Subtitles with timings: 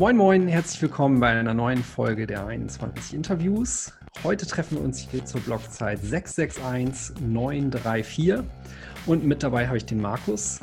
[0.00, 3.92] Moin Moin, herzlich willkommen bei einer neuen Folge der 21 Interviews.
[4.24, 8.36] Heute treffen wir uns hier zur Blockzeit 661934
[9.04, 10.60] und mit dabei habe ich den Markus.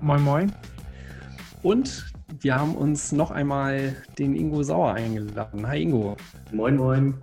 [0.00, 0.52] Moin Moin.
[1.62, 5.64] Und wir haben uns noch einmal den Ingo Sauer eingeladen.
[5.64, 6.16] Hi Ingo.
[6.50, 7.14] Moin Moin.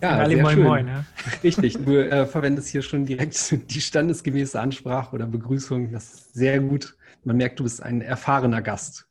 [0.00, 0.64] Ja, alle Moin schön.
[0.64, 0.88] Moin.
[0.88, 1.04] Ja.
[1.44, 5.92] Richtig, du äh, verwendest hier schon direkt die standesgemäße Ansprache oder Begrüßung.
[5.92, 6.96] Das ist sehr gut.
[7.22, 9.09] Man merkt, du bist ein erfahrener Gast.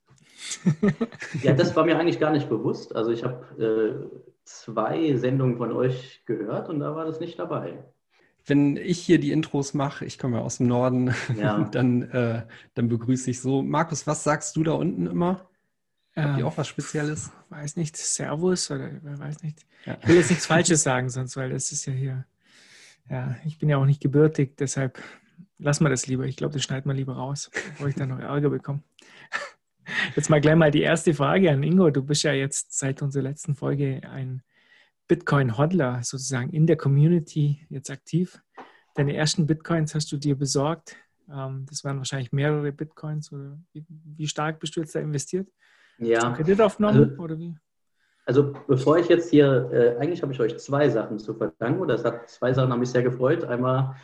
[1.44, 2.96] ja, das war mir eigentlich gar nicht bewusst.
[2.96, 7.84] Also ich habe äh, zwei Sendungen von euch gehört und da war das nicht dabei.
[8.46, 11.60] Wenn ich hier die Intros mache, ich komme ja aus dem Norden, ja.
[11.72, 13.62] dann, äh, dann begrüße ich so.
[13.62, 15.50] Markus, was sagst du da unten immer?
[16.16, 17.32] Habt ihr ähm, auch was Spezielles?
[17.50, 19.66] Weiß nicht, Servus oder weiß nicht.
[19.86, 19.98] Ja.
[20.02, 22.26] Ich will jetzt nichts Falsches sagen, sonst, weil das ist ja hier.
[23.10, 25.00] Ja, ich bin ja auch nicht gebürtig, deshalb
[25.58, 26.26] lassen wir das lieber.
[26.26, 28.82] Ich glaube, das schneidet man lieber raus, bevor ich dann noch Ärger bekomme.
[30.16, 31.90] Jetzt mal gleich mal die erste Frage an Ingo.
[31.90, 34.42] Du bist ja jetzt seit unserer letzten Folge ein
[35.08, 38.42] Bitcoin-Hodler sozusagen in der Community jetzt aktiv.
[38.96, 40.96] Deine ersten Bitcoins hast du dir besorgt.
[41.32, 43.32] Ähm, das waren wahrscheinlich mehrere Bitcoins.
[43.74, 45.48] Wie stark bist du jetzt da investiert?
[45.98, 46.32] Ja.
[46.34, 47.56] Kredit aufgenommen also, oder wie?
[48.26, 51.82] Also bevor ich jetzt hier, äh, eigentlich habe ich euch zwei Sachen zu verdanken.
[51.82, 53.44] Oder es hat zwei Sachen haben mich sehr gefreut.
[53.44, 53.96] Einmal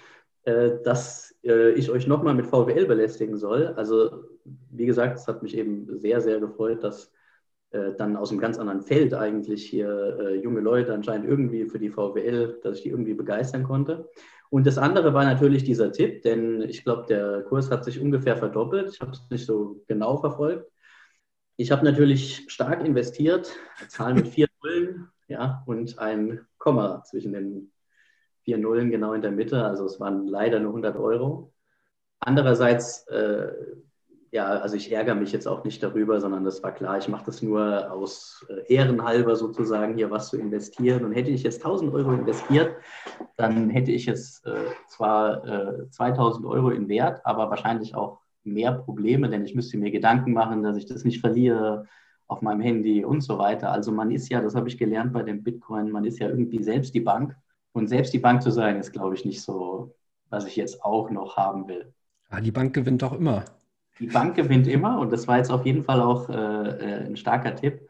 [0.46, 3.68] äh, dass äh, ich euch nochmal mit VWL belästigen soll.
[3.76, 4.26] Also
[4.72, 7.12] wie gesagt, es hat mich eben sehr, sehr gefreut, dass
[7.72, 11.90] äh, dann aus einem ganz anderen Feld eigentlich hier junge Leute anscheinend irgendwie für die
[11.90, 14.10] VWL, dass ich die irgendwie begeistern konnte.
[14.50, 18.38] Und das andere war natürlich dieser Tipp, denn ich glaube, der Kurs hat sich ungefähr
[18.38, 18.94] verdoppelt.
[18.94, 20.72] Ich habe es nicht so genau verfolgt.
[21.58, 23.52] Ich habe natürlich stark investiert,
[23.88, 27.72] Zahlen mit vier Nullen ja, und ein Komma zwischen den
[28.46, 29.66] vier Nullen genau in der Mitte.
[29.66, 31.52] Also es waren leider nur 100 Euro.
[32.20, 33.48] Andererseits, äh,
[34.32, 37.26] ja, also ich ärgere mich jetzt auch nicht darüber, sondern das war klar, ich mache
[37.26, 41.04] das nur aus äh, Ehrenhalber sozusagen, hier was zu investieren.
[41.04, 42.76] Und hätte ich jetzt 1000 Euro investiert,
[43.36, 44.56] dann hätte ich jetzt äh,
[44.88, 49.92] zwar äh, 2000 Euro in Wert, aber wahrscheinlich auch mehr Probleme, denn ich müsste mir
[49.92, 51.88] Gedanken machen, dass ich das nicht verliere
[52.28, 53.72] auf meinem Handy und so weiter.
[53.72, 56.62] Also man ist ja, das habe ich gelernt bei dem Bitcoin, man ist ja irgendwie
[56.64, 57.36] selbst die Bank
[57.76, 59.94] und selbst die Bank zu sein, ist, glaube ich, nicht so,
[60.30, 61.94] was ich jetzt auch noch haben will.
[62.32, 63.44] Ja, die Bank gewinnt doch immer.
[64.00, 67.18] Die Bank gewinnt immer und das war jetzt auf jeden Fall auch äh, äh, ein
[67.18, 67.90] starker Tipp.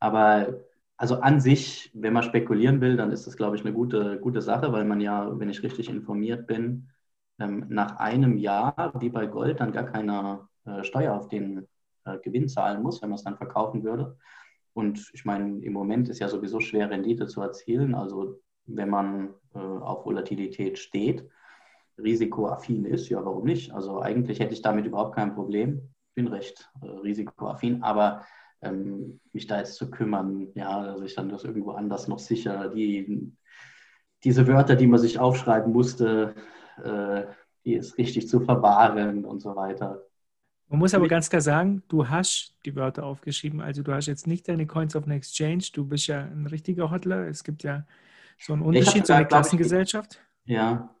[0.00, 0.60] Aber
[0.96, 4.40] also an sich, wenn man spekulieren will, dann ist das, glaube ich, eine gute, gute
[4.40, 6.88] Sache, weil man ja, wenn ich richtig informiert bin,
[7.38, 11.68] ähm, nach einem Jahr, wie bei Gold, dann gar keine äh, Steuer auf den
[12.06, 14.16] äh, Gewinn zahlen muss, wenn man es dann verkaufen würde.
[14.72, 17.94] Und ich meine, im Moment ist ja sowieso schwer, Rendite zu erzielen.
[17.94, 21.28] Also wenn man äh, auf Volatilität steht,
[21.98, 23.72] risikoaffin ist, ja, warum nicht?
[23.72, 25.90] Also eigentlich hätte ich damit überhaupt kein Problem.
[26.10, 28.24] Ich bin recht äh, risikoaffin, aber
[28.62, 32.68] ähm, mich da jetzt zu kümmern, ja, dass ich dann das irgendwo anders noch sicher,
[32.68, 33.32] die,
[34.24, 36.34] diese Wörter, die man sich aufschreiben musste,
[36.82, 37.24] äh,
[37.64, 40.02] die ist richtig zu verwahren und so weiter.
[40.68, 43.60] Man muss aber ganz klar sagen, du hast die Wörter aufgeschrieben.
[43.60, 45.64] Also du hast jetzt nicht deine Coins auf eine Exchange.
[45.72, 47.26] Du bist ja ein richtiger Hodler.
[47.26, 47.86] Es gibt ja
[48.38, 50.20] so ein Unterschied zu einer Klassengesellschaft?
[50.44, 50.94] Ja.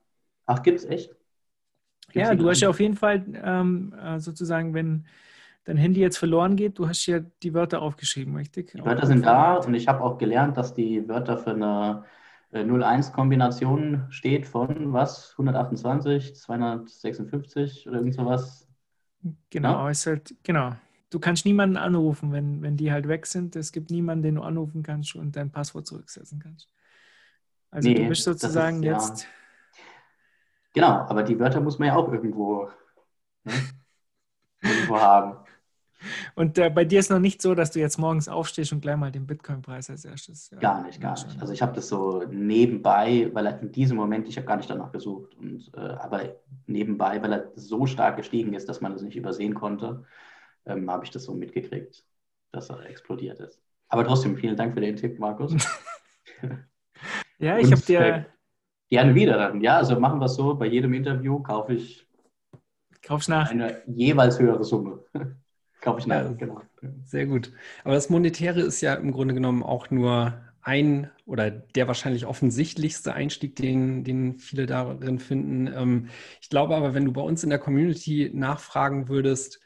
[0.46, 1.10] Ach, gibt es echt?
[2.10, 5.06] Gibt's ja, du hast ja auf jeden Fall ähm, äh, sozusagen, wenn
[5.64, 8.72] dein Handy jetzt verloren geht, du hast ja die Wörter aufgeschrieben, richtig?
[8.72, 12.04] Die Wörter sind da und ich habe auch gelernt, dass die Wörter für eine
[12.52, 15.32] 0-1-Kombination äh, steht von was?
[15.32, 18.66] 128, 256 oder irgend sowas?
[19.50, 19.90] Genau, ja?
[19.90, 20.72] ist halt, genau.
[21.10, 23.56] Du kannst niemanden anrufen, wenn, wenn die halt weg sind.
[23.56, 26.68] Es gibt niemanden, den du anrufen kannst und dein Passwort zurücksetzen kannst.
[27.70, 29.22] Also nee, du bist sozusagen ist, jetzt.
[29.22, 29.28] Ja.
[30.74, 32.68] Genau, aber die Wörter muss man ja auch irgendwo,
[33.44, 33.52] ne,
[34.62, 35.36] irgendwo haben.
[36.34, 38.96] Und äh, bei dir ist noch nicht so, dass du jetzt morgens aufstehst und gleich
[38.96, 40.50] mal den Bitcoin-Preis als erstes.
[40.50, 41.40] Ja, gar nicht, gar nicht.
[41.40, 44.70] Also ich habe das so nebenbei, weil er in diesem Moment, ich habe gar nicht
[44.70, 46.36] danach gesucht, und, äh, aber
[46.66, 50.04] nebenbei, weil er so stark gestiegen ist, dass man das nicht übersehen konnte,
[50.66, 52.04] ähm, habe ich das so mitgekriegt,
[52.52, 53.60] dass er explodiert ist.
[53.88, 55.56] Aber trotzdem, vielen Dank für den Tipp, Markus.
[57.38, 58.26] Ja, ich habe dir.
[58.90, 59.60] Gerne wieder dann.
[59.60, 62.06] Ja, also machen wir es so: bei jedem Interview kaufe ich
[63.02, 63.50] Kauf's nach.
[63.50, 65.04] eine jeweils höhere Summe.
[65.80, 66.62] kaufe ich nach, ja, genau.
[67.04, 67.52] Sehr gut.
[67.84, 73.14] Aber das Monetäre ist ja im Grunde genommen auch nur ein oder der wahrscheinlich offensichtlichste
[73.14, 75.66] Einstieg, den, den viele darin finden.
[75.66, 76.08] Ähm,
[76.42, 79.60] ich glaube aber, wenn du bei uns in der Community nachfragen würdest,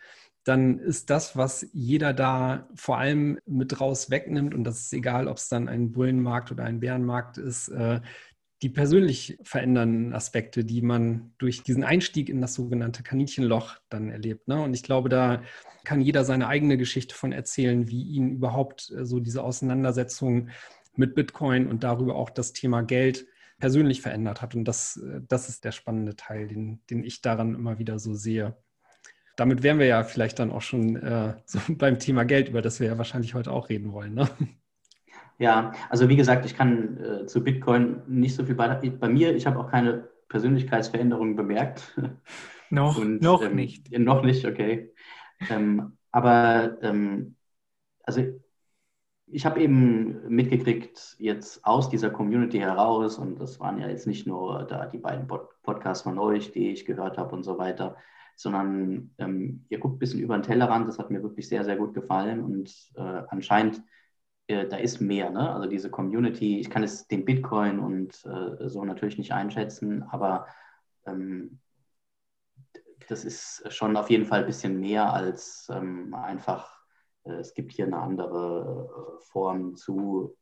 [0.45, 5.29] dann ist das, was jeder da vor allem mit raus wegnimmt, und das ist egal,
[5.29, 8.01] ob es dann ein Bullenmarkt oder ein Bärenmarkt ist, äh,
[8.63, 14.47] die persönlich verändernden Aspekte, die man durch diesen Einstieg in das sogenannte Kaninchenloch dann erlebt.
[14.47, 14.63] Ne?
[14.63, 15.43] Und ich glaube, da
[15.85, 20.49] kann jeder seine eigene Geschichte von erzählen, wie ihn überhaupt äh, so diese Auseinandersetzung
[20.95, 23.27] mit Bitcoin und darüber auch das Thema Geld
[23.59, 24.55] persönlich verändert hat.
[24.55, 28.15] Und das, äh, das ist der spannende Teil, den, den ich daran immer wieder so
[28.15, 28.57] sehe.
[29.37, 32.81] Damit wären wir ja vielleicht dann auch schon äh, so beim Thema Geld, über das
[32.81, 34.15] wir ja wahrscheinlich heute auch reden wollen.
[34.15, 34.29] Ne?
[35.39, 39.35] Ja, also wie gesagt, ich kann äh, zu Bitcoin nicht so viel bei, bei mir.
[39.35, 41.99] Ich habe auch keine Persönlichkeitsveränderungen bemerkt.
[42.71, 43.91] Noch, Und, noch ähm, nicht.
[43.99, 44.95] Noch nicht, okay.
[45.51, 47.37] Ähm, aber ähm,
[48.03, 48.23] also
[49.27, 54.27] ich habe eben mitgekriegt, jetzt aus dieser Community heraus, und das waren ja jetzt nicht
[54.27, 57.97] nur da die beiden Podcasts von euch, die ich gehört habe und so weiter,
[58.37, 61.77] sondern ähm, ihr guckt ein bisschen über den Tellerrand, das hat mir wirklich sehr, sehr
[61.77, 63.83] gut gefallen und äh, anscheinend
[64.47, 65.31] äh, da ist mehr.
[65.31, 65.53] Ne?
[65.53, 70.47] Also diese Community, ich kann es den Bitcoin und äh, so natürlich nicht einschätzen, aber
[71.07, 71.61] ähm,
[73.09, 76.83] das ist schon auf jeden Fall ein bisschen mehr als ähm, einfach,
[77.25, 80.37] äh, es gibt hier eine andere äh, Form zu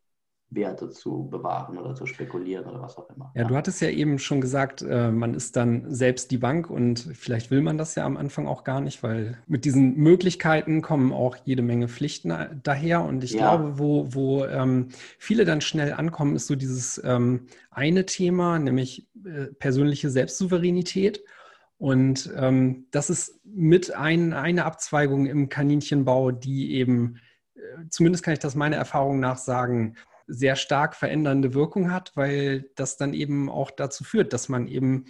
[0.50, 3.30] Werte zu bewahren oder zu spekulieren oder was auch immer.
[3.34, 6.98] Ja, du hattest ja eben schon gesagt, äh, man ist dann selbst die Bank und
[7.14, 11.12] vielleicht will man das ja am Anfang auch gar nicht, weil mit diesen Möglichkeiten kommen
[11.12, 13.04] auch jede Menge Pflichten daher.
[13.04, 13.38] Und ich ja.
[13.38, 14.88] glaube, wo, wo ähm,
[15.18, 21.22] viele dann schnell ankommen, ist so dieses ähm, eine Thema, nämlich äh, persönliche Selbstsouveränität.
[21.78, 27.20] Und ähm, das ist mit ein, eine Abzweigung im Kaninchenbau, die eben,
[27.54, 29.96] äh, zumindest kann ich das meiner Erfahrung nach sagen,
[30.30, 35.06] sehr stark verändernde Wirkung hat, weil das dann eben auch dazu führt, dass man eben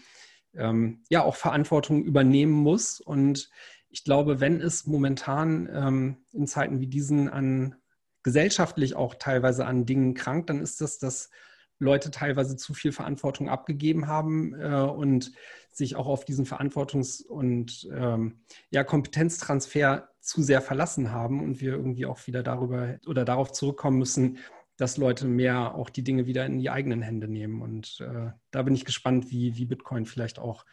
[0.55, 3.01] ähm, ja auch Verantwortung übernehmen muss.
[3.01, 3.51] Und
[3.89, 7.77] ich glaube, wenn es momentan ähm, in Zeiten wie diesen an
[8.23, 11.31] gesellschaftlich auch teilweise an Dingen krankt, dann ist das, dass
[11.79, 15.33] Leute teilweise zu viel Verantwortung abgegeben haben äh, und
[15.73, 18.41] sich auch auf diesen Verantwortungs- und ähm,
[18.71, 23.99] ja, Kompetenztransfer zu sehr verlassen haben und wir irgendwie auch wieder darüber oder darauf zurückkommen
[23.99, 24.39] müssen,
[24.81, 27.61] dass Leute mehr auch die Dinge wieder in die eigenen Hände nehmen.
[27.61, 30.65] Und äh, da bin ich gespannt, wie, wie Bitcoin vielleicht auch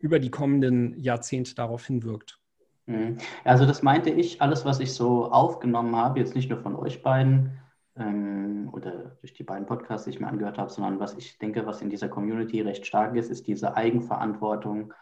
[0.00, 2.40] über die kommenden Jahrzehnte darauf hinwirkt.
[2.86, 3.18] Mhm.
[3.44, 7.02] Also das meinte ich, alles, was ich so aufgenommen habe, jetzt nicht nur von euch
[7.02, 7.52] beiden
[7.96, 11.64] ähm, oder durch die beiden Podcasts, die ich mir angehört habe, sondern was ich denke,
[11.64, 14.92] was in dieser Community recht stark ist, ist diese Eigenverantwortung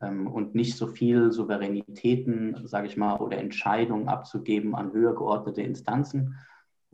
[0.00, 5.60] ähm, und nicht so viel Souveränitäten, sage ich mal, oder Entscheidungen abzugeben an höher geordnete
[5.60, 6.36] Instanzen,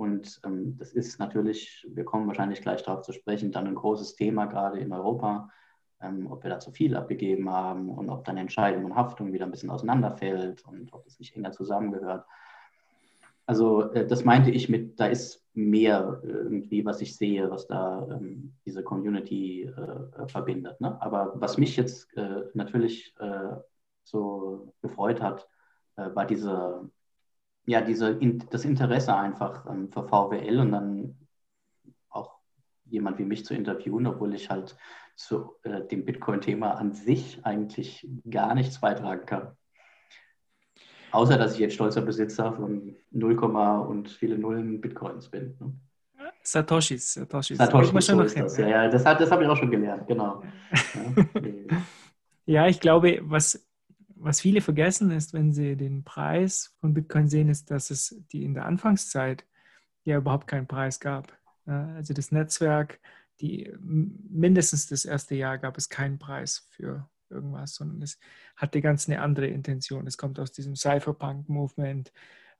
[0.02, 4.16] und ähm, das ist natürlich, wir kommen wahrscheinlich gleich darauf zu sprechen, dann ein großes
[4.16, 5.48] Thema gerade in Europa,
[6.00, 9.44] ähm, ob wir da zu viel abgegeben haben und ob dann Entscheidung und Haftung wieder
[9.44, 12.26] ein bisschen auseinanderfällt und ob es nicht enger zusammengehört.
[13.46, 18.04] Also äh, das meinte ich mit, da ist mehr irgendwie, was ich sehe, was da
[18.10, 20.80] ähm, diese Community äh, verbindet.
[20.80, 21.00] Ne?
[21.00, 23.54] Aber was mich jetzt äh, natürlich äh,
[24.02, 25.46] so gefreut hat,
[25.94, 26.90] äh, war diese
[27.66, 28.18] ja, diese,
[28.50, 31.16] das Interesse einfach ähm, für VWL und dann
[32.10, 32.38] auch
[32.86, 34.76] jemand wie mich zu interviewen, obwohl ich halt
[35.14, 39.56] zu äh, dem Bitcoin-Thema an sich eigentlich gar nichts beitragen kann.
[41.12, 45.56] Außer, dass ich jetzt stolzer Besitzer von 0, und viele Nullen Bitcoins bin.
[45.60, 45.74] Ne?
[46.42, 47.14] Satoshis.
[47.14, 47.58] Satoshis.
[47.58, 48.56] Satoshis, so ist das.
[48.56, 50.42] Ja, ja, das, das habe ich auch schon gelernt, genau.
[51.34, 51.82] ja,
[52.46, 53.64] ja ich glaube, was
[54.22, 58.44] was viele vergessen ist, wenn sie den Preis von Bitcoin sehen, ist, dass es die
[58.44, 59.44] in der Anfangszeit
[60.04, 61.36] ja überhaupt keinen Preis gab.
[61.66, 63.00] Also das Netzwerk,
[63.40, 68.18] die mindestens das erste Jahr gab es keinen Preis für irgendwas, sondern es
[68.56, 70.06] hatte ganz eine andere Intention.
[70.06, 72.12] Es kommt aus diesem Cypherpunk-Movement,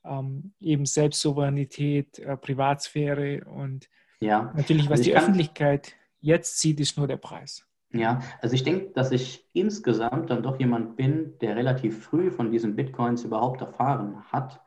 [0.04, 3.88] ähm, eben Selbstsouveränität, äh, Privatsphäre und
[4.20, 4.52] ja.
[4.56, 7.66] natürlich, was also die Öffentlichkeit jetzt sieht, ist nur der Preis.
[7.94, 12.50] Ja, also ich denke, dass ich insgesamt dann doch jemand bin, der relativ früh von
[12.50, 14.62] diesen Bitcoins überhaupt erfahren hat.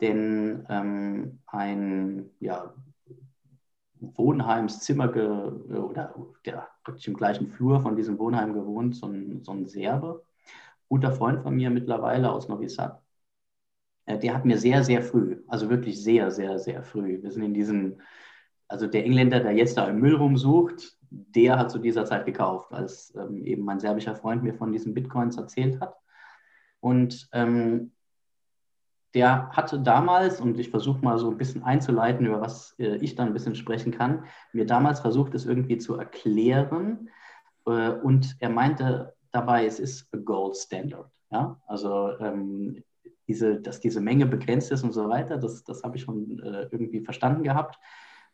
[0.00, 2.74] Denn ähm, ein ja,
[4.00, 6.14] Wohnheimszimmer oder
[6.44, 10.24] der praktisch im gleichen Flur von diesem Wohnheim gewohnt, so ein, so ein Serbe,
[10.88, 13.00] guter Freund von mir mittlerweile aus Novi Sad.
[14.06, 17.44] Äh, der hat mir sehr, sehr früh, also wirklich sehr, sehr, sehr früh, wir sind
[17.44, 18.02] in diesen,
[18.68, 22.72] also der Engländer, der jetzt da im Müll rumsucht, der hat zu dieser Zeit gekauft,
[22.72, 25.96] als ähm, eben mein serbischer Freund mir von diesen Bitcoins erzählt hat.
[26.80, 27.92] Und ähm,
[29.14, 33.14] der hatte damals, und ich versuche mal so ein bisschen einzuleiten, über was äh, ich
[33.14, 37.08] dann ein bisschen sprechen kann, mir damals versucht, es irgendwie zu erklären.
[37.66, 41.10] Äh, und er meinte dabei, es ist a Gold Standard.
[41.30, 41.60] Ja?
[41.66, 42.82] Also ähm,
[43.28, 46.68] diese, dass diese Menge begrenzt ist und so weiter, das, das habe ich schon äh,
[46.70, 47.78] irgendwie verstanden gehabt.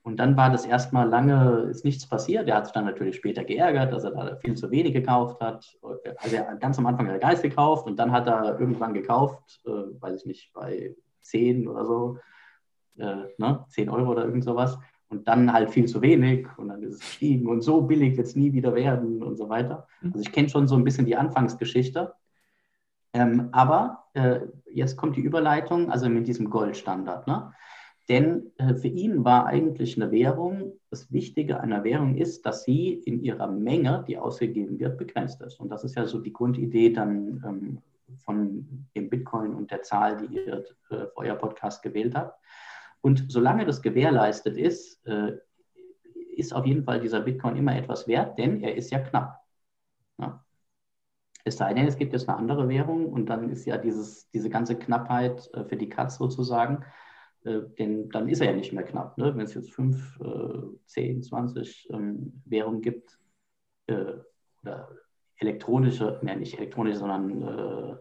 [0.02, 2.49] Und dann war das erstmal lange, ist nichts passiert.
[2.49, 5.78] Er hat sich dann natürlich später geärgert, dass er da viel zu wenig gekauft hat.
[6.16, 9.61] Also er, ganz am Anfang hat er Geist gekauft und dann hat er irgendwann gekauft,
[9.66, 12.19] äh, weiß ich nicht, bei 10 oder so,
[12.97, 13.64] äh, ne?
[13.69, 14.78] 10 Euro oder irgend sowas.
[15.09, 18.28] Und dann halt viel zu wenig und dann ist es gestiegen und so billig wird
[18.28, 19.87] es nie wieder werden und so weiter.
[20.00, 20.12] Mhm.
[20.12, 22.14] Also ich kenne schon so ein bisschen die Anfangsgeschichte.
[23.12, 24.40] Ähm, aber äh,
[24.73, 27.26] jetzt kommt die Überleitung, also mit diesem Goldstandard.
[27.26, 27.52] Ne?
[28.11, 32.93] Denn äh, für ihn war eigentlich eine Währung, das Wichtige einer Währung ist, dass sie
[32.93, 35.61] in ihrer Menge, die ausgegeben wird, begrenzt ist.
[35.61, 37.79] Und das ist ja so die Grundidee dann ähm,
[38.25, 42.37] von dem Bitcoin und der Zahl, die ihr äh, euer Podcast gewählt habt.
[43.00, 45.37] Und solange das gewährleistet ist, äh,
[46.35, 49.38] ist auf jeden Fall dieser Bitcoin immer etwas wert, denn er ist ja knapp.
[50.19, 50.45] Ja.
[51.45, 54.50] Es sei denn, es gibt jetzt eine andere Währung und dann ist ja dieses, diese
[54.50, 56.85] ganze Knappheit äh, für die Katz sozusagen,
[57.44, 59.18] äh, denn dann ist er ja nicht mehr knapp.
[59.18, 59.35] Ne?
[59.35, 63.18] Wenn es jetzt 5, äh, 10, 20 ähm, Währungen gibt,
[63.87, 64.14] äh,
[64.62, 64.88] oder
[65.37, 67.97] elektronische, ne, nicht elektronische, sondern äh,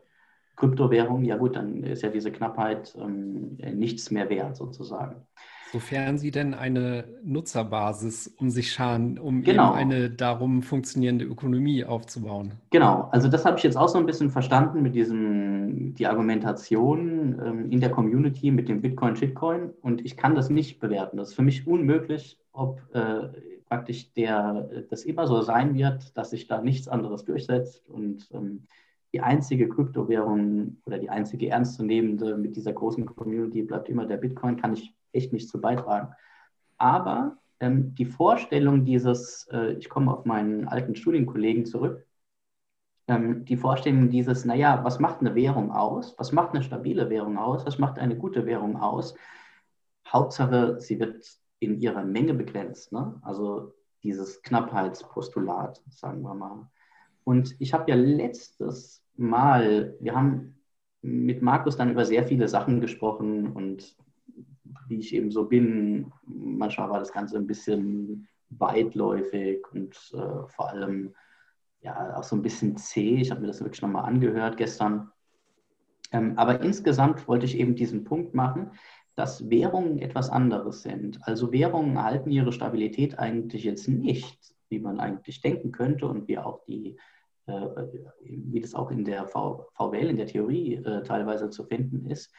[0.56, 5.26] Kryptowährungen, ja gut, dann ist ja diese Knappheit ähm, nichts mehr wert sozusagen.
[5.72, 9.70] Sofern Sie denn eine Nutzerbasis um sich scharen, um genau.
[9.70, 12.54] eben eine darum funktionierende Ökonomie aufzubauen.
[12.72, 17.40] Genau, also das habe ich jetzt auch so ein bisschen verstanden mit diesem, die Argumentation
[17.46, 21.18] ähm, in der Community mit dem Bitcoin, Shitcoin und ich kann das nicht bewerten.
[21.18, 23.30] Das ist für mich unmöglich, ob äh,
[23.68, 28.64] praktisch der, das immer so sein wird, dass sich da nichts anderes durchsetzt und ähm,
[29.14, 34.58] die einzige Kryptowährung oder die einzige ernstzunehmende mit dieser großen Community bleibt immer der Bitcoin,
[34.58, 36.14] kann ich echt nicht zu beitragen.
[36.78, 42.06] Aber ähm, die Vorstellung dieses, äh, ich komme auf meinen alten Studienkollegen zurück,
[43.08, 46.16] ähm, die Vorstellung dieses, naja, was macht eine Währung aus?
[46.18, 47.66] Was macht eine stabile Währung aus?
[47.66, 49.16] Was macht eine gute Währung aus?
[50.08, 51.26] Hauptsache, sie wird
[51.60, 52.92] in ihrer Menge begrenzt.
[52.92, 53.20] Ne?
[53.22, 53.74] Also
[54.04, 56.70] dieses Knappheitspostulat, sagen wir mal.
[57.24, 60.60] Und ich habe ja letztes Mal, wir haben
[61.02, 63.96] mit Markus dann über sehr viele Sachen gesprochen und
[64.88, 70.70] wie ich eben so bin, manchmal war das Ganze ein bisschen weitläufig und äh, vor
[70.70, 71.14] allem
[71.82, 73.18] ja auch so ein bisschen zäh.
[73.18, 75.12] Ich habe mir das wirklich nochmal angehört gestern.
[76.12, 78.72] Ähm, aber insgesamt wollte ich eben diesen Punkt machen,
[79.16, 81.20] dass Währungen etwas anderes sind.
[81.24, 86.38] Also Währungen erhalten ihre Stabilität eigentlich jetzt nicht, wie man eigentlich denken könnte und wie
[86.38, 86.98] auch die
[87.50, 87.88] äh,
[88.22, 92.32] wie das auch in der VWL, in der Theorie äh, teilweise zu finden ist,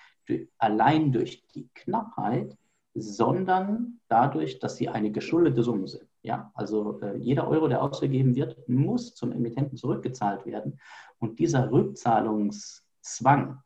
[0.59, 2.57] allein durch die Knappheit,
[2.95, 6.09] sondern dadurch, dass sie eine geschuldete Summe sind.
[6.23, 10.79] Ja, also äh, jeder Euro, der ausgegeben wird, muss zum Emittenten zurückgezahlt werden.
[11.19, 13.63] Und dieser Rückzahlungszwang,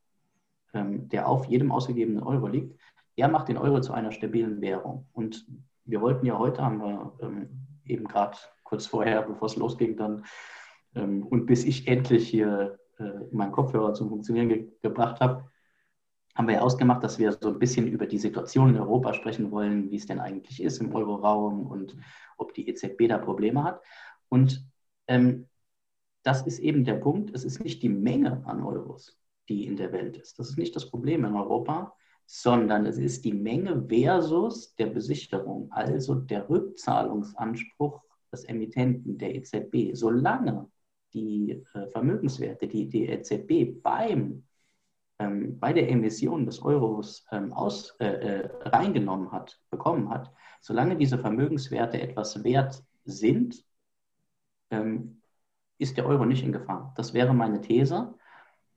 [0.72, 2.78] ähm, der auf jedem ausgegebenen Euro liegt,
[3.16, 5.06] der macht den Euro zu einer stabilen Währung.
[5.12, 5.46] Und
[5.84, 7.48] wir wollten ja heute, haben wir ähm,
[7.84, 10.24] eben gerade kurz vorher, bevor es losging, dann
[10.94, 15.44] ähm, und bis ich endlich hier äh, meinen Kopfhörer zum Funktionieren ge gebracht habe,
[16.34, 19.50] haben wir ja ausgemacht, dass wir so ein bisschen über die Situation in Europa sprechen
[19.50, 21.96] wollen, wie es denn eigentlich ist im Euroraum und
[22.36, 23.80] ob die EZB da Probleme hat.
[24.28, 24.66] Und
[25.06, 25.48] ähm,
[26.24, 29.16] das ist eben der Punkt, es ist nicht die Menge an Euros,
[29.48, 30.38] die in der Welt ist.
[30.38, 31.94] Das ist nicht das Problem in Europa,
[32.26, 39.94] sondern es ist die Menge versus der Besicherung, also der Rückzahlungsanspruch des Emittenten, der EZB.
[39.94, 40.68] Solange
[41.12, 44.44] die äh, Vermögenswerte, die die EZB beim,
[45.18, 50.96] ähm, bei der Emission des Euros ähm, aus, äh, äh, reingenommen hat, bekommen hat, solange
[50.96, 53.64] diese Vermögenswerte etwas wert sind,
[54.70, 55.20] ähm,
[55.78, 56.92] ist der Euro nicht in Gefahr.
[56.96, 58.14] Das wäre meine These.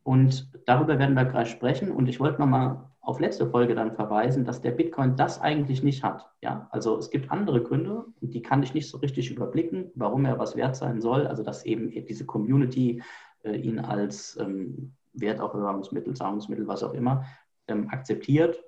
[0.04, 1.92] Und darüber werden wir gleich sprechen.
[1.92, 6.04] Und ich wollte nochmal auf letzte Folge dann verweisen, dass der Bitcoin das eigentlich nicht
[6.04, 6.30] hat.
[6.42, 10.40] Ja, also es gibt andere Gründe, die kann ich nicht so richtig überblicken, warum er
[10.40, 11.28] was wert sein soll.
[11.28, 13.02] Also dass eben diese Community
[13.44, 17.26] äh, ihn als ähm, Wertaufbewahrungsmittel, Zahlungsmittel, was auch immer,
[17.68, 18.64] ähm, akzeptiert.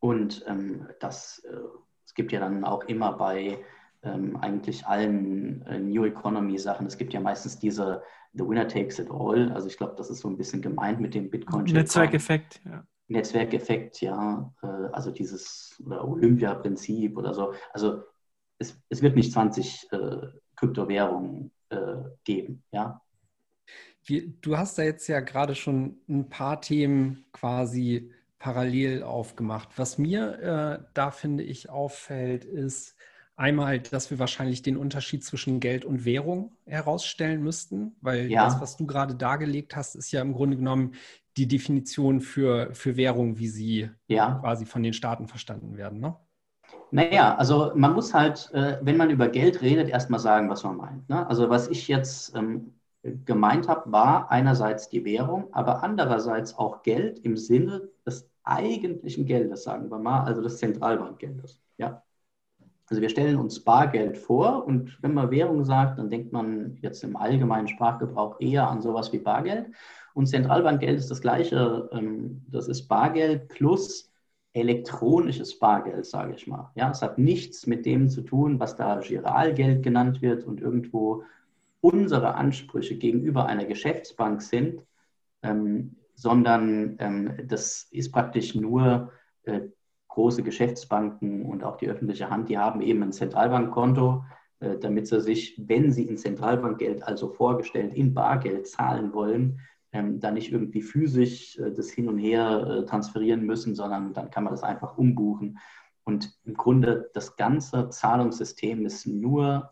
[0.00, 1.56] Und ähm, das, äh,
[2.04, 3.58] es gibt ja dann auch immer bei
[4.02, 8.02] ähm, eigentlich allen äh, New Economy Sachen, es gibt ja meistens diese
[8.34, 9.50] The Winner Takes It All.
[9.52, 11.64] Also ich glaube, das ist so ein bisschen gemeint mit dem Bitcoin.
[11.64, 12.84] Netzwerkeffekt, ja.
[13.08, 17.54] Netzwerkeffekt, ja, äh, also dieses Olympia-Prinzip oder so.
[17.72, 18.02] Also
[18.58, 20.26] es, es wird nicht 20 äh,
[20.56, 23.00] Kryptowährungen äh, geben, ja.
[24.08, 29.68] Wie, du hast da jetzt ja gerade schon ein paar Themen quasi parallel aufgemacht.
[29.76, 30.38] Was mir
[30.80, 32.96] äh, da, finde ich, auffällt, ist
[33.36, 38.44] einmal, dass wir wahrscheinlich den Unterschied zwischen Geld und Währung herausstellen müssten, weil ja.
[38.44, 40.94] das, was du gerade dargelegt hast, ist ja im Grunde genommen
[41.36, 44.38] die Definition für, für Währung, wie sie ja.
[44.40, 46.00] quasi von den Staaten verstanden werden.
[46.00, 46.16] Ne?
[46.90, 50.76] Naja, also man muss halt, äh, wenn man über Geld redet, erstmal sagen, was man
[50.76, 51.08] meint.
[51.08, 51.26] Ne?
[51.28, 52.77] Also was ich jetzt ähm,
[53.24, 59.64] gemeint habe, war einerseits die Währung, aber andererseits auch Geld im Sinne des eigentlichen Geldes,
[59.64, 61.60] sagen wir mal, also des Zentralbankgeldes.
[61.76, 62.02] Ja?
[62.90, 67.04] Also wir stellen uns Bargeld vor und wenn man Währung sagt, dann denkt man jetzt
[67.04, 69.66] im allgemeinen Sprachgebrauch eher an sowas wie Bargeld.
[70.14, 74.10] Und Zentralbankgeld ist das gleiche, ähm, das ist Bargeld plus
[74.54, 76.70] elektronisches Bargeld, sage ich mal.
[76.74, 81.22] Ja, es hat nichts mit dem zu tun, was da Giralgeld genannt wird und irgendwo
[81.80, 84.82] unsere Ansprüche gegenüber einer Geschäftsbank sind,
[85.42, 89.12] ähm, sondern ähm, das ist praktisch nur
[89.44, 89.60] äh,
[90.08, 94.24] große Geschäftsbanken und auch die öffentliche Hand, die haben eben ein Zentralbankkonto,
[94.60, 99.60] äh, damit sie sich, wenn sie in Zentralbankgeld, also vorgestellt in Bargeld zahlen wollen,
[99.92, 104.30] ähm, dann nicht irgendwie physisch äh, das hin und her äh, transferieren müssen, sondern dann
[104.30, 105.58] kann man das einfach umbuchen.
[106.04, 109.70] Und im Grunde das ganze Zahlungssystem ist nur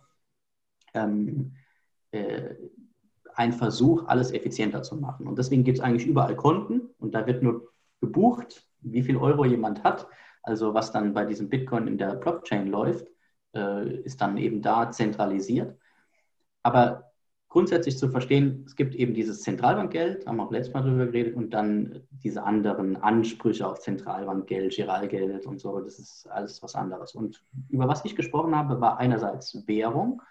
[0.94, 1.56] ähm,
[2.16, 2.56] äh,
[3.34, 5.26] ein Versuch, alles effizienter zu machen.
[5.26, 7.68] Und deswegen gibt es eigentlich überall Konten und da wird nur
[8.00, 10.06] gebucht, wie viel Euro jemand hat.
[10.42, 13.08] Also was dann bei diesem Bitcoin in der Blockchain läuft,
[13.54, 15.76] äh, ist dann eben da zentralisiert.
[16.62, 17.12] Aber
[17.48, 21.36] grundsätzlich zu verstehen, es gibt eben dieses Zentralbankgeld, haben wir auch letztes Mal darüber geredet,
[21.36, 27.14] und dann diese anderen Ansprüche auf Zentralbankgeld, Giralgeld und so, das ist alles was anderes.
[27.14, 30.22] Und über was ich gesprochen habe, war einerseits Währung,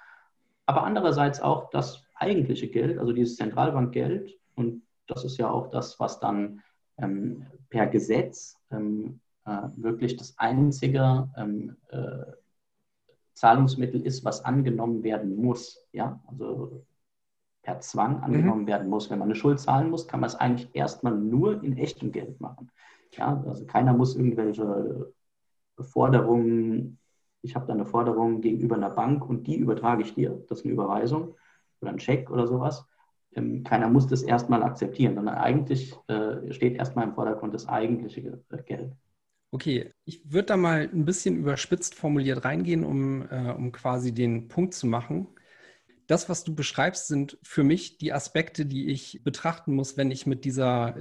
[0.65, 4.37] aber andererseits auch das eigentliche Geld, also dieses Zentralbankgeld.
[4.55, 6.61] Und das ist ja auch das, was dann
[6.97, 12.25] ähm, per Gesetz ähm, äh, wirklich das einzige ähm, äh,
[13.33, 15.85] Zahlungsmittel ist, was angenommen werden muss.
[15.91, 16.85] Ja, also
[17.61, 18.67] per Zwang angenommen mhm.
[18.67, 19.09] werden muss.
[19.09, 22.39] Wenn man eine Schuld zahlen muss, kann man es eigentlich erstmal nur in echtem Geld
[22.39, 22.71] machen.
[23.11, 25.13] Ja, also keiner muss irgendwelche
[25.79, 26.99] Forderungen,
[27.45, 30.65] ich habe da eine Forderung gegenüber einer Bank und die übertrage ich dir, das ist
[30.65, 31.35] eine Überweisung
[31.79, 32.85] oder ein Scheck oder sowas.
[33.35, 38.41] Ähm, keiner muss das erstmal akzeptieren, sondern eigentlich äh, steht erstmal im Vordergrund das eigentliche
[38.49, 38.91] äh, Geld.
[39.51, 44.47] Okay, ich würde da mal ein bisschen überspitzt formuliert reingehen, um, äh, um quasi den
[44.47, 45.27] Punkt zu machen.
[46.07, 50.25] Das, was du beschreibst, sind für mich die Aspekte, die ich betrachten muss, wenn ich
[50.25, 50.95] mit dieser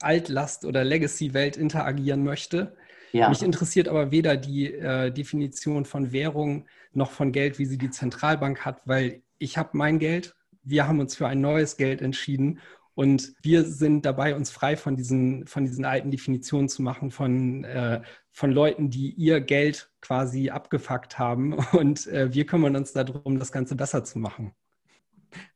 [0.00, 2.76] Altlast- oder Legacy-Welt interagieren möchte.
[3.12, 3.28] Ja.
[3.28, 7.90] Mich interessiert aber weder die äh, Definition von Währung noch von Geld, wie sie die
[7.90, 12.60] Zentralbank hat, weil ich habe mein Geld, wir haben uns für ein neues Geld entschieden
[12.98, 17.62] und wir sind dabei, uns frei von diesen, von diesen alten Definitionen zu machen, von,
[17.62, 21.52] äh, von Leuten, die ihr Geld quasi abgefuckt haben.
[21.72, 24.50] Und äh, wir kümmern uns darum, das Ganze besser zu machen.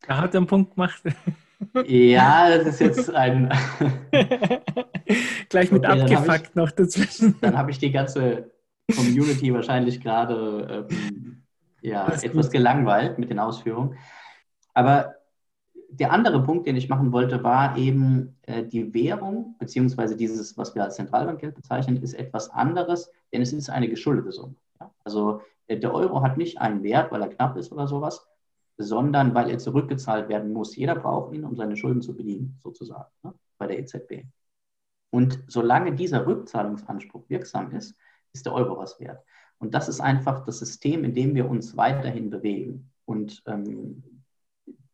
[0.06, 1.02] Da hat er einen Punkt gemacht.
[1.86, 3.52] Ja, das ist jetzt ein.
[5.48, 7.36] Gleich mit okay, abgefuckt ich, noch dazwischen.
[7.40, 8.50] Dann habe ich die ganze
[8.94, 11.42] Community wahrscheinlich gerade ähm,
[11.80, 12.52] ja, etwas gut.
[12.52, 13.96] gelangweilt mit den Ausführungen.
[14.74, 15.14] Aber
[15.90, 20.74] der andere Punkt, den ich machen wollte, war eben äh, die Währung, beziehungsweise dieses, was
[20.74, 24.54] wir als Zentralbankgeld bezeichnen, ist etwas anderes, denn es ist eine geschuldete Summe.
[24.80, 24.90] Ja?
[25.04, 28.26] Also äh, der Euro hat nicht einen Wert, weil er knapp ist oder sowas,
[28.82, 30.76] sondern weil er zurückgezahlt werden muss.
[30.76, 33.34] Jeder braucht ihn, um seine Schulden zu bedienen, sozusagen, ne?
[33.58, 34.24] bei der EZB.
[35.10, 37.94] Und solange dieser Rückzahlungsanspruch wirksam ist,
[38.32, 39.22] ist der Euro was wert.
[39.58, 42.90] Und das ist einfach das System, in dem wir uns weiterhin bewegen.
[43.04, 44.02] Und ähm,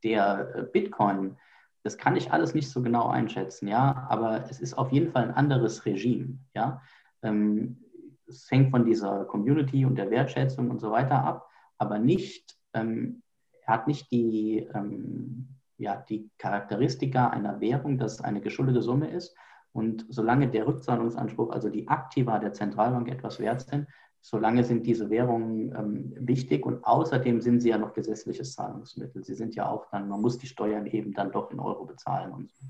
[0.02, 1.36] der äh, Bitcoin,
[1.82, 5.24] das kann ich alles nicht so genau einschätzen, ja, aber es ist auf jeden Fall
[5.24, 6.82] ein anderes Regime, ja.
[7.22, 7.84] Ähm,
[8.26, 11.48] es hängt von dieser Community und der Wertschätzung und so weiter ab,
[11.78, 13.22] aber nicht, ähm,
[13.68, 19.10] er hat nicht die, ähm, ja, die Charakteristika einer Währung, dass es eine geschuldete Summe
[19.10, 19.36] ist.
[19.72, 23.86] Und solange der Rückzahlungsanspruch, also die Aktiva der Zentralbank etwas wert sind,
[24.22, 29.22] solange sind diese Währungen ähm, wichtig und außerdem sind sie ja noch gesetzliches Zahlungsmittel.
[29.22, 32.32] Sie sind ja auch dann, man muss die Steuern eben dann doch in Euro bezahlen
[32.32, 32.64] und so.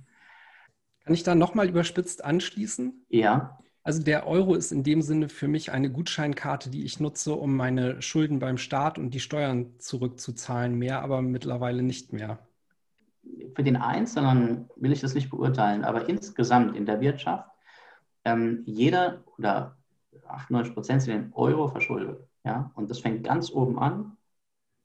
[1.04, 3.06] Kann ich da nochmal überspitzt anschließen?
[3.08, 3.58] Ja.
[3.88, 7.56] Also der Euro ist in dem Sinne für mich eine Gutscheinkarte, die ich nutze, um
[7.56, 12.38] meine Schulden beim Staat und die Steuern zurückzuzahlen, mehr aber mittlerweile nicht mehr.
[13.54, 17.48] Für den Einzelnen will ich das nicht beurteilen, aber insgesamt in der Wirtschaft,
[18.26, 19.78] ähm, jeder oder
[20.26, 22.20] 98 Prozent sind in Euro verschuldet.
[22.44, 22.70] Ja?
[22.74, 24.17] Und das fängt ganz oben an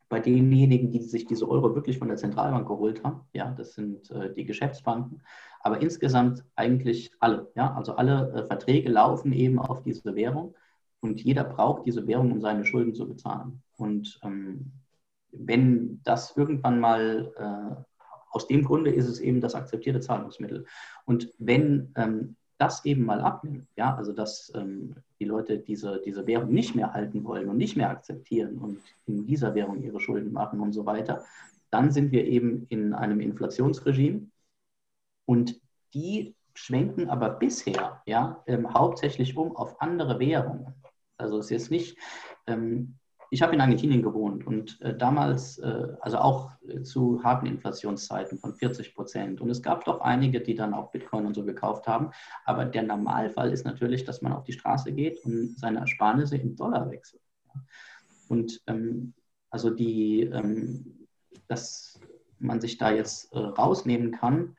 [0.09, 3.21] bei denjenigen, die sich diese Euro wirklich von der Zentralbank geholt haben.
[3.33, 5.21] Ja, das sind äh, die Geschäftsbanken.
[5.61, 7.51] Aber insgesamt eigentlich alle.
[7.55, 7.73] Ja?
[7.73, 10.53] Also alle äh, Verträge laufen eben auf diese Währung
[10.99, 13.61] und jeder braucht diese Währung, um seine Schulden zu bezahlen.
[13.77, 14.71] Und ähm,
[15.31, 17.83] wenn das irgendwann mal äh,
[18.29, 20.65] aus dem Grunde ist es eben das akzeptierte Zahlungsmittel.
[21.05, 26.25] Und wenn ähm, das eben mal abnimmt, ja, also dass ähm, die Leute diese, diese
[26.27, 30.31] Währung nicht mehr halten wollen und nicht mehr akzeptieren und in dieser Währung ihre Schulden
[30.31, 31.23] machen und so weiter,
[31.71, 34.27] dann sind wir eben in einem Inflationsregime
[35.25, 35.59] und
[35.93, 40.73] die schwenken aber bisher ja, ähm, hauptsächlich um auf andere Währungen.
[41.17, 41.97] Also es ist nicht,
[42.47, 42.95] ähm,
[43.33, 48.37] ich habe in Argentinien gewohnt und äh, damals, äh, also auch äh, zu harten Inflationszeiten
[48.37, 49.41] von 40 Prozent.
[49.41, 52.11] Und es gab doch einige, die dann auch Bitcoin und so gekauft haben.
[52.45, 56.55] Aber der Normalfall ist natürlich, dass man auf die Straße geht und seine Ersparnisse in
[56.55, 57.23] Dollar wechselt.
[58.29, 59.15] Und ähm,
[59.49, 61.07] also die, ähm,
[61.47, 61.99] dass
[62.37, 64.55] man sich da jetzt äh, rausnehmen kann,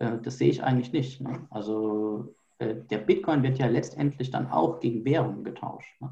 [0.00, 1.20] äh, das sehe ich eigentlich nicht.
[1.20, 1.46] Ne?
[1.50, 6.00] Also äh, der Bitcoin wird ja letztendlich dann auch gegen Währung getauscht.
[6.00, 6.10] Ne?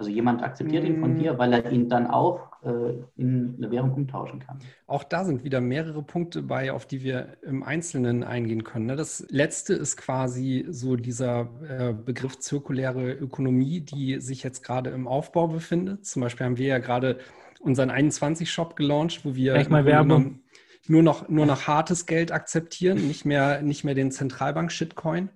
[0.00, 1.18] Also jemand akzeptiert ihn von mm.
[1.18, 4.58] dir, weil er ihn dann auch äh, in eine Währung umtauschen kann.
[4.86, 8.86] Auch da sind wieder mehrere Punkte bei, auf die wir im Einzelnen eingehen können.
[8.86, 8.96] Ne?
[8.96, 15.06] Das letzte ist quasi so dieser äh, Begriff zirkuläre Ökonomie, die sich jetzt gerade im
[15.06, 16.06] Aufbau befindet.
[16.06, 17.18] Zum Beispiel haben wir ja gerade
[17.60, 20.40] unseren 21-Shop gelauncht, wo wir mal Werbung.
[20.88, 25.28] nur noch, nur noch hartes Geld akzeptieren, nicht mehr, nicht mehr den Zentralbank-Shitcoin.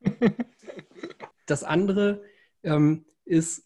[1.48, 2.24] Das andere
[2.64, 3.65] ähm, ist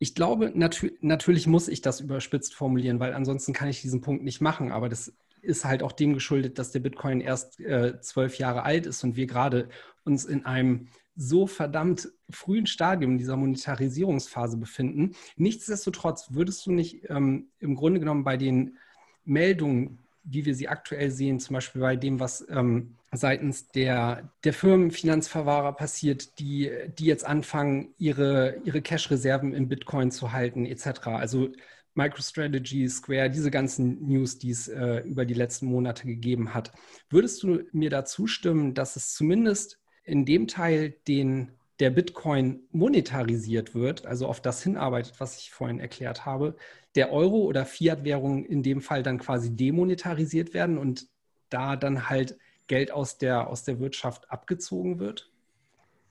[0.00, 4.24] ich glaube, natür natürlich muss ich das überspitzt formulieren, weil ansonsten kann ich diesen Punkt
[4.24, 4.72] nicht machen.
[4.72, 8.86] Aber das ist halt auch dem geschuldet, dass der Bitcoin erst äh, zwölf Jahre alt
[8.86, 9.68] ist und wir gerade
[10.04, 15.14] uns in einem so verdammt frühen Stadium dieser Monetarisierungsphase befinden.
[15.36, 18.78] Nichtsdestotrotz würdest du nicht ähm, im Grunde genommen bei den
[19.26, 24.52] Meldungen, wie wir sie aktuell sehen, zum Beispiel bei dem, was ähm, seitens der, der
[24.52, 31.06] Firmenfinanzverwahrer passiert, die, die jetzt anfangen, ihre, ihre Cash-Reserven in Bitcoin zu halten, etc.
[31.06, 31.48] Also
[31.94, 36.70] MicroStrategy, Square, diese ganzen News, die es äh, über die letzten Monate gegeben hat.
[37.08, 43.74] Würdest du mir da zustimmen, dass es zumindest in dem Teil, den der Bitcoin monetarisiert
[43.74, 46.56] wird, also auf das hinarbeitet, was ich vorhin erklärt habe,
[46.94, 51.08] der Euro oder Fiat-Währungen in dem Fall dann quasi demonetarisiert werden und
[51.48, 52.36] da dann halt
[52.70, 55.28] Geld aus der, aus der Wirtschaft abgezogen wird?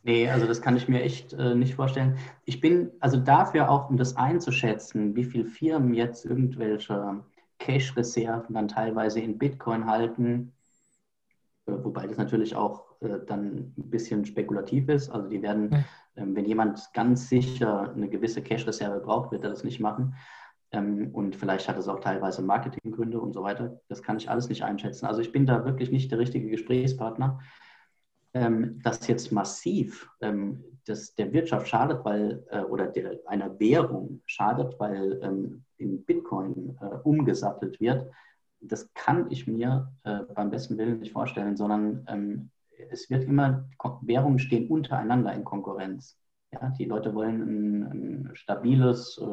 [0.04, 2.18] Nee, also das kann ich mir echt äh, nicht vorstellen.
[2.44, 7.24] Ich bin also dafür auch, um das einzuschätzen, wie viele Firmen jetzt irgendwelche
[7.60, 10.52] Cash-Reserven dann teilweise in Bitcoin halten,
[11.66, 15.10] äh, wobei das natürlich auch äh, dann ein bisschen spekulativ ist.
[15.10, 15.86] Also die werden,
[16.18, 20.14] ähm, wenn jemand ganz sicher eine gewisse Cash-Reserve braucht, wird er das nicht machen.
[20.72, 23.80] Ähm, und vielleicht hat es auch teilweise Marketinggründe und so weiter.
[23.88, 25.06] Das kann ich alles nicht einschätzen.
[25.06, 27.40] Also ich bin da wirklich nicht der richtige Gesprächspartner.
[28.36, 34.22] Ähm, dass jetzt massiv ähm, das der Wirtschaft schadet, weil äh, oder der, einer Währung
[34.28, 38.12] schadet, weil ähm, in Bitcoin äh, umgesattelt wird,
[38.62, 42.52] das kann ich mir äh, beim besten Willen nicht vorstellen, sondern ähm,
[42.92, 43.68] es wird immer,
[44.02, 46.16] Währungen stehen untereinander in Konkurrenz.
[46.52, 49.26] Ja, die Leute wollen ein, ein stabiles äh,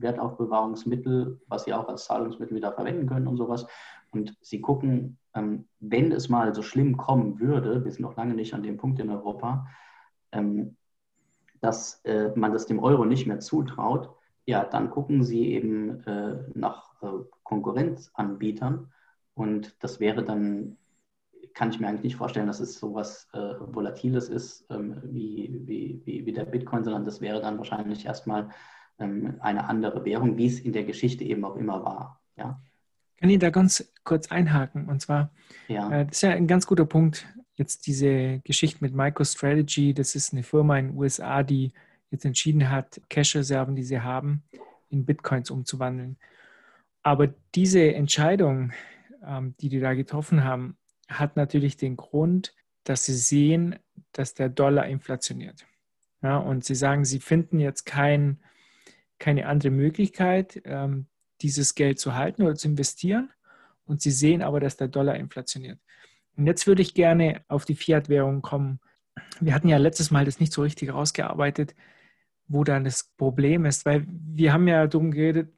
[0.00, 3.66] Wertaufbewahrungsmittel, was sie auch als Zahlungsmittel wieder verwenden können und sowas.
[4.10, 8.34] Und sie gucken, ähm, wenn es mal so schlimm kommen würde, wir sind noch lange
[8.34, 9.68] nicht an dem Punkt in Europa,
[10.32, 10.76] ähm,
[11.60, 14.10] dass äh, man das dem Euro nicht mehr zutraut,
[14.46, 17.06] ja, dann gucken sie eben äh, nach äh,
[17.44, 18.92] Konkurrenzanbietern.
[19.34, 20.76] Und das wäre dann
[21.54, 25.60] kann ich mir eigentlich nicht vorstellen, dass es so was äh, Volatiles ist ähm, wie,
[25.64, 28.50] wie, wie, wie, der Bitcoin, sondern das wäre dann wahrscheinlich erstmal
[28.98, 32.20] ähm, eine andere Währung, wie es in der Geschichte eben auch immer war.
[32.36, 32.60] Ja?
[33.18, 34.88] Kann ich da ganz kurz einhaken?
[34.88, 35.30] Und zwar,
[35.68, 35.90] ja.
[35.90, 40.32] äh, das ist ja ein ganz guter Punkt, jetzt diese Geschichte mit MicroStrategy, das ist
[40.32, 41.72] eine Firma in den USA, die
[42.10, 44.42] jetzt entschieden hat, Cash-Reserven, die sie haben,
[44.90, 46.16] in Bitcoins umzuwandeln.
[47.02, 48.72] Aber diese Entscheidung,
[49.24, 50.76] ähm, die die da getroffen haben,
[51.08, 53.76] hat natürlich den Grund, dass sie sehen,
[54.12, 55.66] dass der Dollar inflationiert.
[56.22, 58.40] Ja, und sie sagen, sie finden jetzt kein,
[59.18, 61.06] keine andere Möglichkeit, ähm,
[61.42, 63.30] dieses Geld zu halten oder zu investieren.
[63.84, 65.78] Und sie sehen aber, dass der Dollar inflationiert.
[66.36, 68.80] Und jetzt würde ich gerne auf die Fiat-Währung kommen.
[69.40, 71.74] Wir hatten ja letztes Mal das nicht so richtig rausgearbeitet,
[72.48, 75.52] wo dann das Problem ist, weil wir haben ja darum geredet,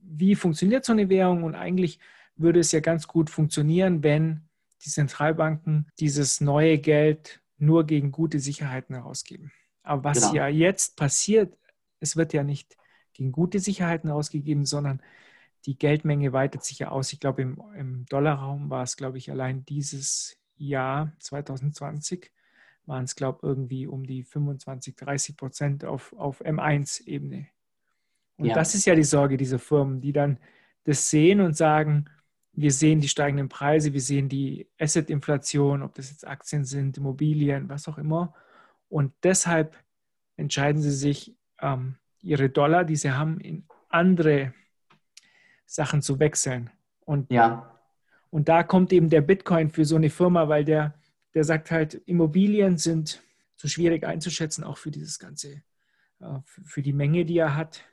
[0.00, 1.98] wie funktioniert so eine Währung und eigentlich
[2.36, 4.48] würde es ja ganz gut funktionieren, wenn
[4.84, 9.52] die Zentralbanken dieses neue Geld nur gegen gute Sicherheiten herausgeben.
[9.82, 10.34] Aber was genau.
[10.34, 11.56] ja jetzt passiert,
[12.00, 12.76] es wird ja nicht
[13.12, 15.02] gegen gute Sicherheiten herausgegeben, sondern
[15.66, 17.12] die Geldmenge weitet sich ja aus.
[17.12, 22.32] Ich glaube, im, im Dollarraum war es, glaube ich, allein dieses Jahr 2020
[22.86, 27.46] waren es, glaube ich, irgendwie um die 25, 30 Prozent auf, auf M1-Ebene.
[28.36, 28.54] Und ja.
[28.54, 30.38] das ist ja die Sorge dieser Firmen, die dann
[30.84, 32.06] das sehen und sagen,
[32.52, 37.68] wir sehen die steigenden Preise, wir sehen die Asset-Inflation, ob das jetzt Aktien sind, Immobilien,
[37.68, 38.34] was auch immer.
[38.88, 39.76] Und deshalb
[40.36, 44.52] entscheiden sie sich, ähm, ihre Dollar, die sie haben, in andere
[45.64, 46.70] Sachen zu wechseln.
[47.00, 47.78] Und, ja.
[48.30, 50.94] und da kommt eben der Bitcoin für so eine Firma, weil der,
[51.34, 53.22] der sagt halt, Immobilien sind
[53.56, 55.62] zu schwierig einzuschätzen, auch für dieses ganze,
[56.20, 57.84] äh, für die Menge, die er hat.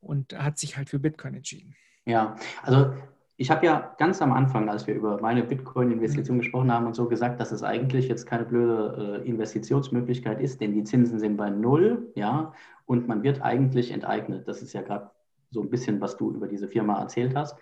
[0.00, 1.76] Und hat sich halt für Bitcoin entschieden.
[2.04, 2.94] Ja, also
[3.36, 7.08] ich habe ja ganz am Anfang, als wir über meine Bitcoin-Investition gesprochen haben und so
[7.08, 11.50] gesagt, dass es eigentlich jetzt keine blöde äh, Investitionsmöglichkeit ist, denn die Zinsen sind bei
[11.50, 12.52] null, ja,
[12.86, 14.46] und man wird eigentlich enteignet.
[14.46, 15.10] Das ist ja gerade
[15.50, 17.56] so ein bisschen, was du über diese Firma erzählt hast.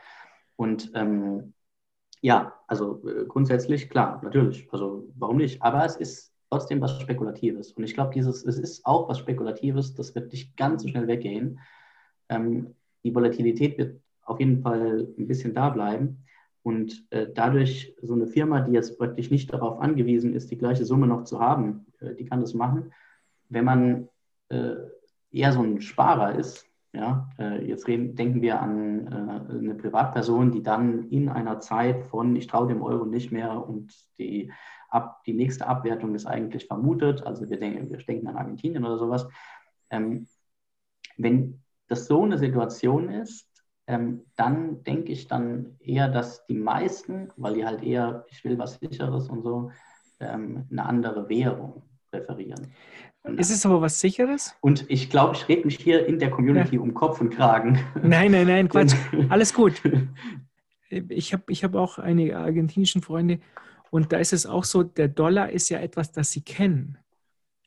[0.56, 1.54] Und ähm,
[2.20, 4.68] ja, also äh, grundsätzlich klar, natürlich.
[4.72, 5.62] Also warum nicht?
[5.62, 7.72] Aber es ist trotzdem was Spekulatives.
[7.72, 11.06] Und ich glaube, dieses, es ist auch was Spekulatives, das wird nicht ganz so schnell
[11.06, 11.60] weggehen.
[12.28, 16.24] Ähm, die Volatilität wird auf jeden Fall ein bisschen da bleiben.
[16.62, 20.84] Und äh, dadurch so eine Firma, die jetzt praktisch nicht darauf angewiesen ist, die gleiche
[20.84, 22.92] Summe noch zu haben, äh, die kann das machen.
[23.48, 24.08] Wenn man
[24.48, 24.76] äh,
[25.32, 30.52] eher so ein Sparer ist, ja, äh, jetzt reden, denken wir an äh, eine Privatperson,
[30.52, 34.52] die dann in einer Zeit von ich traue dem Euro nicht mehr und die,
[34.90, 38.98] ab, die nächste Abwertung ist eigentlich vermutet, also wir denken, wir denken an Argentinien oder
[38.98, 39.26] sowas.
[39.88, 40.28] Ähm,
[41.16, 43.48] wenn das so eine Situation ist,
[43.86, 48.58] ähm, dann denke ich dann eher, dass die meisten, weil die halt eher, ich will
[48.58, 49.70] was Sicheres und so,
[50.20, 52.72] ähm, eine andere Währung präferieren.
[53.36, 54.56] Ist es aber was Sicheres?
[54.60, 56.82] Und ich glaube, ich rede mich hier in der Community ja.
[56.82, 57.78] um Kopf und Kragen.
[58.02, 58.94] Nein, nein, nein, Quatsch.
[59.28, 59.80] Alles gut.
[61.08, 63.40] Ich habe ich hab auch einige argentinischen Freunde
[63.90, 66.98] und da ist es auch so, der Dollar ist ja etwas, das sie kennen.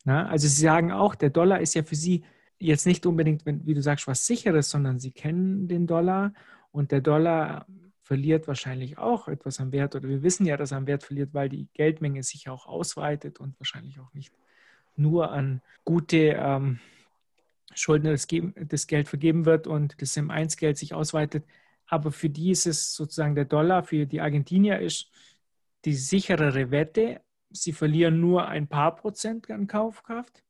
[0.04, 0.28] Na?
[0.28, 2.24] Also sie sagen auch, der Dollar ist ja für sie
[2.60, 6.34] jetzt nicht unbedingt, wie du sagst, was Sicheres, sondern sie kennen den Dollar
[6.72, 7.66] und der Dollar
[8.02, 11.34] verliert wahrscheinlich auch etwas am Wert oder wir wissen ja, dass er am Wert verliert,
[11.34, 14.32] weil die Geldmenge sich auch ausweitet und wahrscheinlich auch nicht
[14.96, 16.80] nur an gute ähm,
[17.74, 18.28] Schuldner das,
[18.68, 21.46] das, Geld vergeben wird und das M1-Geld sich ausweitet.
[21.88, 25.10] Aber für die ist es sozusagen der Dollar, für die Argentinier ist
[25.84, 27.22] die sicherere Wette.
[27.50, 30.44] Sie verlieren nur ein paar Prozent an Kaufkraft,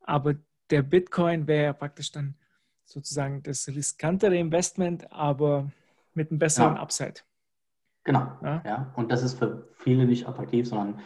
[0.00, 0.36] aber
[0.70, 2.34] der Bitcoin wäre ja praktisch dann
[2.84, 5.70] sozusagen das riskantere Investment, aber
[6.14, 6.82] mit einem besseren ja.
[6.82, 7.20] Upside.
[8.04, 8.62] Genau, ja?
[8.64, 8.92] ja.
[8.96, 11.00] Und das ist für viele nicht attraktiv, sondern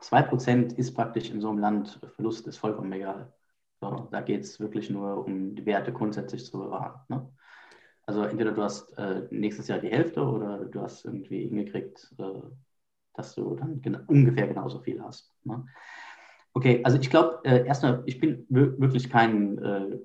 [0.00, 3.32] 2% ist praktisch in so einem Land, Verlust ist vollkommen egal.
[3.80, 7.00] So, da geht es wirklich nur um die Werte grundsätzlich zu bewahren.
[7.08, 7.28] Ne?
[8.06, 12.40] Also entweder du hast äh, nächstes Jahr die Hälfte oder du hast irgendwie hingekriegt, äh,
[13.14, 15.32] dass du dann gena ungefähr genauso viel hast.
[15.44, 15.66] Ne?
[16.54, 19.98] Okay, also ich glaube, äh, erstmal, ich bin wirklich kein, äh,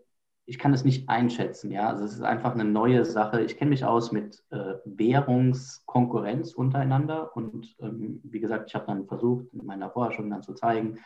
[0.45, 1.89] ich kann es nicht einschätzen, ja.
[1.89, 3.41] Also es ist einfach eine neue Sache.
[3.41, 9.07] Ich kenne mich aus mit äh, Währungskonkurrenz untereinander und ähm, wie gesagt, ich habe dann
[9.07, 10.99] versucht, in meiner Forschung dann zu zeigen,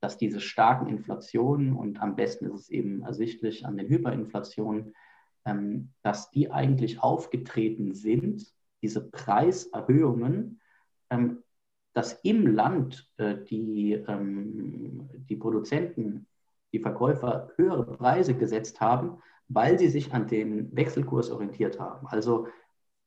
[0.00, 4.94] dass diese starken Inflationen und am besten ist es eben ersichtlich an den Hyperinflationen,
[5.44, 8.46] ähm, dass die eigentlich aufgetreten sind,
[8.80, 10.60] diese Preiserhöhungen,
[11.10, 11.42] ähm,
[11.92, 16.26] dass im Land äh, die, ähm, die Produzenten,
[16.72, 22.06] die Verkäufer höhere Preise gesetzt haben, weil sie sich an den Wechselkurs orientiert haben.
[22.06, 22.46] Also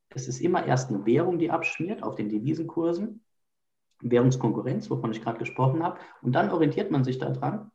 [0.10, 3.24] es ist immer erst eine Währung, die abschmiert auf den Devisenkursen,
[4.02, 7.72] Währungskonkurrenz, wovon ich gerade gesprochen habe, und dann orientiert man sich daran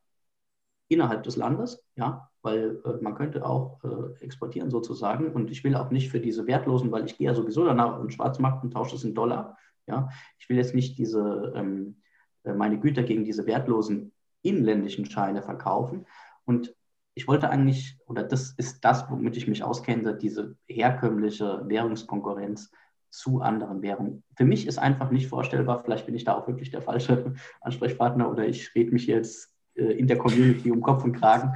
[0.88, 5.75] innerhalb des Landes, ja, weil äh, man könnte auch äh, exportieren sozusagen und ich will
[5.75, 8.73] auch nicht für diese wertlosen, weil ich gehe ja sowieso danach auf den Schwarzmarkt und
[8.73, 10.09] tausche es in Dollar, ja?
[10.38, 12.03] Ich will jetzt nicht diese, ähm,
[12.44, 16.07] äh, meine Güter gegen diese wertlosen inländischen Scheine verkaufen.
[16.44, 16.75] Und
[17.14, 22.70] ich wollte eigentlich, oder das ist das, womit ich mich auskenne, diese herkömmliche Währungskonkurrenz
[23.11, 24.22] zu anderen Währungen.
[24.37, 28.31] Für mich ist einfach nicht vorstellbar, vielleicht bin ich da auch wirklich der falsche Ansprechpartner
[28.31, 31.55] oder ich rede mich jetzt äh, in der Community um Kopf und Kragen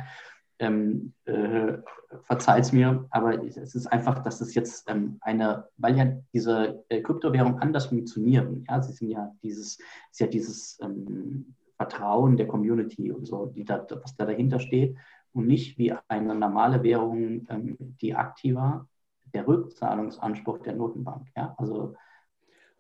[0.61, 1.79] ähm, äh,
[2.25, 6.85] verzeiht es mir, aber es ist einfach, dass es jetzt ähm, eine, weil ja diese
[6.89, 9.79] äh, Kryptowährungen anders funktionieren, ja, sie sind ja dieses,
[10.11, 14.97] ist ja dieses ähm, Vertrauen der Community und so, die da, was da dahinter steht
[15.33, 18.87] und nicht wie eine normale Währung, ähm, die aktiver
[19.33, 21.29] der Rückzahlungsanspruch der Notenbank.
[21.37, 21.95] Ja, also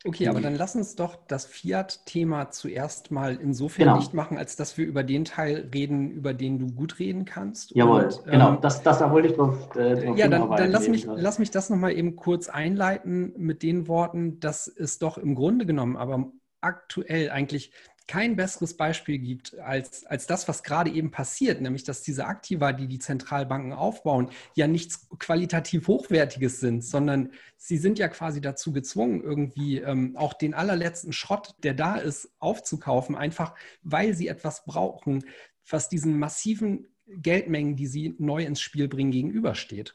[0.06, 3.98] Okay, aber dann lass uns doch das Fiat-Thema zuerst mal insofern genau.
[3.98, 7.72] nicht machen, als dass wir über den Teil reden, über den du gut reden kannst.
[7.74, 10.70] Jawohl, Und, genau, ähm, das, das da wollte ich drauf, äh, drauf Ja, dann, dann
[10.70, 15.18] lass, mich, lass mich das nochmal eben kurz einleiten mit den Worten, dass es doch
[15.18, 16.32] im Grunde genommen, aber
[16.62, 17.72] aktuell eigentlich
[18.10, 22.72] kein besseres Beispiel gibt als, als das, was gerade eben passiert, nämlich dass diese Aktiva,
[22.72, 28.72] die die Zentralbanken aufbauen, ja nichts qualitativ Hochwertiges sind, sondern sie sind ja quasi dazu
[28.72, 34.64] gezwungen, irgendwie ähm, auch den allerletzten Schrott, der da ist, aufzukaufen, einfach weil sie etwas
[34.64, 35.24] brauchen,
[35.68, 39.94] was diesen massiven Geldmengen, die sie neu ins Spiel bringen, gegenübersteht.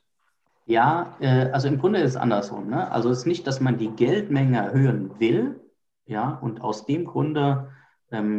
[0.67, 2.69] Ja, äh, also im Grunde ist es andersrum.
[2.69, 2.89] Ne?
[2.89, 5.60] Also es ist nicht, dass man die Geldmenge erhöhen will,
[6.06, 7.71] ja, und aus dem Grunde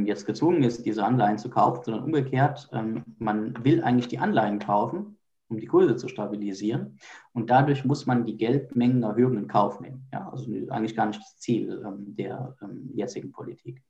[0.07, 4.59] jetzt gezwungen ist, diese Anleihen zu kaufen, sondern umgekehrt, ähm, man will eigentlich die Anleihen
[4.59, 6.99] kaufen, um die Kurse zu stabilisieren.
[7.33, 10.09] Und dadurch muss man die Geldmengenerhöhung in Kauf nehmen.
[10.12, 13.83] Ja, also eigentlich gar nicht das Ziel ähm, der ähm, jetzigen Politik.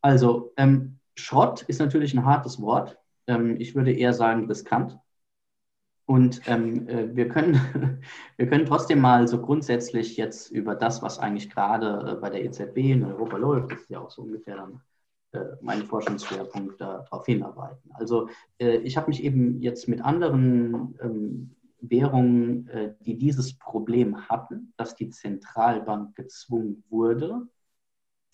[0.00, 2.98] Also ähm, Schrott ist natürlich ein hartes Wort.
[3.26, 4.98] Ähm, ich würde eher sagen riskant.
[6.06, 8.00] Und ähm, äh, wir, können,
[8.36, 12.44] wir können trotzdem mal so grundsätzlich jetzt über das, was eigentlich gerade äh, bei der
[12.44, 14.80] EZB in Europa läuft, das ist ja auch so ungefähr dann
[15.32, 17.90] äh, mein Forschungsschwerpunkt darauf hinarbeiten.
[17.94, 24.28] Also äh, ich habe mich eben jetzt mit anderen ähm, Währungen, äh, die dieses Problem
[24.28, 27.48] hatten, dass die Zentralbank gezwungen wurde,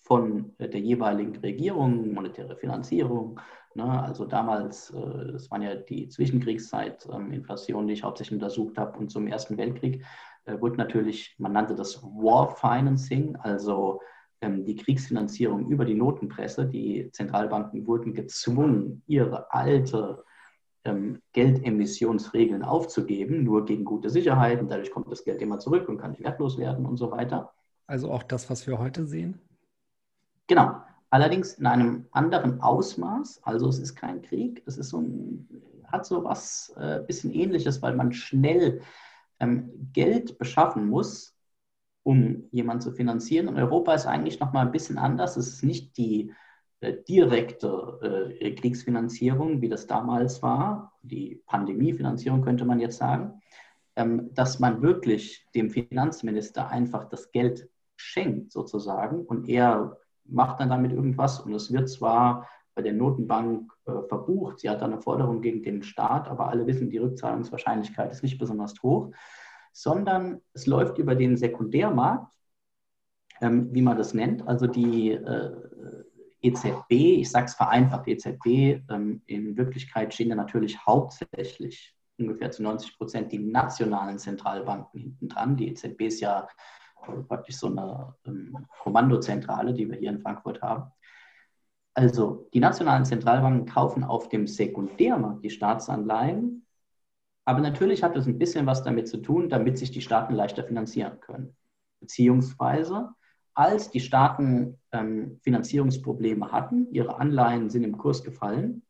[0.03, 3.39] von äh, der jeweiligen Regierung, monetäre Finanzierung,
[3.75, 4.03] Ne?
[4.03, 8.97] Also damals, äh, das waren ja die Zwischenkriegszeit, ähm, Inflation, die ich hauptsächlich untersucht habe,
[8.99, 10.03] und zum Ersten Weltkrieg
[10.45, 14.01] äh, wurde natürlich, man nannte das War Financing, also
[14.41, 16.67] ähm, die Kriegsfinanzierung über die Notenpresse.
[16.67, 20.23] Die Zentralbanken wurden gezwungen, ihre alte
[20.85, 24.67] ähm, Geldemissionsregeln aufzugeben, nur gegen gute Sicherheiten.
[24.67, 27.53] Dadurch kommt das Geld immer zurück und kann nicht wertlos werden und so weiter.
[27.87, 29.39] Also auch das, was wir heute sehen?
[30.47, 33.43] Genau allerdings in einem anderen Ausmaß.
[33.43, 35.47] Also es ist kein Krieg, es ist so ein,
[35.85, 38.81] hat so was äh, bisschen ähnliches, weil man schnell
[39.39, 41.37] ähm, Geld beschaffen muss,
[42.01, 43.47] um jemanden zu finanzieren.
[43.47, 45.37] Und Europa ist eigentlich noch mal ein bisschen anders.
[45.37, 46.33] Es ist nicht die
[46.79, 53.39] äh, direkte äh, Kriegsfinanzierung, wie das damals war, die Pandemiefinanzierung könnte man jetzt sagen,
[53.95, 60.69] ähm, dass man wirklich dem Finanzminister einfach das Geld schenkt sozusagen und er macht dann
[60.69, 65.01] damit irgendwas und es wird zwar bei der Notenbank äh, verbucht, sie hat dann eine
[65.01, 69.11] Forderung gegen den Staat, aber alle wissen, die Rückzahlungswahrscheinlichkeit ist nicht besonders hoch,
[69.71, 72.33] sondern es läuft über den Sekundärmarkt,
[73.41, 75.51] ähm, wie man das nennt, also die äh,
[76.41, 82.63] EZB, ich sage es vereinfacht, EZB, ähm, in Wirklichkeit stehen ja natürlich hauptsächlich ungefähr zu
[82.63, 85.57] 90 Prozent die nationalen Zentralbanken hinten dran.
[85.57, 86.47] Die EZB ist ja
[87.27, 90.91] praktisch so eine ähm, Kommandozentrale, die wir hier in Frankfurt haben.
[91.93, 96.65] Also die nationalen Zentralbanken kaufen auf dem Sekundärmarkt die Staatsanleihen,
[97.45, 100.63] aber natürlich hat es ein bisschen was damit zu tun, damit sich die Staaten leichter
[100.63, 101.55] finanzieren können.
[101.99, 103.09] Beziehungsweise,
[103.53, 108.83] als die Staaten ähm, Finanzierungsprobleme hatten, ihre Anleihen sind im Kurs gefallen,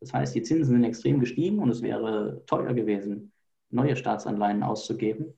[0.00, 3.32] das heißt, die Zinsen sind extrem gestiegen und es wäre teuer gewesen,
[3.70, 5.34] neue Staatsanleihen auszugeben.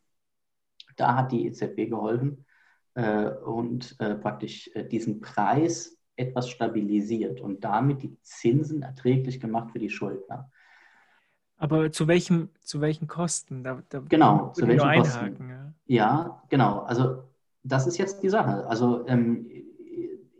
[1.00, 2.44] Da hat die EZB geholfen
[2.94, 9.70] äh, und äh, praktisch äh, diesen Preis etwas stabilisiert und damit die Zinsen erträglich gemacht
[9.70, 10.50] für die Schuldner.
[11.56, 13.64] Aber zu welchem, zu welchen Kosten?
[13.64, 15.48] Da, da genau, zu welchen Kosten?
[15.48, 15.74] Ja.
[15.86, 16.42] ja.
[16.48, 16.80] genau.
[16.80, 17.24] Also
[17.62, 18.66] das ist jetzt die Sache.
[18.66, 19.46] Also ähm,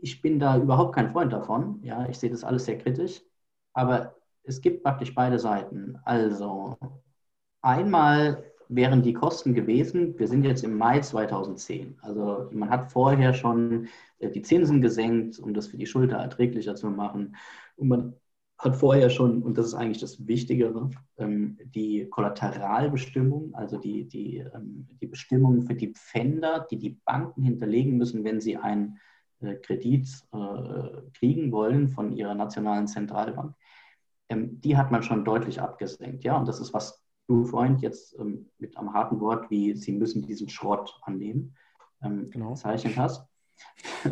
[0.01, 1.79] ich bin da überhaupt kein Freund davon.
[1.83, 3.21] Ja, ich sehe das alles sehr kritisch.
[3.73, 5.97] Aber es gibt praktisch beide Seiten.
[6.03, 6.77] Also
[7.61, 11.97] einmal wären die Kosten gewesen, wir sind jetzt im Mai 2010.
[12.01, 13.87] Also man hat vorher schon
[14.19, 17.35] äh, die Zinsen gesenkt, um das für die Schulter erträglicher zu machen.
[17.75, 18.13] Und man
[18.57, 24.37] hat vorher schon, und das ist eigentlich das Wichtigere, ähm, die Kollateralbestimmung, also die, die,
[24.37, 28.99] ähm, die Bestimmungen für die Pfänder, die die Banken hinterlegen müssen, wenn sie einen
[29.41, 33.53] äh, Kredit äh, kriegen wollen von ihrer nationalen Zentralbank,
[34.29, 36.23] ähm, die hat man schon deutlich abgesenkt.
[36.23, 39.91] Ja, und das ist was du Freund jetzt ähm, mit einem harten Wort wie Sie
[39.91, 41.55] müssen diesen Schrott annehmen,
[42.03, 42.51] ähm, genau.
[42.51, 43.25] bezeichnet hast.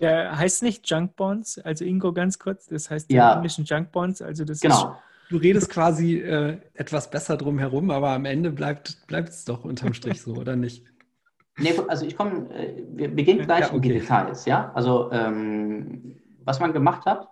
[0.00, 3.34] ja, heißt nicht Junk Bonds, also Ingo ganz kurz, das heißt die ja.
[3.34, 4.74] englischen Junk Bonds, also das genau.
[4.74, 4.86] ist
[5.30, 9.62] Du redest quasi äh, etwas besser drum herum, aber am Ende bleibt, bleibt es doch
[9.64, 10.86] unterm Strich so, oder nicht?
[11.58, 13.76] Nee, also ich komme, äh, wir, gehen gleich ja, okay.
[13.76, 14.72] in die Details, ja.
[14.74, 17.28] Also ähm, was man gemacht hat,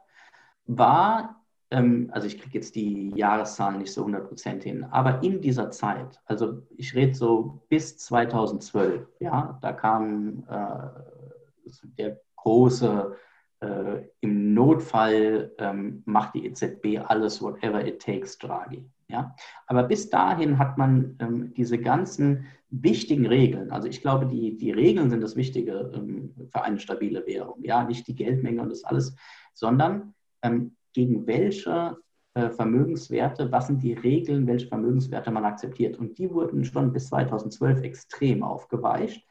[0.67, 6.20] war also ich kriege jetzt die Jahreszahlen nicht so 100% hin, aber in dieser Zeit,
[6.26, 13.17] also ich rede so bis 2012, ja, da kam äh, der große,
[13.60, 18.88] äh, im Notfall ähm, macht die EZB alles, whatever it takes, Draghi.
[19.08, 19.35] Ja?
[19.67, 24.73] Aber bis dahin hat man ähm, diese ganzen wichtigen Regeln, also ich glaube, die, die
[24.73, 27.62] Regeln sind das Wichtige ähm, für eine stabile Währung.
[27.62, 29.17] Ja, nicht die Geldmenge und das alles,
[29.54, 31.99] sondern ähm, gegen welche
[32.33, 35.99] äh, Vermögenswerte, was sind die Regeln, welche Vermögenswerte man akzeptiert.
[35.99, 39.23] Und die wurden schon bis 2012 extrem aufgeweicht.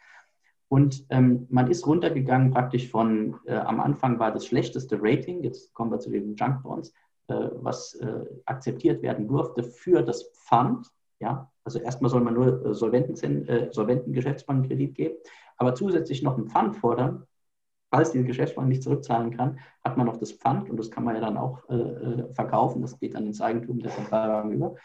[0.68, 5.74] Und ähm, man ist runtergegangen praktisch von, äh, am Anfang war das schlechteste Rating, jetzt
[5.74, 6.94] kommen wir zu den Junk Bonds,
[7.28, 10.88] äh, was äh, akzeptiert werden durfte für das Pfand.
[11.20, 15.16] Ja, also erstmal soll man nur äh, solventen, äh, solventen Geschäftsbankenkredit geben,
[15.58, 17.26] aber zusätzlich noch ein Pfand fordern.
[17.92, 21.16] Falls die Geschäftsbank nicht zurückzahlen kann, hat man noch das Pfand und das kann man
[21.16, 22.82] ja dann auch äh, verkaufen.
[22.82, 24.76] Das geht dann ins Eigentum der Zentralbank über.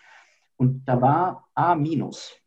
[0.57, 2.41] Und da war A minus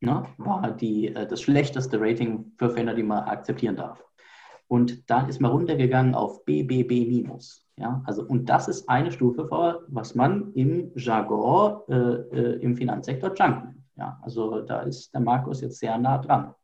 [0.00, 4.02] ne, war die, äh, das schlechteste Rating für Fender, die man akzeptieren darf.
[4.68, 7.26] Und da ist man runtergegangen auf BBB-.
[7.76, 12.76] Ja, also, und das ist eine Stufe vor, was man im Jargon äh, äh, im
[12.76, 13.84] Finanzsektor Junk nennt.
[13.96, 16.54] Ja, also da ist der Markus jetzt sehr nah dran.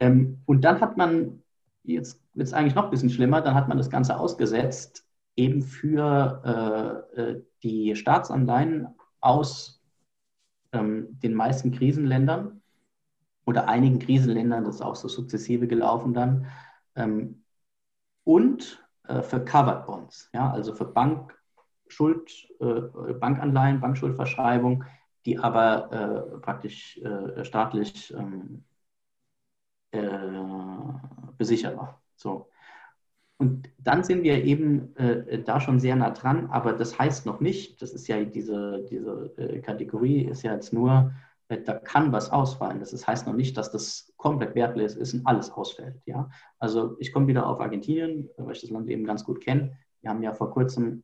[0.00, 1.42] Ähm, und dann hat man,
[1.84, 5.62] jetzt wird es eigentlich noch ein bisschen schlimmer, dann hat man das Ganze ausgesetzt, eben
[5.62, 8.88] für äh, äh die Staatsanleihen
[9.20, 9.82] aus
[10.72, 12.62] ähm, den meisten Krisenländern
[13.44, 16.46] oder einigen Krisenländern, das ist auch so sukzessive gelaufen dann,
[16.96, 17.44] ähm,
[18.24, 24.84] und äh, für Covered Bonds, ja, also für Bankschuld, äh, Bankanleihen, Bankschuldverschreibung,
[25.26, 28.64] die aber äh, praktisch äh, staatlich ähm,
[29.92, 30.00] äh,
[31.36, 32.00] besichert war.
[32.16, 32.48] So.
[33.38, 37.40] Und dann sind wir eben äh, da schon sehr nah dran, aber das heißt noch
[37.40, 41.14] nicht, das ist ja diese, diese äh, Kategorie, ist ja jetzt nur,
[41.48, 42.80] äh, da kann was ausfallen.
[42.80, 46.02] Das heißt noch nicht, dass das komplett wertlos ist und alles ausfällt.
[46.04, 46.28] Ja?
[46.58, 49.76] Also ich komme wieder auf Argentinien, weil ich das Land eben ganz gut kenne.
[50.02, 51.02] Wir haben ja vor kurzem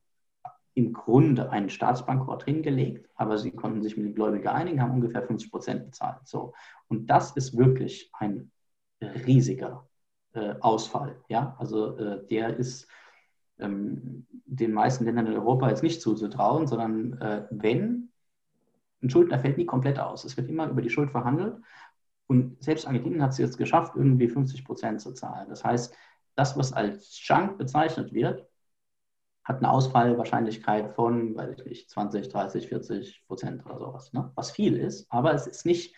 [0.75, 5.23] im Grunde einen Staatsbankrott hingelegt, aber sie konnten sich mit den Gläubigen einigen, haben ungefähr
[5.23, 6.19] 50 Prozent bezahlt.
[6.25, 6.53] So.
[6.87, 8.51] Und das ist wirklich ein
[9.01, 9.87] riesiger
[10.33, 11.17] äh, Ausfall.
[11.29, 11.55] Ja?
[11.59, 12.87] Also äh, der ist
[13.59, 18.09] ähm, den meisten Ländern in Europa jetzt nicht zuzutrauen, sondern äh, wenn,
[19.01, 20.23] ein Schuldner fällt nie komplett aus.
[20.23, 21.57] Es wird immer über die Schuld verhandelt.
[22.27, 25.49] Und selbst Argentinien hat es jetzt geschafft, irgendwie 50 Prozent zu zahlen.
[25.49, 25.95] Das heißt,
[26.35, 28.47] das, was als Schrank bezeichnet wird,
[29.43, 34.29] hat eine Ausfallwahrscheinlichkeit von, weiß ich nicht, 20, 30, 40 Prozent oder sowas, ne?
[34.35, 35.09] was viel ist.
[35.09, 35.95] Aber es ist nicht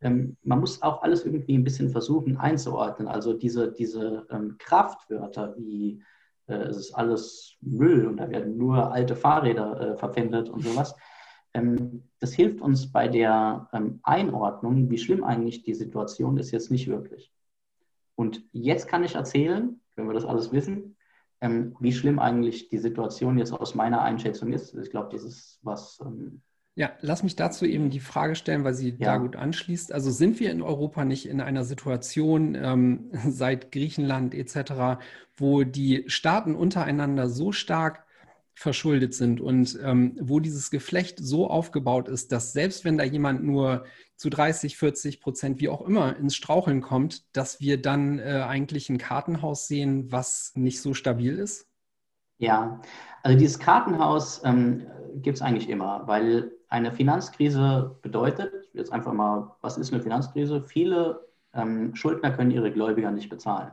[0.00, 3.08] ähm, man muss auch alles irgendwie ein bisschen versuchen einzuordnen.
[3.08, 6.02] Also diese, diese ähm, Kraftwörter wie
[6.46, 10.94] äh, es ist alles Müll und da werden nur alte Fahrräder äh, verpfändet und sowas.
[11.54, 16.70] Ähm, das hilft uns bei der ähm, Einordnung, wie schlimm eigentlich die Situation ist, jetzt
[16.70, 17.32] nicht wirklich.
[18.14, 20.96] Und jetzt kann ich erzählen, wenn wir das alles wissen,
[21.40, 24.74] ähm, wie schlimm eigentlich die Situation jetzt aus meiner Einschätzung ist.
[24.74, 26.42] Ich glaube, das ist was ähm,
[26.78, 28.96] ja, lass mich dazu eben die Frage stellen, weil sie ja.
[29.12, 29.92] da gut anschließt.
[29.92, 35.00] Also sind wir in Europa nicht in einer Situation ähm, seit Griechenland etc.,
[35.38, 38.04] wo die Staaten untereinander so stark
[38.54, 43.42] verschuldet sind und ähm, wo dieses Geflecht so aufgebaut ist, dass selbst wenn da jemand
[43.42, 43.84] nur
[44.16, 48.88] zu 30, 40 Prozent, wie auch immer, ins Straucheln kommt, dass wir dann äh, eigentlich
[48.90, 51.68] ein Kartenhaus sehen, was nicht so stabil ist?
[52.38, 52.80] Ja,
[53.22, 59.56] also dieses Kartenhaus ähm, gibt es eigentlich immer, weil eine Finanzkrise bedeutet, jetzt einfach mal,
[59.60, 60.62] was ist eine Finanzkrise?
[60.62, 63.72] Viele ähm, Schuldner können ihre Gläubiger nicht bezahlen.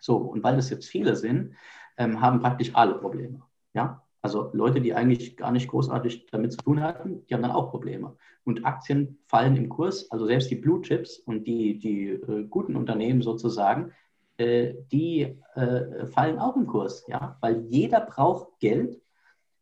[0.00, 1.54] So, und weil das jetzt viele sind,
[1.96, 3.42] ähm, haben praktisch alle Probleme.
[3.72, 4.02] Ja?
[4.20, 7.70] Also Leute, die eigentlich gar nicht großartig damit zu tun hatten, die haben dann auch
[7.70, 8.16] Probleme.
[8.44, 12.76] Und Aktien fallen im Kurs, also selbst die Blue Chips und die, die äh, guten
[12.76, 13.92] Unternehmen sozusagen,
[14.38, 19.00] äh, die äh, fallen auch im Kurs, ja, weil jeder braucht Geld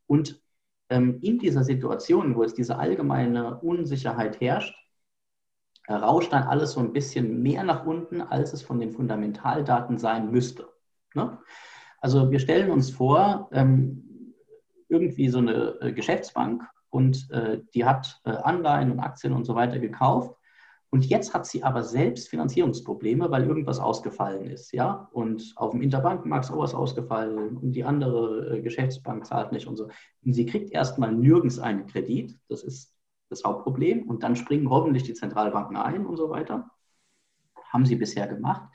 [0.06, 0.40] und
[0.90, 4.74] in dieser Situation, wo es diese allgemeine Unsicherheit herrscht,
[5.88, 10.30] rauscht dann alles so ein bisschen mehr nach unten, als es von den Fundamentaldaten sein
[10.30, 10.68] müsste.
[11.14, 11.38] Ne?
[12.00, 14.34] Also wir stellen uns vor, ähm,
[14.88, 19.54] irgendwie so eine äh, Geschäftsbank und äh, die hat äh, Anleihen und Aktien und so
[19.54, 20.34] weiter gekauft
[20.92, 25.08] und jetzt hat sie aber selbst Finanzierungsprobleme, weil irgendwas ausgefallen ist, ja.
[25.12, 29.68] Und auf dem Interbankenmarkt ist auch was ausgefallen und die andere äh, Geschäftsbank zahlt nicht
[29.68, 29.88] und so.
[30.24, 32.36] Und sie kriegt erstmal nirgends einen Kredit.
[32.48, 32.92] Das ist
[33.28, 34.08] das Hauptproblem.
[34.08, 36.68] Und dann springen hoffentlich die Zentralbanken ein und so weiter.
[37.68, 38.68] Haben sie bisher gemacht.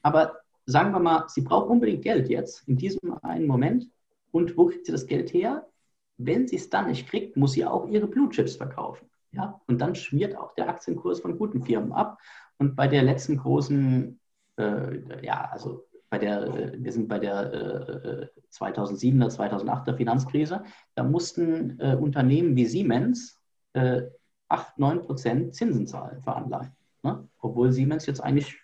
[0.00, 3.86] Aber sagen wir mal, sie braucht unbedingt Geld jetzt, in diesem einen Moment.
[4.30, 5.68] Und wo kriegt sie das Geld her?
[6.16, 9.08] Wenn sie es dann nicht kriegt, muss sie auch ihre Blue Chips verkaufen.
[9.32, 9.60] Ja?
[9.66, 12.18] Und dann schmiert auch der Aktienkurs von guten Firmen ab.
[12.58, 14.18] Und bei der letzten großen,
[14.56, 20.64] äh, ja, also bei der, äh, wir sind bei der äh, 2007er, 2008er Finanzkrise,
[20.94, 23.40] da mussten äh, Unternehmen wie Siemens
[23.74, 24.02] äh,
[24.48, 26.72] 8, 9 Prozent Zinsen zahlen für Anleihen.
[27.02, 27.28] Ne?
[27.40, 28.56] Obwohl Siemens jetzt eigentlich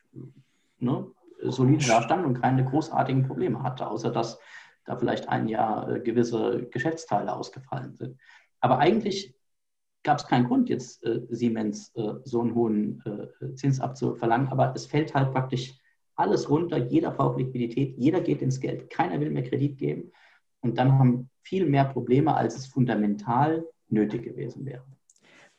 [0.78, 1.06] ne,
[1.42, 4.38] solide dastand und keine großartigen Probleme hatte, außer dass
[4.84, 8.18] da vielleicht ein Jahr äh, gewisse Geschäftsteile ausgefallen sind.
[8.60, 9.33] Aber eigentlich
[10.04, 14.72] gab es keinen Grund, jetzt äh, Siemens äh, so einen hohen äh, Zins abzuverlangen, aber
[14.74, 15.74] es fällt halt praktisch
[16.14, 20.12] alles runter, jeder braucht Liquidität, jeder geht ins Geld, keiner will mehr Kredit geben
[20.60, 24.84] und dann haben viel mehr Probleme, als es fundamental nötig gewesen wäre.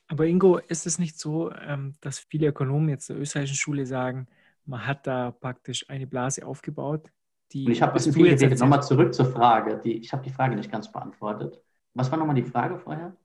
[0.08, 4.28] Aber Ingo, ist es nicht so, ähm, dass viele Ökonomen jetzt der österreichischen Schule sagen,
[4.66, 7.12] man hat da praktisch eine Blase aufgebaut?
[7.52, 8.60] Die, und ich habe ein bisschen viel geredet.
[8.60, 9.80] Nochmal zurück zur Frage.
[9.84, 11.60] Die, ich habe die Frage nicht ganz beantwortet.
[11.93, 13.16] Was war nochmal die Frage vorher?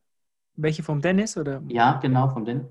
[0.63, 1.37] Welche vom Dennis?
[1.37, 1.63] Oder?
[1.69, 2.67] Ja, genau, vom Dennis.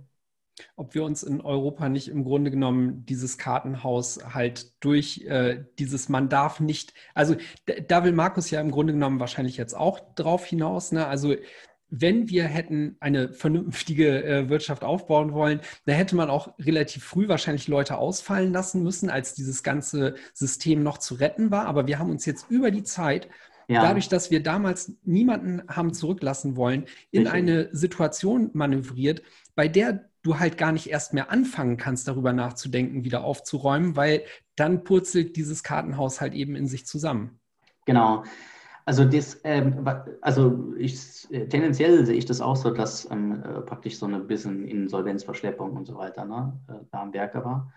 [0.76, 6.10] Ob wir uns in Europa nicht im Grunde genommen dieses Kartenhaus halt durch äh, dieses,
[6.10, 7.36] man darf nicht, also
[7.88, 11.08] da will Markus ja im Grunde genommen wahrscheinlich jetzt auch drauf hinaus, ne?
[11.08, 11.36] also
[11.90, 17.28] wenn wir hätten eine vernünftige äh, Wirtschaft aufbauen wollen, da hätte man auch relativ früh
[17.28, 21.66] wahrscheinlich Leute ausfallen lassen müssen, als dieses ganze System noch zu retten war.
[21.66, 23.28] Aber wir haben uns jetzt über die Zeit,
[23.70, 23.82] ja.
[23.82, 27.34] dadurch, dass wir damals niemanden haben zurücklassen wollen, in Richtig.
[27.34, 29.22] eine Situation manövriert,
[29.56, 34.24] bei der du halt gar nicht erst mehr anfangen kannst, darüber nachzudenken, wieder aufzuräumen, weil
[34.56, 37.40] dann purzelt dieses Kartenhaus halt eben in sich zusammen.
[37.86, 38.24] Genau.
[38.86, 39.88] Also, das, ähm,
[40.22, 44.26] also ich, äh, tendenziell sehe ich das auch so, dass ähm, äh, praktisch so ein
[44.26, 47.72] bisschen Insolvenzverschleppung und so weiter ne, äh, da am Werke war.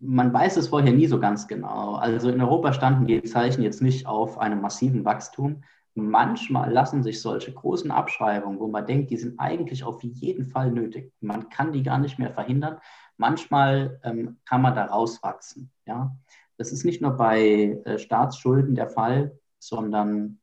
[0.00, 1.94] Man weiß es vorher nie so ganz genau.
[1.94, 5.62] Also in Europa standen die Zeichen jetzt nicht auf einem massiven Wachstum.
[5.94, 10.70] Manchmal lassen sich solche großen Abschreibungen, wo man denkt, die sind eigentlich auf jeden Fall
[10.70, 11.12] nötig.
[11.20, 12.78] Man kann die gar nicht mehr verhindern.
[13.18, 15.70] Manchmal ähm, kann man da rauswachsen.
[15.84, 16.16] Ja?
[16.56, 20.40] Das ist nicht nur bei äh, Staatsschulden der Fall, sondern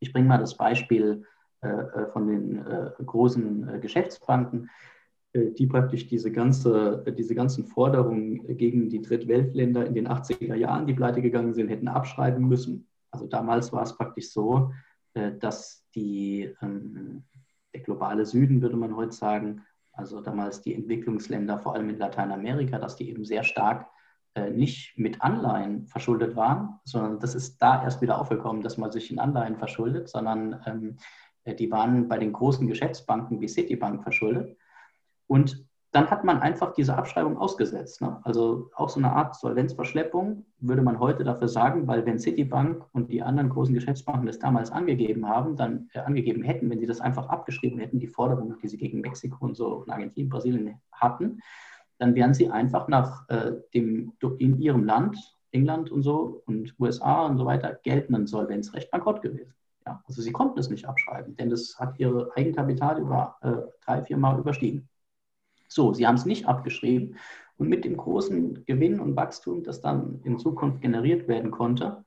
[0.00, 1.24] ich bringe mal das Beispiel
[1.60, 4.70] äh, äh, von den äh, großen Geschäftsbanken,
[5.46, 10.94] die praktisch diese, ganze, diese ganzen Forderungen gegen die Drittweltländer in den 80er Jahren, die
[10.94, 12.86] pleite gegangen sind, hätten abschreiben müssen.
[13.10, 14.72] Also damals war es praktisch so,
[15.40, 17.24] dass die, ähm,
[17.74, 19.62] der globale Süden, würde man heute sagen,
[19.92, 23.86] also damals die Entwicklungsländer, vor allem in Lateinamerika, dass die eben sehr stark
[24.34, 28.92] äh, nicht mit Anleihen verschuldet waren, sondern das ist da erst wieder aufgekommen, dass man
[28.92, 30.96] sich in Anleihen verschuldet, sondern ähm,
[31.44, 34.56] äh, die waren bei den großen Geschäftsbanken wie Citibank verschuldet.
[35.28, 38.02] Und dann hat man einfach diese Abschreibung ausgesetzt.
[38.02, 38.20] Ne?
[38.22, 43.10] Also auch so eine Art Solvenzverschleppung würde man heute dafür sagen, weil wenn Citibank und
[43.10, 47.00] die anderen großen Geschäftsbanken das damals angegeben haben, dann äh, angegeben hätten, wenn sie das
[47.00, 51.40] einfach abgeschrieben hätten, die Forderungen, die sie gegen Mexiko und so und Argentinien, Brasilien hatten,
[51.98, 55.16] dann wären sie einfach nach äh, dem in ihrem Land,
[55.52, 59.54] England und so und USA und so weiter, geltenden Solvenzrecht bankrott gewesen.
[59.86, 64.02] Ja, also sie konnten es nicht abschreiben, denn das hat ihre Eigenkapital über äh, drei,
[64.02, 64.86] vier Mal überstiegen.
[65.68, 67.16] So, sie haben es nicht abgeschrieben
[67.58, 72.04] und mit dem großen Gewinn und Wachstum, das dann in Zukunft generiert werden konnte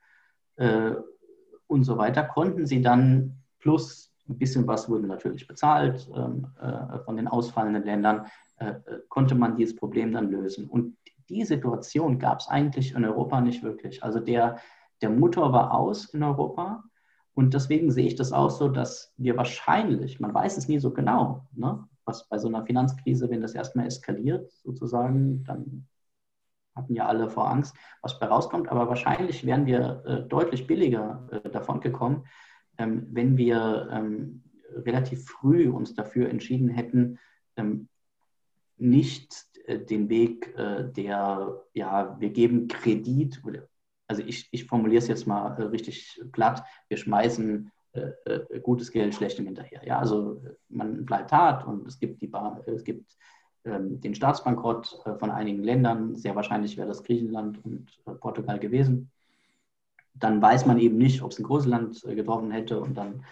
[0.56, 0.94] äh,
[1.68, 7.00] und so weiter, konnten sie dann plus ein bisschen was wurde natürlich bezahlt ähm, äh,
[7.00, 8.74] von den ausfallenden Ländern, äh,
[9.10, 10.68] konnte man dieses Problem dann lösen.
[10.68, 10.96] Und
[11.30, 14.04] die Situation gab es eigentlich in Europa nicht wirklich.
[14.04, 14.58] Also der,
[15.02, 16.84] der Motor war aus in Europa
[17.34, 20.92] und deswegen sehe ich das auch so, dass wir wahrscheinlich, man weiß es nie so
[20.92, 25.88] genau, ne, was bei so einer Finanzkrise, wenn das erstmal eskaliert, sozusagen, dann
[26.76, 28.68] hatten ja alle vor Angst, was bei rauskommt.
[28.70, 32.26] Aber wahrscheinlich wären wir äh, deutlich billiger äh, davon gekommen,
[32.78, 34.44] ähm, wenn wir ähm,
[34.76, 37.18] relativ früh uns dafür entschieden hätten,
[37.56, 37.88] ähm,
[38.78, 39.34] nicht
[39.68, 43.42] äh, den Weg äh, der, ja, wir geben Kredit,
[44.08, 47.72] also ich, ich formuliere es jetzt mal äh, richtig platt, wir schmeißen
[48.64, 49.82] gutes Geld schlechtem hinterher.
[49.86, 53.18] Ja, also man bleibt hart und es gibt, die Bar, es gibt
[53.66, 59.12] ähm, den Staatsbankrott von einigen Ländern, sehr wahrscheinlich wäre das Griechenland und Portugal gewesen.
[60.14, 63.26] Dann weiß man eben nicht, ob es ein großes Land getroffen hätte und dann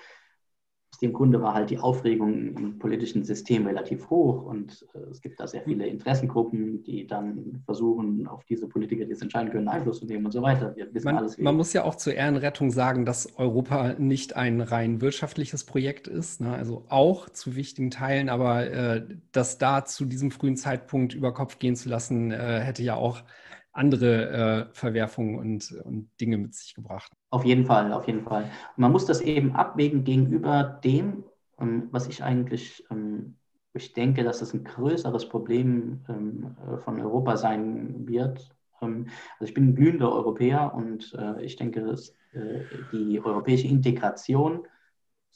[1.02, 5.40] dem Grunde war halt die Aufregung im politischen System relativ hoch und äh, es gibt
[5.40, 10.00] da sehr viele Interessengruppen, die dann versuchen, auf diese Politiker, die es entscheiden können, Einfluss
[10.00, 10.76] zu nehmen und so weiter.
[10.76, 11.38] Wir wissen man, alles.
[11.38, 16.42] Man muss ja auch zur Ehrenrettung sagen, dass Europa nicht ein rein wirtschaftliches Projekt ist,
[16.42, 16.54] ne?
[16.54, 21.60] also auch zu wichtigen Teilen, aber äh, das da zu diesem frühen Zeitpunkt über Kopf
[21.60, 23.24] gehen zu lassen, äh, hätte ja auch
[23.72, 27.12] andere äh, Verwerfungen und, und Dinge mit sich gebracht.
[27.30, 28.50] Auf jeden Fall, auf jeden Fall.
[28.76, 31.24] Man muss das eben abwägen gegenüber dem,
[31.60, 33.36] ähm, was ich eigentlich, ähm,
[33.74, 38.50] ich denke, dass es ein größeres Problem ähm, äh, von Europa sein wird.
[38.82, 39.08] Ähm,
[39.40, 42.62] also ich bin ein glühender Europäer und äh, ich denke, dass äh,
[42.92, 44.68] die europäische Integration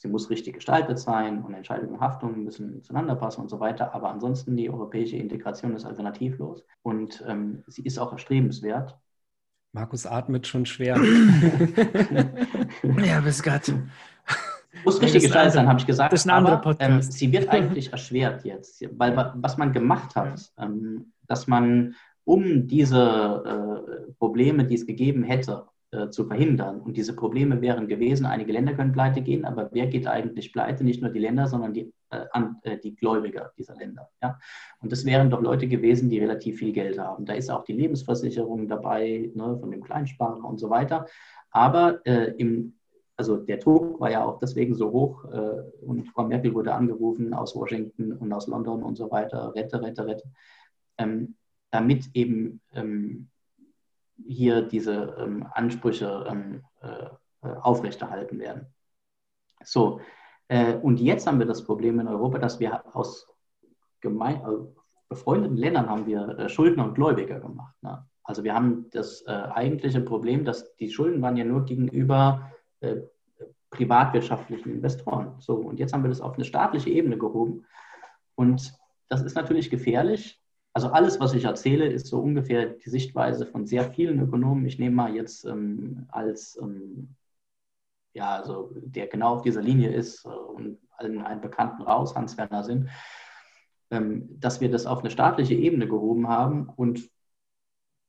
[0.04, 3.94] sie muss richtig gestaltet sein und Entscheidungen und Haftungen müssen zueinander passen und so weiter.
[3.94, 8.98] Aber ansonsten die europäische Integration ist alternativlos und ähm, sie ist auch erstrebenswert.
[9.72, 10.96] Markus atmet schon schwer.
[13.02, 13.72] ja, bis Gott.
[14.84, 16.12] Muss richtig gestaltet sein, habe ich gesagt.
[16.12, 16.82] Das ist ein anderer Podcast.
[16.82, 21.94] Aber, ähm, sie wird eigentlich erschwert jetzt, weil was man gemacht hat, ähm, dass man
[22.24, 26.80] um diese äh, Probleme, die es gegeben hätte, äh, zu verhindern.
[26.80, 30.82] Und diese Probleme wären gewesen, einige Länder können pleite gehen, aber wer geht eigentlich pleite?
[30.82, 34.08] Nicht nur die Länder, sondern die, äh, an, äh, die Gläubiger dieser Länder.
[34.20, 34.38] Ja?
[34.80, 37.26] Und das wären doch Leute gewesen, die relativ viel Geld haben.
[37.26, 41.06] Da ist auch die Lebensversicherung dabei, ne, von dem Kleinsparer und so weiter.
[41.50, 42.74] Aber äh, im,
[43.16, 47.32] also der Druck war ja auch deswegen so hoch äh, und Frau Merkel wurde angerufen
[47.34, 50.24] aus Washington und aus London und so weiter, rette, rette, rette,
[50.98, 51.36] ähm,
[51.70, 53.28] damit eben ähm,
[54.26, 57.06] hier diese ähm, Ansprüche ähm, äh,
[57.42, 58.66] äh, aufrechterhalten werden.
[59.62, 60.00] So,
[60.48, 63.26] äh, und jetzt haben wir das Problem in Europa, dass wir aus
[64.00, 64.74] gemein, also
[65.08, 67.74] befreundeten Ländern haben wir äh, Schuldner und Gläubiger gemacht.
[67.82, 68.06] Ne?
[68.22, 72.50] Also wir haben das äh, eigentliche Problem, dass die Schulden waren ja nur gegenüber
[72.80, 72.96] äh,
[73.70, 75.34] privatwirtschaftlichen Investoren.
[75.40, 77.66] So, und jetzt haben wir das auf eine staatliche Ebene gehoben.
[78.34, 78.72] Und
[79.08, 80.40] das ist natürlich gefährlich,
[80.74, 84.66] also alles, was ich erzähle, ist so ungefähr die Sichtweise von sehr vielen Ökonomen.
[84.66, 87.14] Ich nehme mal jetzt ähm, als, ähm,
[88.12, 92.64] ja, also der genau auf dieser Linie ist äh, und allen einen Bekannten raus, Hans-Werner
[92.64, 92.90] Sinn,
[93.92, 97.08] ähm, dass wir das auf eine staatliche Ebene gehoben haben und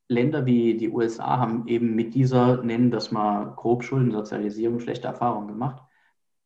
[0.08, 5.48] Länder wie die USA haben eben mit dieser, nennen das mal grob Schuldensozialisierung, schlechte Erfahrungen
[5.48, 5.84] gemacht.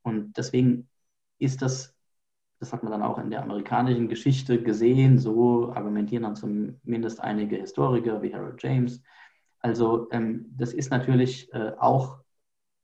[0.01, 0.89] Und deswegen
[1.39, 1.93] ist das
[2.59, 5.17] das hat man dann auch in der amerikanischen Geschichte gesehen.
[5.17, 9.01] So argumentieren dann zumindest einige Historiker wie Harold James.
[9.61, 12.19] Also ähm, das ist natürlich äh, auch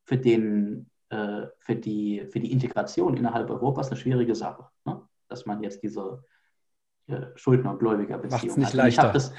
[0.05, 5.01] für, den, äh, für, die, für die Integration innerhalb Europas eine schwierige Sache, ne?
[5.27, 6.23] dass man jetzt diese
[7.07, 8.73] äh, Schuldner- und Gläubigerbeziehung hat.
[8.73, 8.87] Leichter.
[8.87, 9.33] Ich habe das,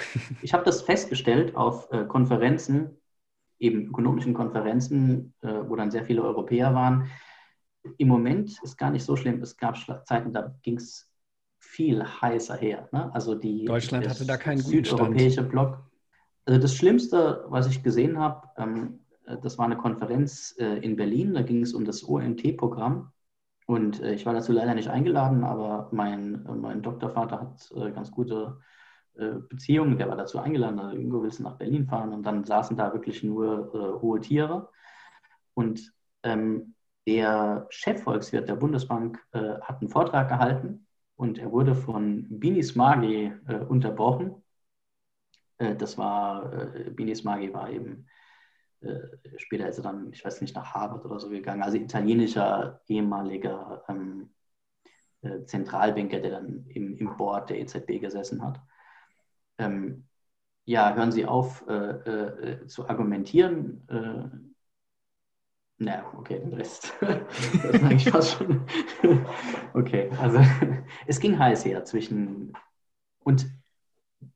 [0.52, 2.98] hab das festgestellt auf äh, Konferenzen,
[3.58, 7.10] eben ökonomischen Konferenzen, äh, wo dann sehr viele Europäer waren,
[7.98, 9.40] im Moment ist gar nicht so schlimm.
[9.42, 9.76] Es gab
[10.06, 11.08] Zeiten, da ging es
[11.58, 12.88] viel heißer her.
[12.92, 13.12] Ne?
[13.14, 15.82] Also die Deutschland hatte da keinen südeuropäische Block.
[16.44, 19.00] Also das Schlimmste, was ich gesehen habe, ähm,
[19.42, 21.34] das war eine Konferenz äh, in Berlin.
[21.34, 23.12] Da ging es um das OMT-Programm.
[23.66, 27.90] Und äh, ich war dazu leider nicht eingeladen, aber mein, äh, mein Doktorvater hat äh,
[27.90, 28.60] ganz gute
[29.14, 29.98] äh, Beziehungen.
[29.98, 30.78] Der war dazu eingeladen.
[30.78, 32.12] Also Ingo willst du nach Berlin fahren?
[32.12, 34.68] Und dann saßen da wirklich nur äh, hohe Tiere.
[35.54, 36.75] Und ähm,
[37.06, 40.86] der Chefvolkswirt der Bundesbank äh, hat einen Vortrag gehalten
[41.16, 44.42] und er wurde von Binis Magi äh, unterbrochen.
[45.58, 48.06] Äh, das war, äh, Binis Magi war eben,
[48.80, 48.98] äh,
[49.36, 53.84] später ist er dann, ich weiß nicht, nach Harvard oder so gegangen, also italienischer ehemaliger
[53.88, 54.30] ähm,
[55.22, 58.60] äh, Zentralbanker, der dann im, im Board der EZB gesessen hat.
[59.58, 60.06] Ähm,
[60.64, 61.64] ja, hören Sie auf
[62.66, 64.55] zu argumentieren
[65.78, 66.94] na, okay, den Rest.
[67.00, 68.62] das ist eigentlich fast schon.
[69.74, 70.38] okay, also
[71.06, 72.54] es ging heiß her zwischen.
[73.20, 73.46] Und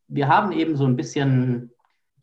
[0.09, 1.72] wir haben eben so ein bisschen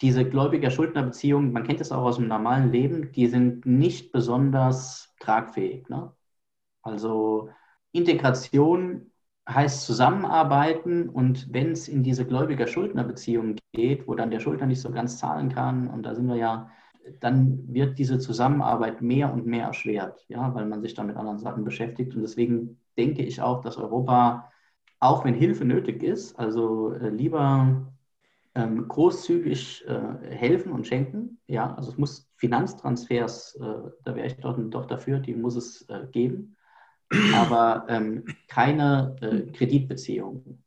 [0.01, 5.89] diese Gläubiger-Schuldner-Beziehungen, man kennt es auch aus dem normalen Leben, die sind nicht besonders tragfähig.
[5.89, 6.11] Ne?
[6.83, 7.49] Also
[7.91, 9.11] Integration
[9.49, 14.91] heißt zusammenarbeiten und wenn es in diese Gläubiger-Schuldner-Beziehung geht, wo dann der Schuldner nicht so
[14.91, 16.69] ganz zahlen kann, und da sind wir ja
[17.19, 21.39] dann wird diese Zusammenarbeit mehr und mehr erschwert, ja, weil man sich dann mit anderen
[21.39, 22.15] Sachen beschäftigt.
[22.15, 24.51] Und deswegen denke ich auch, dass Europa,
[24.99, 27.93] auch wenn Hilfe nötig ist, also äh, lieber
[28.55, 31.39] ähm, großzügig äh, helfen und schenken.
[31.47, 35.83] Ja, also es muss Finanztransfers, äh, da wäre ich doch, doch, dafür, die muss es
[35.89, 36.55] äh, geben,
[37.35, 40.63] aber ähm, keine äh, Kreditbeziehungen.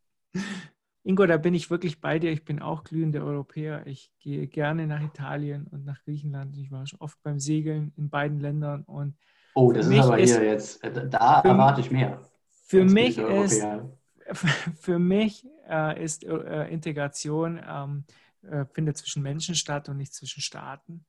[1.02, 2.30] Ingo, da bin ich wirklich bei dir.
[2.30, 3.86] Ich bin auch glühender Europäer.
[3.86, 6.56] Ich gehe gerne nach Italien und nach Griechenland.
[6.56, 8.82] Ich war schon oft beim Segeln in beiden Ländern.
[8.82, 9.16] Und
[9.54, 12.20] oh, das ist aber ist, hier jetzt, äh, da erwarte ich mehr.
[12.50, 13.64] Für mich ist,
[14.78, 18.04] für mich äh, ist äh, Integration ähm,
[18.42, 21.06] äh, findet zwischen Menschen statt und nicht zwischen Staaten.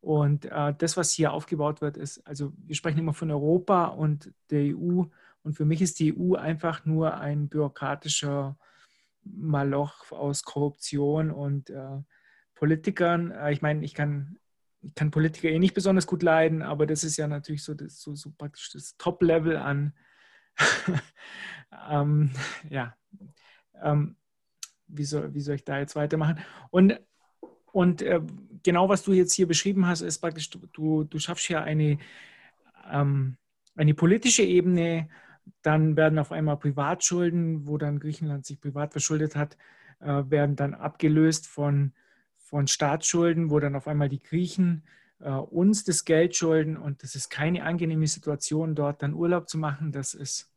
[0.00, 4.32] Und äh, das, was hier aufgebaut wird, ist, also wir sprechen immer von Europa und
[4.50, 5.04] der EU.
[5.42, 8.56] Und für mich ist die EU einfach nur ein bürokratischer
[9.24, 12.00] Maloch aus Korruption und äh,
[12.54, 13.30] Politikern.
[13.30, 14.38] Äh, ich meine, ich kann,
[14.82, 18.00] ich kann Politiker eh nicht besonders gut leiden, aber das ist ja natürlich so, das,
[18.00, 19.94] so, so praktisch das Top-Level an,
[21.90, 22.30] ähm,
[22.68, 22.94] ja,
[23.82, 24.16] ähm,
[24.86, 26.40] wie, soll, wie soll ich da jetzt weitermachen?
[26.70, 27.00] Und,
[27.72, 28.20] und äh,
[28.62, 31.98] genau was du jetzt hier beschrieben hast, ist praktisch, du, du schaffst ja eine,
[32.90, 33.36] ähm,
[33.76, 35.08] eine politische Ebene,
[35.62, 39.56] dann werden auf einmal Privatschulden, wo dann Griechenland sich privat verschuldet hat,
[40.00, 41.92] äh, werden dann abgelöst von,
[42.36, 44.84] von Staatsschulden, wo dann auf einmal die Griechen
[45.20, 49.58] äh, uns das Geld schulden und das ist keine angenehme Situation, dort dann Urlaub zu
[49.58, 49.92] machen.
[49.92, 50.50] Das ist,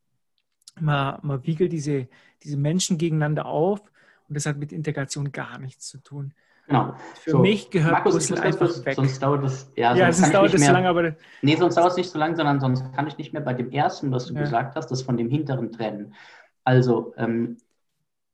[0.79, 2.07] man, man wiegelt diese,
[2.43, 3.81] diese Menschen gegeneinander auf
[4.27, 6.33] und das hat mit Integration gar nichts zu tun.
[6.67, 6.95] Genau.
[7.21, 8.95] Für so, mich gehört Markus, Brüssel einfach das, weg.
[8.95, 11.15] Sonst dauert es, ja, ja sonst dauert es zu lange, aber...
[11.41, 13.71] Nee, sonst dauert es nicht so lange, sondern sonst kann ich nicht mehr bei dem
[13.71, 14.41] ersten, was du ja.
[14.41, 16.15] gesagt hast, das von dem hinteren trennen.
[16.63, 17.57] Also, ähm,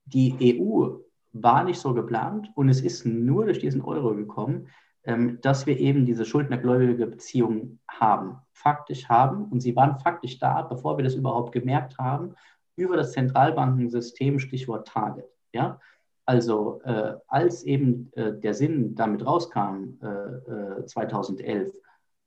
[0.06, 1.00] die EU
[1.34, 4.68] war nicht so geplant und es ist nur durch diesen Euro gekommen,
[5.04, 9.46] ähm, dass wir eben diese schuldnergläubige Beziehung haben, faktisch haben.
[9.46, 12.36] Und sie waren faktisch da, bevor wir das überhaupt gemerkt haben,
[12.76, 15.26] über das Zentralbankensystem, Stichwort Target.
[15.54, 15.80] Ja?
[16.26, 21.70] Also äh, als eben äh, der Sinn damit rauskam, äh, 2011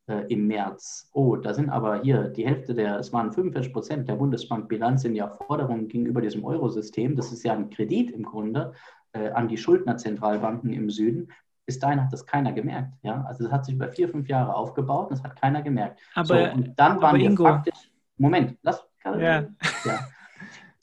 [0.06, 3.72] äh, äh, im März, oh, da sind aber hier die Hälfte der, es waren 45
[3.72, 7.16] Prozent der Bundesbankbilanz sind ja Forderungen gegenüber diesem Eurosystem.
[7.16, 8.72] Das ist ja ein Kredit im Grunde
[9.12, 11.28] äh, an die Schuldnerzentralbanken im Süden
[11.66, 12.92] bis dahin hat das keiner gemerkt.
[13.02, 13.24] Ja?
[13.26, 16.00] Also das hat sich über vier, fünf Jahre aufgebaut, das hat keiner gemerkt.
[16.14, 17.44] Aber, so, und dann waren wir Ingo.
[17.44, 18.86] faktisch, Moment, lass.
[19.04, 19.18] Ja.
[19.18, 19.48] ja.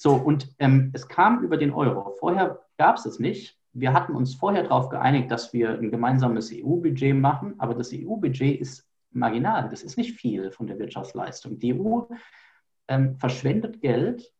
[0.01, 2.15] So, und ähm, es kam über den Euro.
[2.17, 3.59] Vorher gab es es nicht.
[3.71, 8.59] Wir hatten uns vorher darauf geeinigt, dass wir ein gemeinsames EU-Budget machen, aber das EU-Budget
[8.59, 9.69] ist marginal.
[9.69, 11.59] Das ist nicht viel von der Wirtschaftsleistung.
[11.59, 12.01] Die EU
[12.87, 14.33] ähm, verschwendet Geld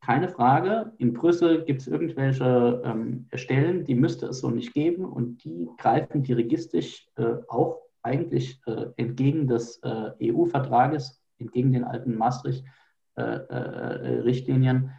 [0.00, 5.04] keine Frage, in Brüssel gibt es irgendwelche ähm, Stellen, die müsste es so nicht geben
[5.04, 12.16] und die greifen dirigistisch äh, auch eigentlich äh, entgegen des äh, EU-Vertrages, entgegen den alten
[12.16, 14.90] Maastricht-Richtlinien äh, äh, äh,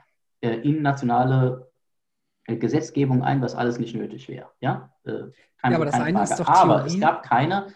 [0.42, 1.70] in nationale
[2.48, 4.50] Gesetzgebung ein, was alles nicht nötig wäre.
[4.62, 5.34] Ja, keine,
[5.64, 6.32] ja aber das eine Frage.
[6.32, 7.68] ist doch Aber es gab keine,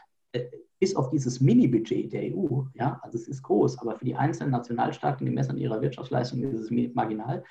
[0.84, 4.52] bis auf dieses Mini-Budget der EU, ja, also es ist groß, aber für die einzelnen
[4.52, 7.46] Nationalstaaten gemessen an ihrer Wirtschaftsleistung ist es marginal.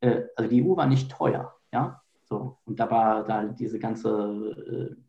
[0.00, 4.96] Äh, also die EU war nicht teuer, ja, so und da war da diese ganze
[4.96, 5.03] äh,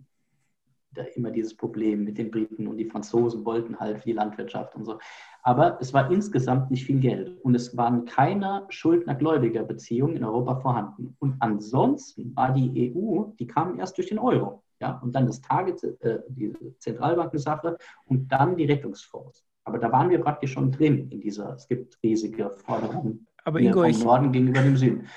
[0.98, 4.76] da immer dieses Problem mit den Briten und die Franzosen wollten halt für die Landwirtschaft
[4.76, 4.98] und so.
[5.44, 11.16] Aber es war insgesamt nicht viel Geld und es waren keine Schuldner-Gläubiger-Beziehungen in Europa vorhanden.
[11.20, 14.64] Und ansonsten war die EU, die kam erst durch den Euro.
[14.82, 19.46] Ja, und dann das Target, äh, die Zentralbankensache und dann die Rettungsfonds.
[19.64, 23.82] Aber da waren wir praktisch schon drin in dieser, es gibt riesige Forderungen Aber Ingo,
[23.82, 25.08] vom Norden gegenüber dem Süden.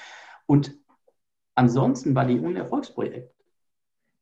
[0.47, 0.75] Und
[1.55, 3.35] ansonsten war die ein Erfolgsprojekt.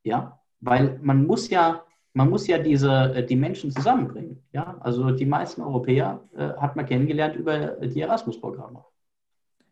[0.03, 4.43] Ja, weil man muss ja, man muss ja diese, äh, die Menschen zusammenbringen.
[4.53, 8.85] Ja, also die meisten Europäer äh, hat man kennengelernt über die Erasmus-Programme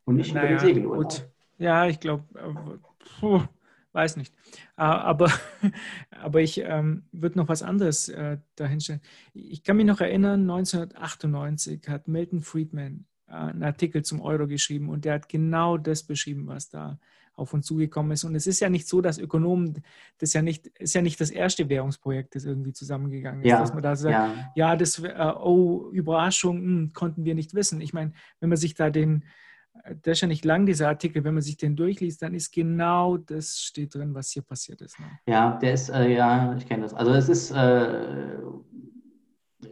[0.04, 1.04] und nicht naja, über den Segelurlaub.
[1.04, 1.28] Gut.
[1.58, 2.24] Ja, ich glaube,
[3.22, 3.40] äh,
[3.94, 4.34] weiß nicht.
[4.76, 5.30] Äh, aber,
[6.10, 9.00] aber ich ähm, würde noch was anderes äh, dahinstellen.
[9.32, 14.88] Ich kann mich noch erinnern, 1998 hat Milton Friedman äh, einen Artikel zum Euro geschrieben
[14.88, 16.98] und der hat genau das beschrieben, was da
[17.36, 18.24] auf uns zugekommen ist.
[18.24, 19.82] Und es ist ja nicht so, dass Ökonomen,
[20.18, 23.74] das ja nicht, ist ja nicht das erste Währungsprojekt, das irgendwie zusammengegangen ist, ja, dass
[23.74, 27.80] man da sagt, ja, ja das, äh, oh, Überraschung, mh, hm, konnten wir nicht wissen.
[27.80, 29.24] Ich meine, wenn man sich da den,
[30.04, 31.24] der ist ja nicht lang, dieser Artikel.
[31.24, 34.98] Wenn man sich den durchliest, dann ist genau das steht drin, was hier passiert ist.
[35.00, 35.06] Ne?
[35.26, 36.94] Ja, der ist, äh, ja, ich kenne das.
[36.94, 38.38] Also es ist äh,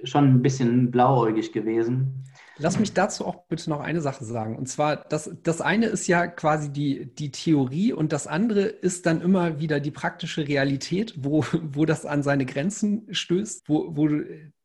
[0.05, 2.25] schon ein bisschen blauäugig gewesen.
[2.59, 4.57] Lass mich dazu auch bitte noch eine Sache sagen.
[4.57, 9.07] Und zwar, das, das eine ist ja quasi die, die Theorie und das andere ist
[9.07, 14.09] dann immer wieder die praktische Realität, wo, wo das an seine Grenzen stößt, wo, wo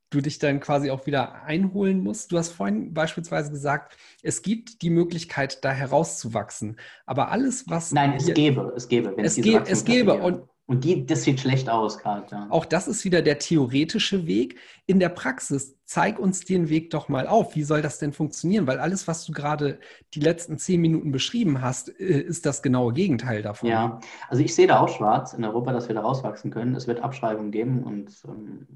[0.10, 2.32] du dich dann quasi auch wieder einholen musst.
[2.32, 6.78] Du hast vorhin beispielsweise gesagt, es gibt die Möglichkeit, da herauszuwachsen.
[7.06, 7.92] Aber alles, was.
[7.92, 9.16] Nein, es gäbe, es gäbe.
[9.16, 10.14] Wenn es, es, gäbe, es gäbe.
[10.16, 12.28] Und, und die, das sieht schlecht aus gerade.
[12.30, 12.48] Ja.
[12.50, 14.60] Auch das ist wieder der theoretische Weg.
[14.86, 17.56] In der Praxis, zeig uns den Weg doch mal auf.
[17.56, 18.68] Wie soll das denn funktionieren?
[18.68, 19.80] Weil alles, was du gerade
[20.14, 23.70] die letzten zehn Minuten beschrieben hast, äh, ist das genaue Gegenteil davon.
[23.70, 26.76] Ja, also ich sehe da auch schwarz in Europa, dass wir da rauswachsen können.
[26.76, 28.68] Es wird Abschreibungen geben und ähm,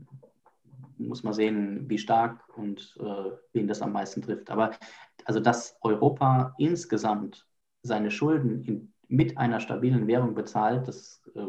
[0.98, 4.50] muss man sehen, wie stark und äh, wen das am meisten trifft.
[4.50, 4.72] Aber
[5.26, 7.46] also, dass Europa insgesamt
[7.84, 11.42] seine Schulden in, mit einer stabilen Währung bezahlt, das, äh,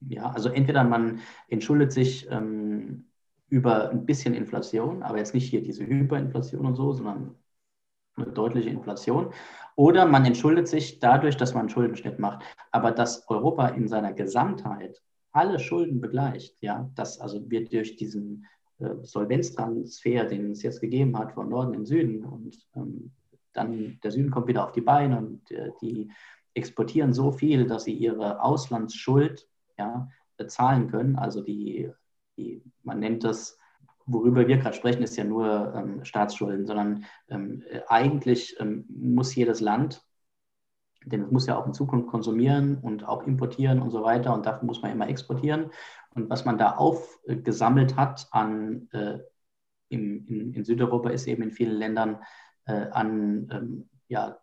[0.00, 3.06] ja, also entweder man entschuldet sich ähm,
[3.48, 7.34] über ein bisschen Inflation, aber jetzt nicht hier diese Hyperinflation und so, sondern
[8.16, 9.32] eine deutliche Inflation.
[9.76, 12.42] Oder man entschuldet sich dadurch, dass man einen Schuldenschnitt macht.
[12.72, 15.00] Aber dass Europa in seiner Gesamtheit
[15.32, 18.46] alle Schulden begleicht, ja, dass also wir durch diesen
[18.78, 23.12] äh, Solvenztransfer, den es jetzt gegeben hat, von Norden in Süden und ähm,
[23.52, 26.10] dann der Süden kommt wieder auf die Beine und äh, die
[26.54, 31.16] exportieren so viel, dass sie ihre Auslandsschuld ja, bezahlen können.
[31.16, 31.90] Also die,
[32.36, 33.58] die man nennt das
[34.08, 39.60] worüber wir gerade sprechen, ist ja nur ähm, Staatsschulden, sondern ähm, eigentlich ähm, muss jedes
[39.60, 40.02] Land,
[41.04, 44.46] denn es muss ja auch in Zukunft konsumieren und auch importieren und so weiter und
[44.46, 45.70] dafür muss man immer exportieren.
[46.14, 49.18] Und was man da aufgesammelt hat an, äh,
[49.90, 52.18] im, in, in, Südeuropa ist eben in vielen Ländern
[52.66, 54.38] äh, an ähm, ja,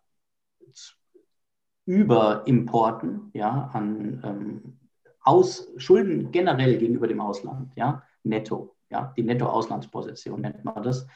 [1.84, 4.85] Überimporten, ja, an ähm,
[5.26, 11.06] aus Schulden generell gegenüber dem Ausland, ja, netto, ja, die Netto-Auslandsposition nennt man das.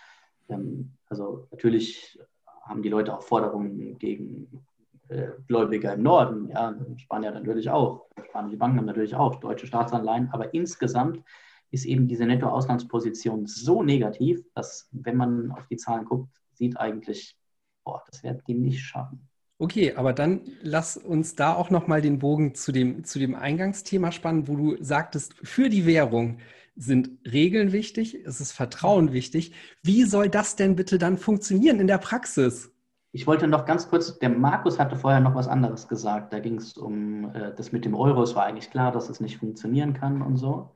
[0.48, 2.18] Ähm, also natürlich
[2.62, 4.64] haben die Leute auch Forderungen gegen
[5.08, 10.28] äh, Gläubiger im Norden, ja, Spanier natürlich auch, spanische Banken haben natürlich auch deutsche Staatsanleihen,
[10.32, 11.22] aber insgesamt
[11.70, 17.36] ist eben diese Netto-Auslandsposition so negativ, dass, wenn man auf die Zahlen guckt, sieht eigentlich,
[17.84, 19.30] boah, das werden die nicht schaffen.
[19.61, 24.11] Okay, aber dann lass uns da auch nochmal den Bogen zu dem, zu dem Eingangsthema
[24.11, 26.38] spannen, wo du sagtest, für die Währung
[26.76, 29.52] sind Regeln wichtig, es ist Vertrauen wichtig.
[29.82, 32.72] Wie soll das denn bitte dann funktionieren in der Praxis?
[33.12, 36.32] Ich wollte noch ganz kurz, der Markus hatte vorher noch was anderes gesagt.
[36.32, 38.22] Da ging es um äh, das mit dem Euro.
[38.22, 40.74] Es war eigentlich klar, dass es nicht funktionieren kann und so.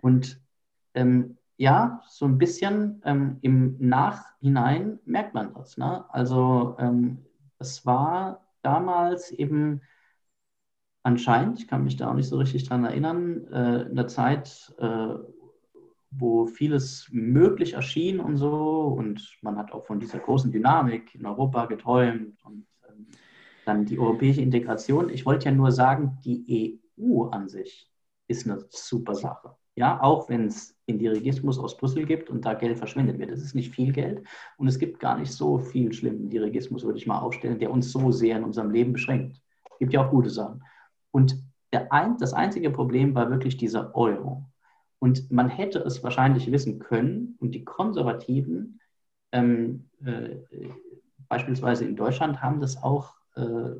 [0.00, 0.40] Und
[0.94, 5.76] ähm, ja, so ein bisschen ähm, im Nachhinein merkt man das.
[5.76, 6.06] Ne?
[6.08, 7.18] Also ähm,
[7.62, 9.80] es war damals eben
[11.02, 15.14] anscheinend, ich kann mich da auch nicht so richtig dran erinnern, äh, eine Zeit, äh,
[16.10, 18.94] wo vieles möglich erschien und so.
[18.98, 23.06] Und man hat auch von dieser großen Dynamik in Europa geträumt und ähm,
[23.64, 25.08] dann die europäische Integration.
[25.08, 27.90] Ich wollte ja nur sagen, die EU an sich
[28.28, 29.56] ist eine super Sache.
[29.74, 33.30] Ja, auch wenn es den Dirigismus aus Brüssel gibt und da Geld verschwendet wird.
[33.30, 34.22] Das ist nicht viel Geld
[34.58, 37.90] und es gibt gar nicht so viel schlimmen Dirigismus, würde ich mal aufstellen, der uns
[37.90, 39.40] so sehr in unserem Leben beschränkt.
[39.70, 40.62] Es gibt ja auch gute Sachen.
[41.10, 41.42] Und
[41.90, 44.44] ein, das einzige Problem war wirklich dieser Euro.
[44.98, 48.80] Und man hätte es wahrscheinlich wissen können und die Konservativen,
[49.32, 50.36] ähm, äh,
[51.28, 53.70] beispielsweise in Deutschland, haben das auch äh,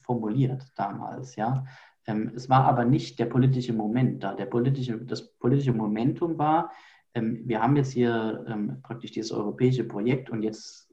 [0.00, 1.36] formuliert damals.
[1.36, 1.66] Ja?
[2.06, 4.34] Ähm, es war aber nicht der politische Moment da.
[4.34, 6.72] Der politische, das politische Momentum war,
[7.14, 10.92] ähm, wir haben jetzt hier ähm, praktisch dieses europäische Projekt und jetzt,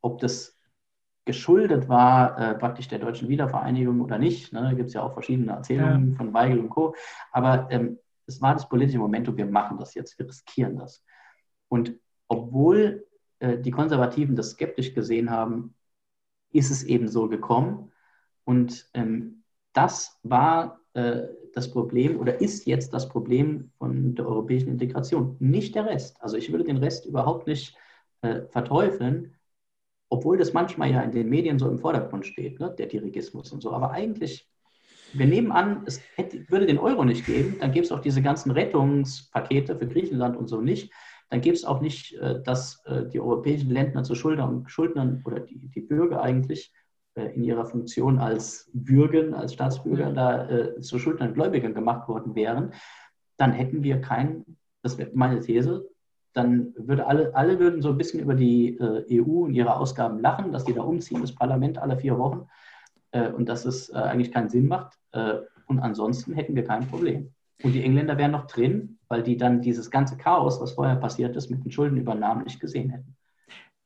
[0.00, 0.58] ob das
[1.24, 5.52] geschuldet war, äh, praktisch der deutschen Wiedervereinigung oder nicht, ne, gibt es ja auch verschiedene
[5.52, 6.16] Erzählungen ja.
[6.16, 6.94] von Weigel und Co.
[7.30, 7.68] Aber
[8.26, 11.04] es war das politische Momentum, wir machen das jetzt, wir riskieren das.
[11.68, 11.94] Und
[12.28, 13.06] obwohl
[13.38, 15.74] äh, die Konservativen das skeptisch gesehen haben,
[16.52, 17.92] ist es eben so gekommen.
[18.44, 19.41] Und ähm,
[19.72, 21.22] das war äh,
[21.54, 26.16] das Problem oder ist jetzt das Problem von der europäischen Integration, nicht der Rest.
[26.20, 27.76] Also ich würde den Rest überhaupt nicht
[28.22, 29.34] äh, verteufeln,
[30.08, 33.62] obwohl das manchmal ja in den Medien so im Vordergrund steht, ne, der Dirigismus und
[33.62, 33.72] so.
[33.72, 34.48] Aber eigentlich,
[35.12, 38.22] wir nehmen an, es hätte, würde den Euro nicht geben, dann gäbe es auch diese
[38.22, 40.92] ganzen Rettungspakete für Griechenland und so nicht.
[41.30, 45.40] Dann gäbe es auch nicht, äh, dass äh, die europäischen Länder zu Schuldnern, Schuldnern oder
[45.40, 46.72] die, die Bürger eigentlich
[47.14, 52.72] in ihrer Funktion als Bürger, als Staatsbürger da äh, zu Schuldnern Gläubigern gemacht worden wären,
[53.36, 54.44] dann hätten wir kein,
[54.82, 55.88] das wäre meine These,
[56.32, 60.20] dann würde alle, alle würden so ein bisschen über die äh, EU und ihre Ausgaben
[60.20, 62.48] lachen, dass die da umziehen, das Parlament alle vier Wochen
[63.10, 64.98] äh, und dass es äh, eigentlich keinen Sinn macht.
[65.12, 67.32] Äh, und ansonsten hätten wir kein Problem.
[67.62, 71.36] Und die Engländer wären noch drin, weil die dann dieses ganze Chaos, was vorher passiert
[71.36, 73.16] ist, mit den Schuldenübernahmen nicht gesehen hätten.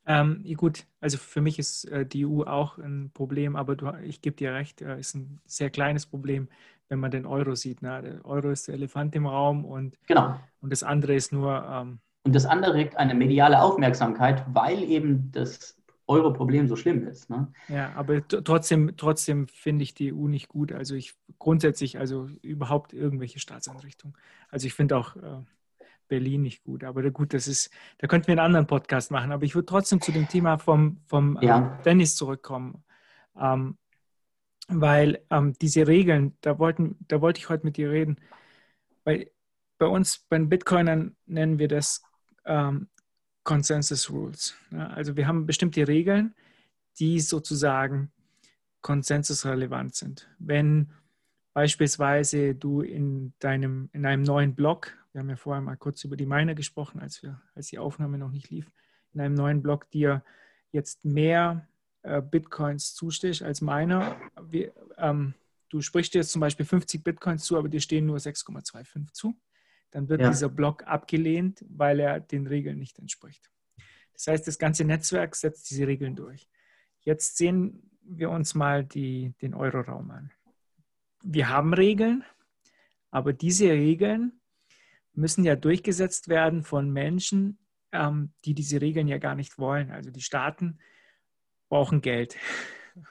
[0.07, 4.22] Ähm, gut, also für mich ist äh, die EU auch ein Problem, aber du, ich
[4.22, 6.48] gebe dir recht, äh, ist ein sehr kleines Problem,
[6.88, 7.82] wenn man den Euro sieht.
[7.82, 8.02] Ne?
[8.02, 10.38] Der Euro ist der Elefant im Raum und, genau.
[10.61, 11.64] und das andere ist nur.
[11.68, 15.76] Ähm, und das andere regt eine mediale Aufmerksamkeit, weil eben das
[16.07, 17.28] Euro-Problem so schlimm ist.
[17.28, 17.52] Ne?
[17.68, 20.70] Ja, aber trotzdem, trotzdem finde ich die EU nicht gut.
[20.70, 24.16] Also ich grundsätzlich, also überhaupt irgendwelche Staatseinrichtungen.
[24.50, 25.16] Also ich finde auch.
[25.16, 25.42] Äh,
[26.09, 26.84] Berlin nicht gut.
[26.84, 29.32] Aber gut, das ist, da könnten wir einen anderen Podcast machen.
[29.32, 31.59] Aber ich würde trotzdem zu dem Thema vom, vom ja.
[31.59, 32.84] ähm, Dennis zurückkommen.
[33.38, 33.76] Ähm,
[34.68, 38.16] weil ähm, diese Regeln, da, wollten, da wollte ich heute mit dir reden.
[39.04, 39.30] Weil
[39.78, 42.02] bei uns, bei den Bitcoinern nennen wir das
[42.44, 42.88] ähm,
[43.44, 44.54] Consensus Rules.
[44.72, 46.34] Ja, also wir haben bestimmte Regeln,
[46.98, 48.11] die sozusagen
[48.80, 50.28] konsensusrelevant sind.
[50.38, 50.90] Wenn
[51.52, 56.14] beispielsweise du in deinem in einem neuen Blog wir haben ja vorher mal kurz über
[56.14, 58.71] die Miner gesprochen, als, wir, als die Aufnahme noch nicht lief,
[59.14, 60.23] in einem neuen Blog dir
[60.73, 61.67] jetzt mehr
[62.03, 64.21] äh, Bitcoins zustehst als Miner.
[64.43, 65.33] Wir, ähm,
[65.71, 69.41] du sprichst dir jetzt zum Beispiel 50 Bitcoins zu, aber dir stehen nur 6,25 zu.
[69.91, 70.29] Dann wird ja.
[70.29, 73.51] dieser Block abgelehnt, weil er den Regeln nicht entspricht.
[74.12, 76.47] Das heißt, das ganze Netzwerk setzt diese Regeln durch.
[77.01, 80.31] Jetzt sehen wir uns mal die, den Euroraum an.
[81.23, 82.23] Wir haben Regeln,
[83.11, 84.39] aber diese Regeln
[85.17, 87.59] müssen ja durchgesetzt werden von Menschen,
[87.93, 89.91] ähm, die diese Regeln ja gar nicht wollen.
[89.91, 90.79] Also die Staaten
[91.69, 92.37] brauchen Geld.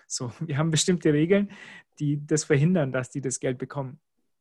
[0.08, 1.52] So, wir haben bestimmte Regeln,
[2.00, 4.00] die das verhindern, dass die das Geld bekommen.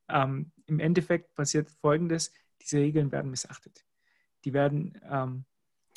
[0.08, 3.84] Ähm, Im Endeffekt passiert Folgendes, diese Regeln werden missachtet.
[4.46, 5.44] Die werden ähm,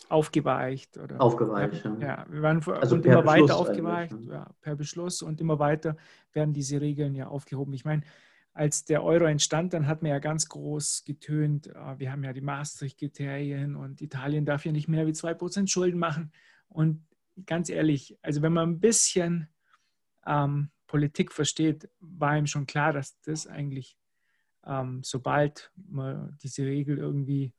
[0.09, 0.97] aufgeweicht.
[0.97, 1.97] Oder, aufgeweicht, ja.
[1.99, 2.25] ja.
[2.29, 5.95] wir werden also und immer weiter aufgeweicht, ja, per Beschluss und immer weiter
[6.33, 7.73] werden diese Regeln ja aufgehoben.
[7.73, 8.03] Ich meine,
[8.57, 12.33] als der Euro entstand, dann hat man ja ganz groß getönt, äh, wir haben ja
[12.33, 16.31] die Maastricht-Kriterien und Italien darf ja nicht mehr wie 2% Schulden machen.
[16.67, 17.05] Und
[17.45, 19.47] ganz ehrlich, also wenn man ein bisschen
[20.25, 23.95] ähm, Politik versteht, war ihm schon klar, dass das eigentlich,
[24.65, 27.53] ähm, sobald man diese Regel irgendwie,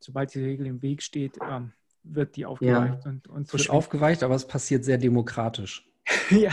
[0.00, 1.72] sobald die Regel im Weg steht, ähm,
[2.02, 3.04] wird die aufgeweicht.
[3.04, 5.88] Ja, und, und es wird aufgeweicht, aber es passiert sehr demokratisch.
[6.30, 6.52] ja,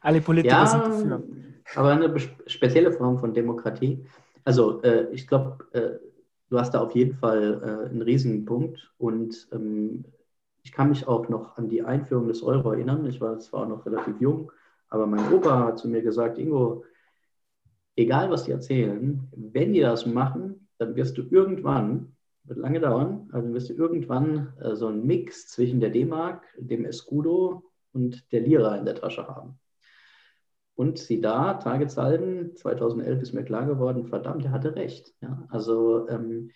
[0.00, 1.47] alle Politiker ja, sind dafür.
[1.74, 2.14] Aber eine
[2.46, 4.04] spezielle Form von Demokratie.
[4.44, 5.98] Also äh, ich glaube, äh,
[6.50, 8.92] du hast da auf jeden Fall äh, einen riesigen Punkt.
[8.98, 10.04] Und ähm,
[10.62, 13.06] ich kann mich auch noch an die Einführung des Euro erinnern.
[13.06, 14.52] Ich war zwar auch noch relativ jung,
[14.88, 16.84] aber mein Opa hat zu mir gesagt, Ingo,
[17.96, 22.14] egal was die erzählen, wenn die das machen, dann wirst du irgendwann,
[22.44, 26.84] wird lange dauern, also wirst du irgendwann äh, so einen Mix zwischen der D-Mark, dem
[26.84, 29.58] Escudo und der Lira in der Tasche haben.
[30.78, 35.12] Und sie da, Tagesalben, 2011 ist mir klar geworden, verdammt, er hatte recht.
[35.20, 36.52] Ja, also ähm,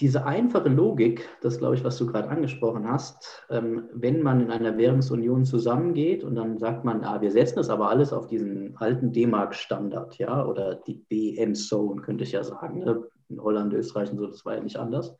[0.00, 4.50] diese einfache Logik, das glaube ich, was du gerade angesprochen hast, ähm, wenn man in
[4.50, 8.76] einer Währungsunion zusammengeht und dann sagt man, ah, wir setzen das aber alles auf diesen
[8.78, 12.80] alten D-Mark-Standard, ja, oder die BM-Zone, könnte ich ja sagen.
[12.80, 13.04] Ne?
[13.28, 15.16] In Holland, Österreich und so, das war ja nicht anders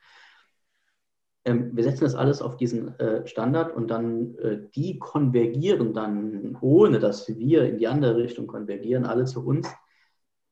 [1.48, 6.58] ähm, wir setzen das alles auf diesen äh, Standard und dann äh, die konvergieren dann,
[6.60, 9.66] ohne dass wir in die andere Richtung konvergieren, alle zu uns,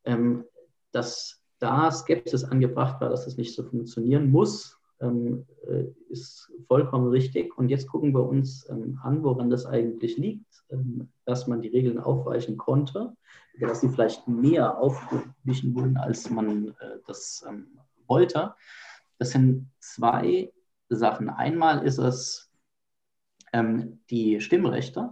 [0.04, 0.44] ähm,
[0.92, 7.08] dass da Skepsis angebracht war, dass das nicht so funktionieren muss, ähm, äh, ist vollkommen
[7.08, 7.58] richtig.
[7.58, 11.68] Und jetzt gucken wir uns ähm, an, woran das eigentlich liegt, ähm, dass man die
[11.68, 13.14] Regeln aufweichen konnte,
[13.60, 17.66] dass sie vielleicht mehr aufgewichen wurden, als man äh, das ähm,
[18.06, 18.54] wollte.
[19.18, 20.52] Das sind zwei
[20.88, 21.28] Sachen.
[21.28, 22.50] Einmal ist es
[23.52, 25.10] ähm, die Stimmrechte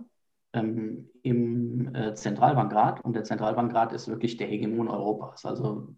[0.52, 5.44] ähm, im äh, Zentralbankrat und der Zentralbankrat ist wirklich der Hegemon Europas.
[5.44, 5.94] Also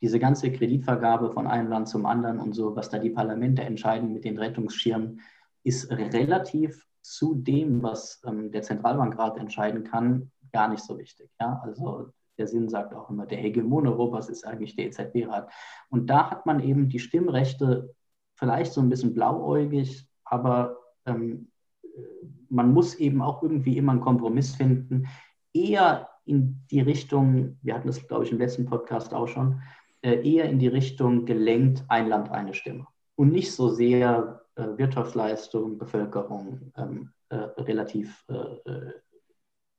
[0.00, 4.12] diese ganze Kreditvergabe von einem Land zum anderen und so, was da die Parlamente entscheiden
[4.12, 5.20] mit den Rettungsschirmen,
[5.62, 11.30] ist relativ zu dem, was ähm, der Zentralbankrat entscheiden kann, gar nicht so wichtig.
[11.40, 11.60] Ja?
[11.64, 15.50] Also der Sinn sagt auch immer, der Hegemon Europas ist eigentlich der EZB-Rat.
[15.88, 17.94] Und da hat man eben die Stimmrechte
[18.34, 21.48] vielleicht so ein bisschen blauäugig, aber ähm,
[22.48, 25.06] man muss eben auch irgendwie immer einen Kompromiss finden,
[25.52, 29.60] eher in die Richtung, wir hatten das, glaube ich, im letzten Podcast auch schon,
[30.02, 32.86] äh, eher in die Richtung gelenkt, ein Land, eine Stimme.
[33.16, 38.92] Und nicht so sehr äh, Wirtschaftsleistung, Bevölkerung ähm, äh, relativ äh, äh,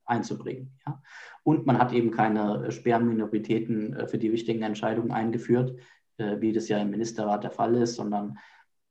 [0.05, 0.77] einzubringen.
[0.85, 1.01] Ja?
[1.43, 5.77] Und man hat eben keine Sperrminoritäten äh, für die wichtigen Entscheidungen eingeführt,
[6.17, 8.37] wie das ja im Ministerrat der Fall ist, sondern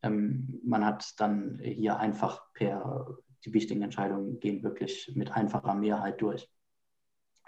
[0.03, 6.21] ähm, man hat dann hier einfach per, die wichtigen Entscheidungen gehen wirklich mit einfacher Mehrheit
[6.21, 6.49] durch.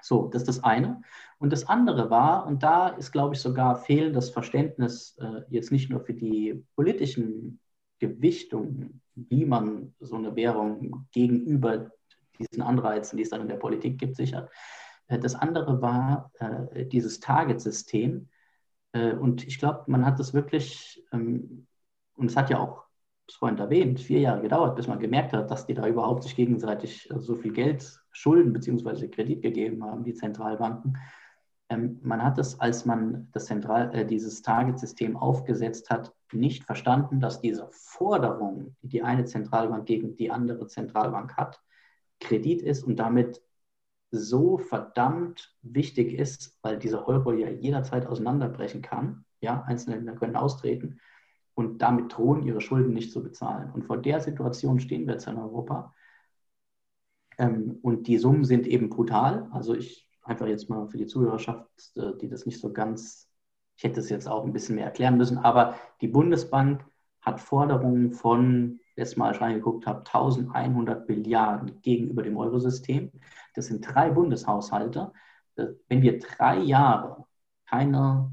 [0.02, 1.00] So, das ist das eine.
[1.38, 5.88] Und das andere war, und da ist, glaube ich, sogar fehlendes Verständnis äh, jetzt nicht
[5.90, 7.58] nur für die politischen
[8.00, 11.90] Gewichtungen, wie man so eine Währung gegenüber
[12.38, 14.50] diesen Anreizen, die es dann in der Politik gibt, sichert.
[15.06, 18.28] Äh, das andere war äh, dieses Target-System.
[18.94, 21.66] Äh, und ich glaube, man hat das wirklich ähm,
[22.16, 22.84] und es hat ja auch,
[23.26, 26.36] das Freund erwähnt, vier Jahre gedauert, bis man gemerkt hat, dass die da überhaupt sich
[26.36, 29.08] gegenseitig äh, so viel Geld Schulden bzw.
[29.08, 30.98] Kredit gegeben haben, die Zentralbanken.
[31.70, 37.18] Ähm, man hat es, als man das Zentral, äh, dieses Target-System aufgesetzt hat, nicht verstanden,
[37.20, 41.62] dass diese Forderung, die die eine Zentralbank gegen die andere Zentralbank hat,
[42.20, 43.42] Kredit ist und damit
[44.14, 49.24] so verdammt wichtig ist, weil dieser Euro ja jederzeit auseinanderbrechen kann.
[49.40, 51.00] Ja, einzelne Länder können austreten
[51.54, 53.70] und damit drohen, ihre Schulden nicht zu bezahlen.
[53.72, 55.94] Und vor der Situation stehen wir jetzt in Europa.
[57.38, 59.48] Ähm, und die Summen sind eben brutal.
[59.52, 63.30] Also ich einfach jetzt mal für die Zuhörerschaft, äh, die das nicht so ganz,
[63.76, 66.84] ich hätte es jetzt auch ein bisschen mehr erklären müssen, aber die Bundesbank
[67.20, 73.10] hat Forderungen von, letztes Mal reingeguckt habe, 1100 Milliarden gegenüber dem Eurosystem.
[73.54, 75.12] Das sind drei Bundeshaushalte.
[75.56, 77.24] Äh, wenn wir drei Jahre
[77.66, 78.32] keine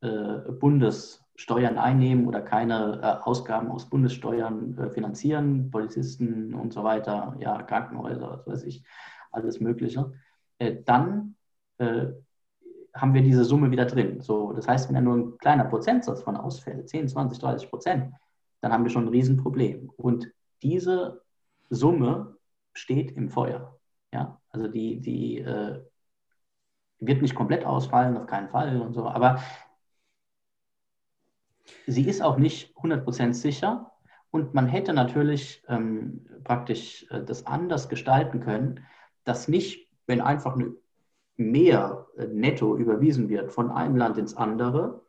[0.00, 6.84] äh, Bundes Steuern einnehmen oder keine äh, Ausgaben aus Bundessteuern äh, finanzieren, Polizisten und so
[6.84, 8.84] weiter, ja, Krankenhäuser, was weiß ich,
[9.32, 10.12] alles Mögliche,
[10.58, 11.36] äh, dann
[11.78, 12.08] äh,
[12.94, 14.20] haben wir diese Summe wieder drin.
[14.20, 18.12] So, das heißt, wenn da nur ein kleiner Prozentsatz von ausfällt, 10, 20, 30 Prozent,
[18.60, 19.90] dann haben wir schon ein Riesenproblem.
[19.96, 20.30] Und
[20.62, 21.22] diese
[21.70, 22.36] Summe
[22.74, 23.78] steht im Feuer.
[24.12, 25.80] Ja, also die, die äh,
[26.98, 29.42] wird nicht komplett ausfallen, auf keinen Fall und so, aber
[31.86, 33.92] sie ist auch nicht 100% sicher
[34.30, 38.86] und man hätte natürlich ähm, praktisch äh, das anders gestalten können,
[39.24, 40.74] dass nicht, wenn einfach eine
[41.36, 45.02] mehr äh, netto überwiesen wird von einem Land ins andere,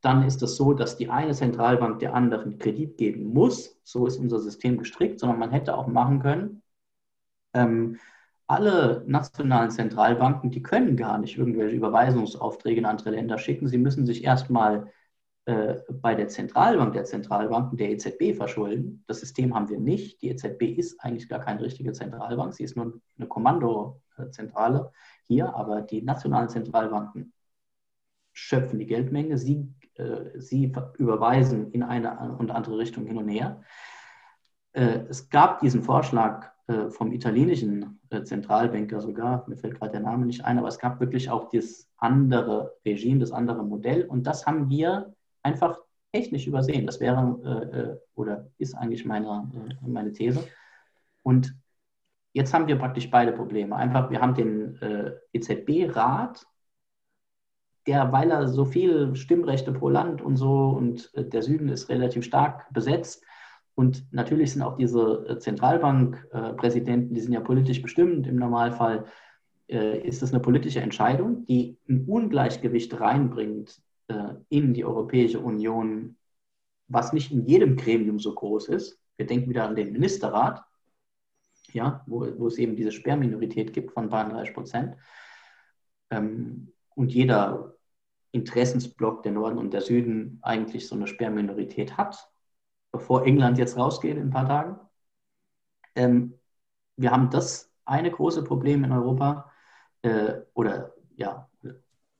[0.00, 3.80] dann ist es so, dass die eine Zentralbank der anderen Kredit geben muss.
[3.84, 6.62] So ist unser System gestrickt, sondern man hätte auch machen können,
[7.54, 7.98] ähm,
[8.46, 13.68] alle nationalen Zentralbanken, die können gar nicht irgendwelche Überweisungsaufträge in andere Länder schicken.
[13.68, 14.92] Sie müssen sich erstmal
[15.46, 19.04] äh, bei der Zentralbank der Zentralbanken, der EZB, verschulden.
[19.06, 20.22] Das System haben wir nicht.
[20.22, 22.54] Die EZB ist eigentlich gar keine richtige Zentralbank.
[22.54, 24.90] Sie ist nur eine Kommandozentrale
[25.26, 27.32] hier, aber die nationalen Zentralbanken
[28.32, 29.36] schöpfen die Geldmenge.
[29.36, 33.62] Sie, äh, sie überweisen in eine und andere Richtung hin und her.
[34.72, 40.00] Äh, es gab diesen Vorschlag äh, vom italienischen äh, Zentralbanker sogar, mir fällt gerade der
[40.00, 44.26] Name nicht ein, aber es gab wirklich auch das andere Regime, das andere Modell und
[44.26, 45.78] das haben wir einfach
[46.10, 46.86] technisch übersehen.
[46.86, 49.50] Das wäre oder ist eigentlich meine,
[49.84, 50.46] meine These.
[51.22, 51.54] Und
[52.32, 53.74] jetzt haben wir praktisch beide Probleme.
[53.74, 54.78] Einfach, wir haben den
[55.32, 56.46] EZB-Rat,
[57.88, 62.24] der, weil er so viel Stimmrechte pro Land und so und der Süden ist relativ
[62.24, 63.24] stark besetzt,
[63.74, 68.26] und natürlich sind auch diese äh, Zentralbankpräsidenten, die sind ja politisch bestimmt.
[68.26, 69.06] Im Normalfall
[69.68, 76.16] äh, ist das eine politische Entscheidung, die ein Ungleichgewicht reinbringt äh, in die Europäische Union,
[76.86, 79.00] was nicht in jedem Gremium so groß ist.
[79.16, 80.62] Wir denken wieder an den Ministerrat,
[81.72, 84.96] ja, wo, wo es eben diese Sperrminorität gibt von 33 Prozent.
[86.10, 87.74] Ähm, und jeder
[88.30, 92.30] Interessensblock, der Norden und der Süden, eigentlich so eine Sperrminorität hat
[92.94, 94.78] bevor England jetzt rausgeht in ein paar Tagen.
[95.96, 96.38] Ähm,
[96.96, 99.50] wir haben das eine große Problem in Europa
[100.02, 101.50] äh, oder ja,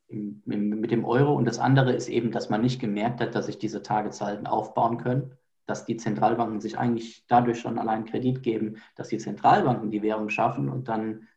[0.09, 3.59] mit dem Euro und das andere ist eben, dass man nicht gemerkt hat, dass sich
[3.59, 5.33] diese Tageszeiten aufbauen können,
[5.67, 10.29] dass die Zentralbanken sich eigentlich dadurch schon allein Kredit geben, dass die Zentralbanken die Währung
[10.29, 11.29] schaffen und dann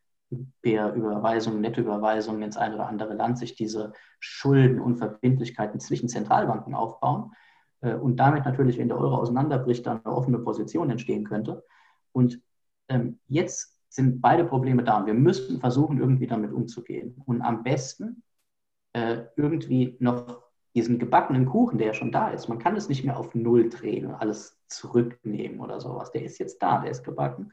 [0.61, 6.73] per Überweisung, Nettoüberweisung ins eine oder andere Land sich diese Schulden und Verbindlichkeiten zwischen Zentralbanken
[6.73, 7.31] aufbauen
[7.81, 11.63] und damit natürlich, wenn der Euro auseinanderbricht, dann eine offene Position entstehen könnte.
[12.11, 12.41] Und
[12.89, 15.05] ähm, jetzt sind beide Probleme da.
[15.05, 17.21] Wir müssen versuchen, irgendwie damit umzugehen.
[17.25, 18.23] Und am besten
[18.93, 20.43] äh, irgendwie noch
[20.75, 23.69] diesen gebackenen Kuchen, der ja schon da ist, man kann es nicht mehr auf Null
[23.69, 26.11] drehen und alles zurücknehmen oder sowas.
[26.11, 27.51] Der ist jetzt da, der ist gebacken.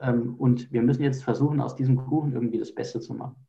[0.00, 3.46] Ähm, und wir müssen jetzt versuchen, aus diesem Kuchen irgendwie das Beste zu machen.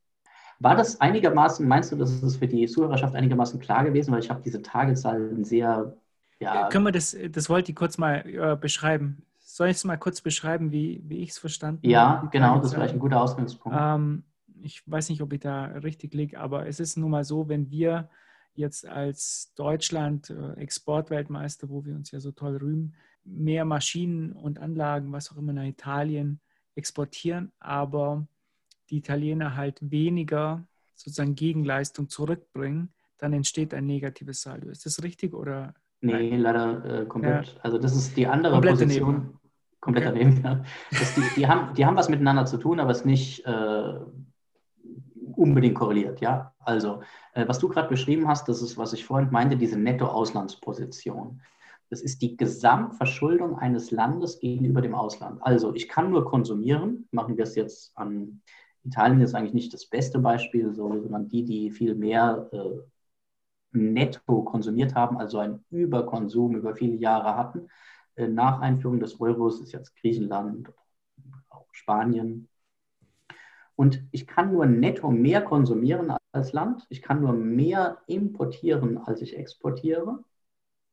[0.60, 4.12] War das einigermaßen, meinst du, das ist für die Zuhörerschaft einigermaßen klar gewesen?
[4.12, 5.96] Weil ich habe diese Tagezahlen sehr.
[6.40, 9.24] Ja, Können wir das, das wollte ich kurz mal äh, beschreiben.
[9.40, 11.92] Soll ich es mal kurz beschreiben, wie, wie ich es verstanden habe?
[11.92, 13.78] Ja, genau, das ist vielleicht ein guter Ausgangspunkt.
[13.80, 14.24] Ähm,
[14.62, 17.70] ich weiß nicht, ob ich da richtig liege, aber es ist nun mal so, wenn
[17.72, 18.10] wir
[18.54, 24.60] jetzt als Deutschland äh, Exportweltmeister, wo wir uns ja so toll rühmen, mehr Maschinen und
[24.60, 26.40] Anlagen, was auch immer nach Italien
[26.76, 28.28] exportieren, aber
[28.90, 30.66] die Italiener halt weniger
[30.96, 34.70] sozusagen Gegenleistung zurückbringen, dann entsteht ein negatives Saldo.
[34.70, 35.74] Ist das richtig oder?
[36.02, 37.48] Nee, leider äh, komplett.
[37.48, 37.62] Ja.
[37.62, 39.14] Also das ist die andere komplett Position.
[39.14, 39.40] Daneben.
[39.80, 40.20] Komplett okay.
[40.20, 40.64] daneben, ja.
[40.92, 43.94] Die, die, haben, die haben was miteinander zu tun, aber es nicht äh,
[45.36, 46.20] unbedingt korreliert.
[46.20, 46.54] Ja?
[46.60, 47.02] Also,
[47.34, 51.42] äh, was du gerade beschrieben hast, das ist, was ich vorhin meinte, diese Netto-Auslandsposition.
[51.90, 55.42] Das ist die Gesamtverschuldung eines Landes gegenüber dem Ausland.
[55.42, 58.42] Also, ich kann nur konsumieren, machen wir es jetzt an
[58.88, 62.80] Italien ist eigentlich nicht das beste Beispiel, sondern die, die viel mehr äh,
[63.72, 67.68] netto konsumiert haben, also einen Überkonsum über viele Jahre hatten.
[68.16, 70.72] Äh, nach Einführung des Euros ist jetzt Griechenland,
[71.50, 72.48] auch Spanien.
[73.76, 76.86] Und ich kann nur netto mehr konsumieren als Land.
[76.90, 80.24] Ich kann nur mehr importieren, als ich exportiere.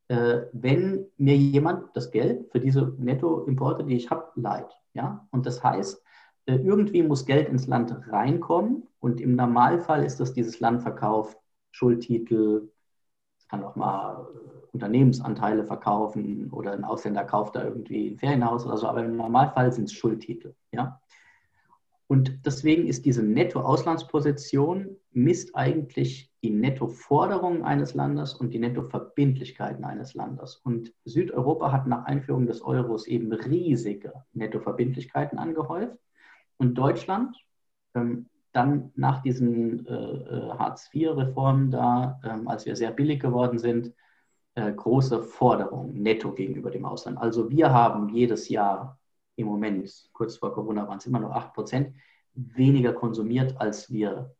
[0.09, 4.68] Äh, wenn mir jemand das Geld für diese Nettoimporte, die ich habe, leiht.
[4.93, 5.27] Ja?
[5.31, 6.02] Und das heißt,
[6.46, 11.38] irgendwie muss Geld ins Land reinkommen und im Normalfall ist das dieses Land verkauft,
[11.70, 12.70] Schuldtitel,
[13.38, 18.64] es kann auch mal äh, Unternehmensanteile verkaufen oder ein Ausländer kauft da irgendwie ein Ferienhaus
[18.64, 20.54] oder so, aber im Normalfall sind es Schuldtitel.
[20.72, 21.00] Ja?
[22.06, 30.14] Und deswegen ist diese Netto-Auslandsposition misst eigentlich die Nettoforderungen eines Landes und die Nettoverbindlichkeiten eines
[30.14, 30.56] Landes.
[30.56, 35.98] Und Südeuropa hat nach Einführung des Euros eben riesige Nettoverbindlichkeiten angehäuft.
[36.56, 37.36] Und Deutschland
[37.94, 43.93] ähm, dann nach diesen äh, äh Hartz-IV-Reformen da, ähm, als wir sehr billig geworden sind,
[44.55, 47.18] äh, große Forderungen netto gegenüber dem Ausland.
[47.18, 48.98] Also wir haben jedes Jahr
[49.36, 51.97] im Moment, kurz vor Corona waren es immer noch 8 Prozent,
[52.35, 54.35] weniger konsumiert, als wir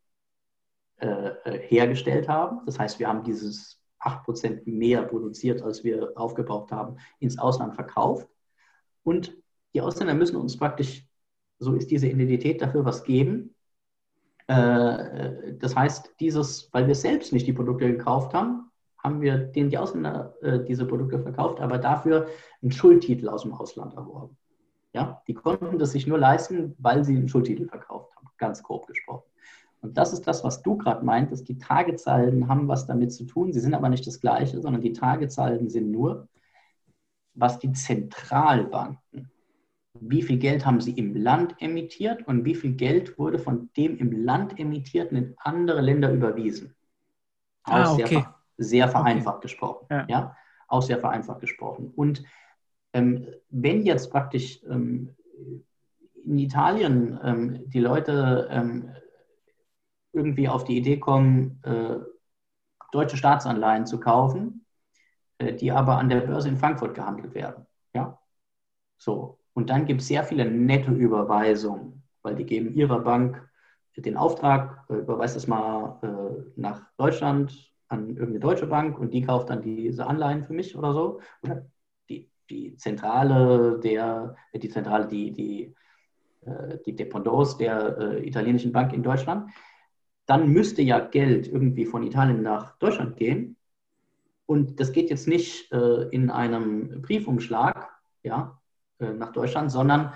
[0.99, 2.61] äh, äh hergestellt haben.
[2.67, 7.75] Das heißt, wir haben dieses 8 Prozent mehr produziert, als wir aufgebraucht haben, ins Ausland
[7.75, 8.29] verkauft.
[9.03, 9.37] Und
[9.75, 11.07] die Ausländer müssen uns praktisch,
[11.59, 13.55] so ist diese Identität dafür, was geben.
[14.47, 19.71] Äh, das heißt, dieses, weil wir selbst nicht die Produkte gekauft haben, haben wir denen
[19.71, 22.27] die Ausländer äh, diese Produkte verkauft, aber dafür
[22.63, 24.37] einen Schuldtitel aus dem Ausland erworben.
[24.95, 28.87] Ja, die konnten das sich nur leisten, weil sie einen Schuldtitel verkauft haben, ganz grob
[28.87, 29.25] gesprochen.
[29.81, 31.47] Und das ist das, was du gerade meintest.
[31.49, 33.53] Die Tagesalden haben was damit zu tun.
[33.53, 36.29] Sie sind aber nicht das Gleiche, sondern die Tagesalden sind nur,
[37.35, 39.31] was die Zentralbanken,
[40.01, 43.97] wie viel Geld haben sie im Land emittiert und wie viel Geld wurde von dem
[43.99, 46.75] im Land emittierten in andere Länder überwiesen.
[47.63, 48.07] Ah, okay.
[48.07, 49.43] Sehr, sehr vereinfacht okay.
[49.43, 49.87] gesprochen.
[49.91, 50.07] Ja.
[50.09, 50.37] ja.
[50.67, 51.93] Auch sehr vereinfacht gesprochen.
[51.95, 52.25] Und
[52.93, 55.15] ähm, wenn jetzt praktisch ähm,
[56.25, 58.91] in Italien ähm, die Leute ähm,
[60.13, 61.97] irgendwie auf die Idee kommen, äh,
[62.93, 64.65] deutsche Staatsanleihen zu kaufen,
[65.39, 67.67] äh, die aber an der Börse in Frankfurt gehandelt werden.
[67.93, 68.19] Ja?
[68.97, 69.39] So.
[69.55, 73.49] Und dann gibt es sehr viele Nettoüberweisungen, weil die geben ihrer Bank
[73.97, 79.23] den Auftrag, äh, überweist es mal äh, nach Deutschland an irgendeine deutsche Bank und die
[79.23, 81.21] kauft dann diese Anleihen für mich oder so.
[81.43, 81.67] Oder
[82.09, 85.75] die, die Zentrale der, äh, die Zentrale, die, die,
[86.85, 89.51] die Dependance der italienischen Bank in Deutschland
[90.27, 93.57] dann müsste ja Geld irgendwie von Italien nach Deutschland gehen.
[94.45, 97.91] Und das geht jetzt nicht in einem Briefumschlag
[98.23, 98.61] ja,
[98.99, 100.13] nach Deutschland, sondern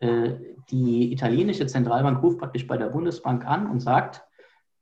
[0.00, 0.34] äh,
[0.70, 4.22] die italienische Zentralbank ruft praktisch bei der Bundesbank an und sagt,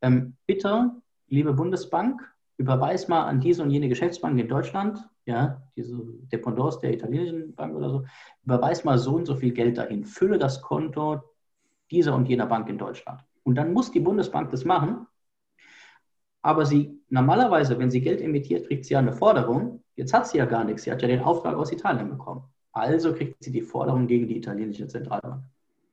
[0.02, 0.90] ähm, bitte,
[1.28, 2.20] liebe Bundesbank,
[2.58, 5.96] überweis mal an diese und jene Geschäftsbank in Deutschland, ja, diese
[6.32, 8.04] Dependance der italienischen Bank oder so,
[8.44, 11.22] überweis mal so und so viel Geld dahin, fülle das Konto
[11.90, 13.22] dieser und jener Bank in Deutschland.
[13.42, 15.06] Und dann muss die Bundesbank das machen.
[16.42, 19.82] Aber sie normalerweise, wenn sie Geld emittiert, kriegt sie ja eine Forderung.
[19.94, 20.82] Jetzt hat sie ja gar nichts.
[20.82, 22.44] Sie hat ja den Auftrag aus Italien bekommen.
[22.76, 25.42] Also kriegt sie die Forderung gegen die italienische Zentralbank.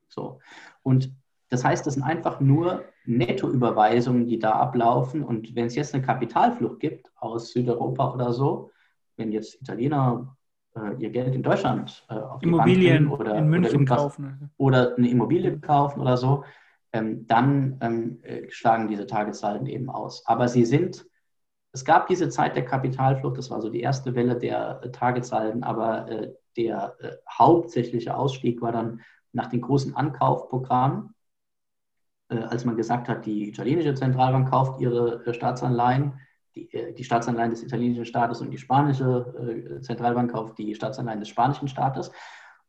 [0.10, 0.40] So.
[0.84, 1.12] Und
[1.50, 5.24] das heißt, das sind einfach nur Nettoüberweisungen, die da ablaufen.
[5.24, 8.72] Und wenn es jetzt eine Kapitalflucht gibt aus Südeuropa oder so,
[9.16, 10.36] wenn jetzt Italiener
[10.76, 14.52] äh, ihr Geld in Deutschland äh, auf Immobilien die Bank oder, in München oder kaufen.
[14.58, 16.44] Oder eine Immobilie kaufen oder so,
[16.92, 20.26] ähm, dann ähm, äh, schlagen diese Tagessalden eben aus.
[20.26, 21.06] Aber sie sind,
[21.72, 25.64] es gab diese Zeit der Kapitalflucht, das war so die erste Welle der äh, Tagessalden,
[25.64, 29.02] aber äh, der äh, hauptsächliche Ausstieg war dann
[29.32, 31.14] nach den großen Ankaufprogrammen,
[32.30, 36.20] äh, als man gesagt hat, die italienische Zentralbank kauft ihre äh, Staatsanleihen,
[36.56, 41.68] die, die, Staatsanleihen des italienischen Staates und die spanische Zentralbank kauft die Staatsanleihen des spanischen
[41.68, 42.12] Staates.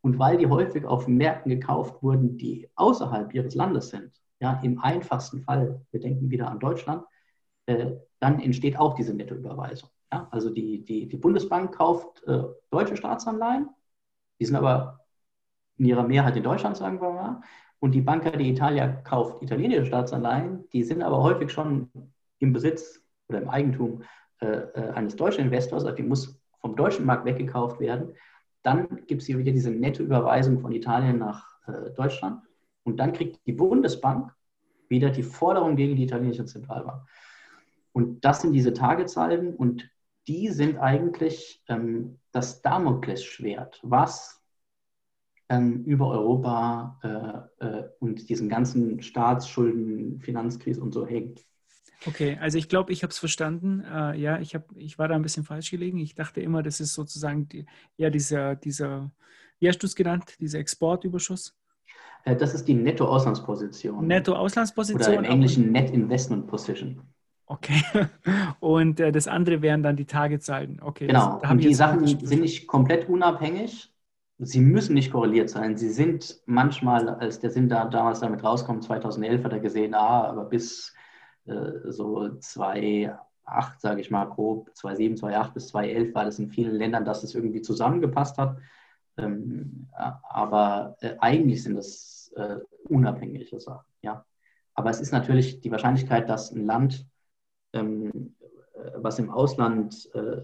[0.01, 4.79] Und weil die häufig auf Märkten gekauft wurden, die außerhalb ihres Landes sind, ja, im
[4.79, 7.05] einfachsten Fall, wir denken wieder an Deutschland,
[7.67, 9.89] äh, dann entsteht auch diese Nettoüberweisung.
[10.15, 10.29] Ja?
[10.31, 13.69] Also die, die, die Bundesbank kauft äh, deutsche Staatsanleihen,
[14.39, 15.01] die sind aber
[15.77, 17.41] in ihrer Mehrheit in Deutschland, sagen wir mal.
[17.81, 21.91] Und die Banca d'Italia kauft italienische Staatsanleihen, die sind aber häufig schon
[22.39, 24.05] im Besitz oder im Eigentum
[24.41, 28.15] äh, äh eines deutschen Investors, also die muss vom deutschen Markt weggekauft werden.
[28.63, 32.43] Dann gibt es hier wieder diese nette Überweisung von Italien nach äh, Deutschland.
[32.85, 34.33] Und dann kriegt die Bundesbank
[34.89, 37.03] wieder die Forderung gegen die italienische Zentralbank.
[37.93, 39.91] Und das sind diese Tagesalben und
[40.27, 44.43] die sind eigentlich ähm, das Damoklesschwert, was
[45.49, 51.45] ähm, über Europa äh, äh, und diesen ganzen Staatsschulden, Finanzkrise und so hängt.
[52.07, 53.81] Okay, also ich glaube, ich habe es verstanden.
[53.81, 55.99] Äh, ja, ich, hab, ich war da ein bisschen falsch gelegen.
[55.99, 59.11] Ich dachte immer, das ist sozusagen die, ja, dieser, dieser,
[59.59, 61.57] wie hast du es genannt, dieser Exportüberschuss?
[62.25, 64.07] Äh, das ist die Netto-Auslandsposition.
[64.07, 65.03] Netto-Auslandsposition.
[65.03, 67.03] Oder im Englischen Net Investment Position.
[67.47, 67.83] Okay.
[68.61, 70.81] Und äh, das andere wären dann die Tagetzahlen.
[70.83, 71.07] Okay.
[71.07, 71.35] Genau.
[71.35, 73.91] Das, da Und die Sachen sind nicht komplett unabhängig.
[74.39, 75.77] Sie müssen nicht korreliert sein.
[75.77, 80.25] Sie sind manchmal, als der Sinn da damals damit rauskommt, 2011 hat er gesehen, ah,
[80.25, 80.93] aber bis
[81.47, 83.15] äh, so 2,8,
[83.79, 87.35] sage ich mal grob, 2,7, 2,8 bis 2,11 war das in vielen Ländern, dass es
[87.35, 88.57] irgendwie zusammengepasst hat.
[89.17, 92.57] Ähm, aber äh, eigentlich sind das äh,
[92.89, 93.87] unabhängige Sachen.
[94.03, 94.25] Ja.
[94.75, 97.14] Aber es ist natürlich die Wahrscheinlichkeit, dass ein Land, äh,
[98.97, 100.43] was im Ausland äh,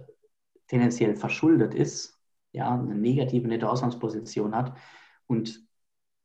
[0.66, 2.18] tendenziell verschuldet ist,
[2.52, 4.76] ja, eine negative Nettoauslandsposition hat
[5.26, 5.64] und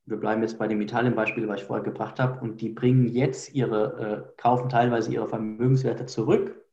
[0.06, 3.54] wir bleiben jetzt bei dem Italien-Beispiel, was ich vorher gebracht habe, und die bringen jetzt
[3.54, 6.64] ihre, äh, kaufen teilweise ihre Vermögenswerte zurück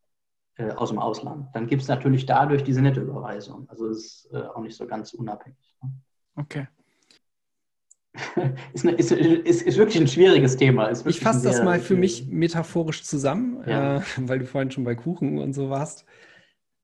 [0.57, 1.49] äh, aus dem Ausland.
[1.55, 3.69] Dann gibt es natürlich dadurch diese Nettoüberweisung.
[3.71, 5.77] Also ist äh, auch nicht so ganz unabhängig.
[5.83, 5.91] Ne?
[6.37, 6.69] Okay.
[8.75, 10.91] ist, ist, ist, ist, wirklich ein schwieriges Thema.
[10.91, 13.99] ich fasse das mal für mich metaphorisch zusammen, ja.
[13.99, 16.05] äh, weil du vorhin schon bei Kuchen und so warst.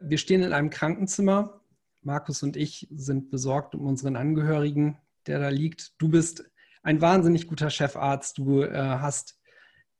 [0.00, 1.60] Wir stehen in einem Krankenzimmer.
[2.00, 6.00] Markus und ich sind besorgt um unseren Angehörigen, der da liegt.
[6.00, 6.48] Du bist
[6.82, 8.38] ein wahnsinnig guter Chefarzt.
[8.38, 9.38] Du äh, hast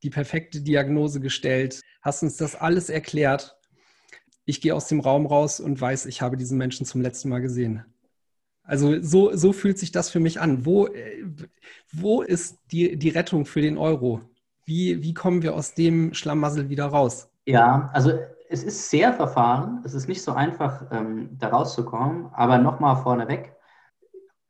[0.02, 3.56] die perfekte Diagnose gestellt, hast uns das alles erklärt.
[4.44, 7.40] Ich gehe aus dem Raum raus und weiß, ich habe diesen Menschen zum letzten Mal
[7.40, 7.84] gesehen.
[8.68, 10.66] Also so, so fühlt sich das für mich an.
[10.66, 11.24] Wo, äh,
[11.90, 14.20] wo ist die, die Rettung für den Euro?
[14.66, 17.30] Wie, wie kommen wir aus dem Schlamassel wieder raus?
[17.46, 18.12] Ja, also
[18.50, 19.80] es ist sehr verfahren.
[19.84, 22.26] Es ist nicht so einfach, ähm, da rauszukommen.
[22.34, 23.56] Aber nochmal vorneweg,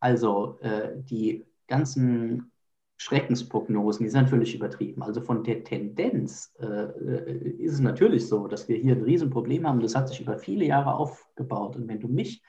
[0.01, 2.51] also äh, die ganzen
[2.97, 5.05] Schreckensprognosen, die sind natürlich übertrieben.
[5.05, 9.65] Also von der Tendenz äh, äh, ist es natürlich so, dass wir hier ein Riesenproblem
[9.65, 9.79] haben.
[9.79, 11.77] Das hat sich über viele Jahre aufgebaut.
[11.77, 12.43] Und wenn du mich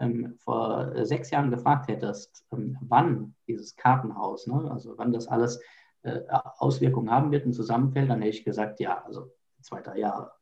[0.00, 5.26] ähm, vor äh, sechs Jahren gefragt hättest, ähm, wann dieses Kartenhaus, ne, also wann das
[5.28, 5.60] alles
[6.02, 6.20] äh,
[6.58, 10.32] Auswirkungen haben wird und zusammenfällt, dann hätte ich gesagt, ja, also zwei, drei Jahre,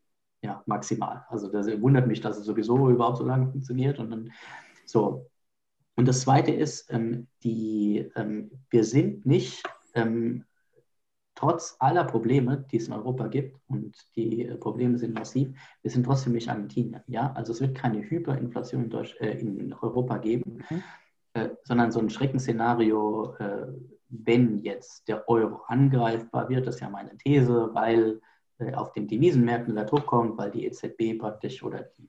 [0.42, 1.24] ja, maximal.
[1.28, 3.98] Also das wundert mich, dass es sowieso überhaupt so lange funktioniert.
[3.98, 4.32] Und dann
[4.84, 5.30] so.
[5.96, 9.62] Und das Zweite ist, ähm, die, ähm, wir sind nicht
[9.94, 10.44] ähm,
[11.36, 16.04] trotz aller Probleme, die es in Europa gibt, und die Probleme sind massiv, wir sind
[16.04, 17.02] trotzdem nicht Argentinien.
[17.06, 17.32] Ja?
[17.34, 20.82] Also es wird keine Hyperinflation in, Deutsch, äh, in Europa geben, mhm.
[21.34, 23.66] äh, sondern so ein Schreckensszenario, äh,
[24.08, 28.20] wenn jetzt der Euro angreifbar wird, das ist ja meine These, weil
[28.58, 32.08] äh, auf den Devisenmärkten der Druck kommt, weil die EZB praktisch oder die,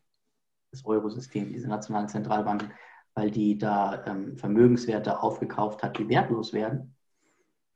[0.72, 2.72] das Eurosystem, diese nationalen Zentralbanken,
[3.14, 6.97] weil die da ähm, Vermögenswerte aufgekauft hat, die wertlos werden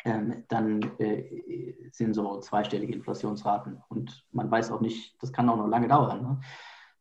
[0.05, 3.81] ähm, dann äh, sind so zweistellige Inflationsraten.
[3.89, 6.21] Und man weiß auch nicht, das kann auch noch lange dauern.
[6.21, 6.41] Ne?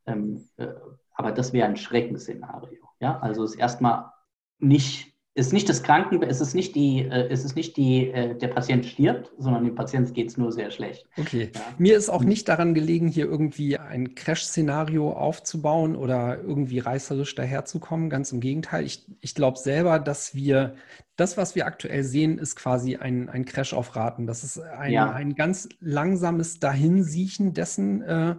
[0.06, 0.68] Ähm, äh,
[1.14, 2.88] aber das wäre ein Schreckensszenario.
[3.00, 3.18] Ja?
[3.20, 4.12] Also es ist erstmal
[4.58, 5.09] nicht
[5.40, 8.48] ist nicht das Kranken, es ist nicht die, äh, es ist nicht die, äh, der
[8.48, 11.06] Patient stirbt, sondern dem Patient geht es nur sehr schlecht.
[11.18, 11.50] Okay.
[11.54, 11.60] Ja.
[11.78, 18.10] Mir ist auch nicht daran gelegen, hier irgendwie ein Crash-Szenario aufzubauen oder irgendwie reißerisch daherzukommen.
[18.10, 18.84] Ganz im Gegenteil.
[18.84, 20.74] Ich, ich glaube selber, dass wir
[21.16, 24.26] das, was wir aktuell sehen, ist quasi ein, ein Crash auf Raten.
[24.26, 25.10] Das ist ein, ja.
[25.10, 28.36] ein ganz langsames Dahinsiechen dessen, äh,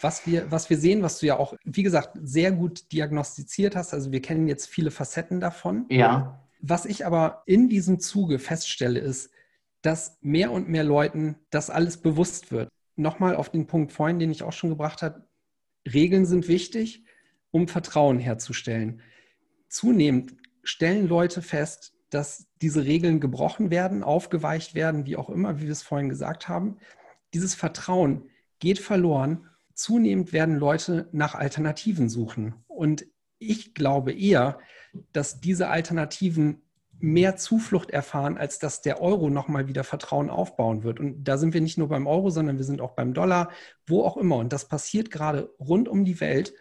[0.00, 3.94] was wir, was wir sehen, was du ja auch, wie gesagt, sehr gut diagnostiziert hast.
[3.94, 5.86] Also wir kennen jetzt viele Facetten davon.
[5.88, 6.42] Ja.
[6.60, 9.30] Was ich aber in diesem Zuge feststelle, ist,
[9.80, 12.68] dass mehr und mehr Leuten das alles bewusst wird.
[12.96, 15.26] Nochmal auf den Punkt vorhin, den ich auch schon gebracht habe.
[15.92, 17.04] Regeln sind wichtig,
[17.50, 19.00] um Vertrauen herzustellen.
[19.68, 25.64] Zunehmend stellen Leute fest, dass diese Regeln gebrochen werden, aufgeweicht werden, wie auch immer, wie
[25.64, 26.76] wir es vorhin gesagt haben.
[27.32, 28.28] Dieses Vertrauen
[28.60, 29.48] geht verloren
[29.82, 32.54] zunehmend werden Leute nach Alternativen suchen.
[32.68, 33.06] Und
[33.38, 34.58] ich glaube eher,
[35.12, 36.62] dass diese Alternativen
[36.98, 41.00] mehr Zuflucht erfahren, als dass der Euro nochmal wieder Vertrauen aufbauen wird.
[41.00, 43.50] Und da sind wir nicht nur beim Euro, sondern wir sind auch beim Dollar,
[43.86, 44.36] wo auch immer.
[44.36, 46.54] Und das passiert gerade rund um die Welt.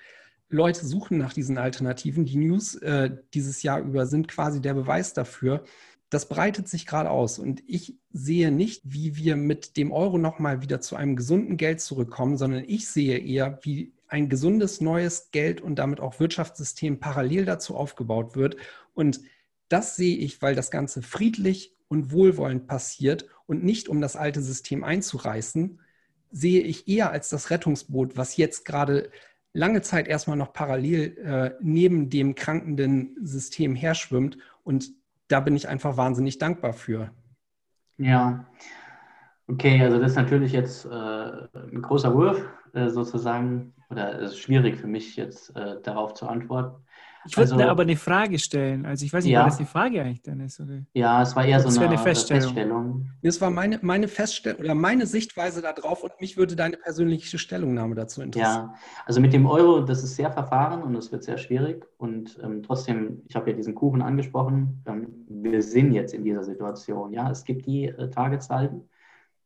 [0.50, 2.26] Leute suchen nach diesen Alternativen.
[2.26, 5.64] Die News äh, dieses Jahr über sind quasi der Beweis dafür
[6.12, 7.40] das breitet sich gerade aus.
[7.40, 11.80] Und ich sehe nicht, wie wir mit dem Euro nochmal wieder zu einem gesunden Geld
[11.80, 17.46] zurückkommen, sondern ich sehe eher, wie ein gesundes neues Geld und damit auch Wirtschaftssystem parallel
[17.46, 18.58] dazu aufgebaut wird.
[18.94, 19.22] Und
[19.70, 24.42] das sehe ich, weil das Ganze friedlich und wohlwollend passiert und nicht um das alte
[24.42, 25.80] System einzureißen,
[26.30, 29.10] sehe ich eher als das Rettungsboot, was jetzt gerade
[29.54, 34.92] lange Zeit erstmal noch parallel äh, neben dem krankenden System herschwimmt und
[35.32, 37.12] da bin ich einfach wahnsinnig dankbar für.
[37.98, 38.46] Ja,
[39.48, 42.44] okay, also das ist natürlich jetzt äh, ein großer Wurf
[42.74, 46.84] äh, sozusagen, oder es ist schwierig für mich jetzt äh, darauf zu antworten.
[47.28, 48.86] Ich würde also, aber eine Frage stellen.
[48.86, 49.46] Also ich weiß nicht, ja.
[49.46, 50.60] was die Frage eigentlich dann ist.
[50.60, 50.82] Oder?
[50.94, 52.44] Ja, es war eher das so eine, eine Feststellung.
[52.44, 53.10] Feststellung.
[53.22, 57.96] Das war meine, meine Feststellung oder meine Sichtweise darauf und mich würde deine persönliche Stellungnahme
[57.96, 58.70] dazu interessieren.
[58.70, 58.76] Ja,
[59.06, 61.86] also mit dem Euro, das ist sehr verfahren und es wird sehr schwierig.
[61.98, 66.44] Und ähm, trotzdem, ich habe ja diesen Kuchen angesprochen, ähm, wir sind jetzt in dieser
[66.44, 67.14] Situation.
[67.14, 68.90] Ja, es gibt die äh, Tagessalden.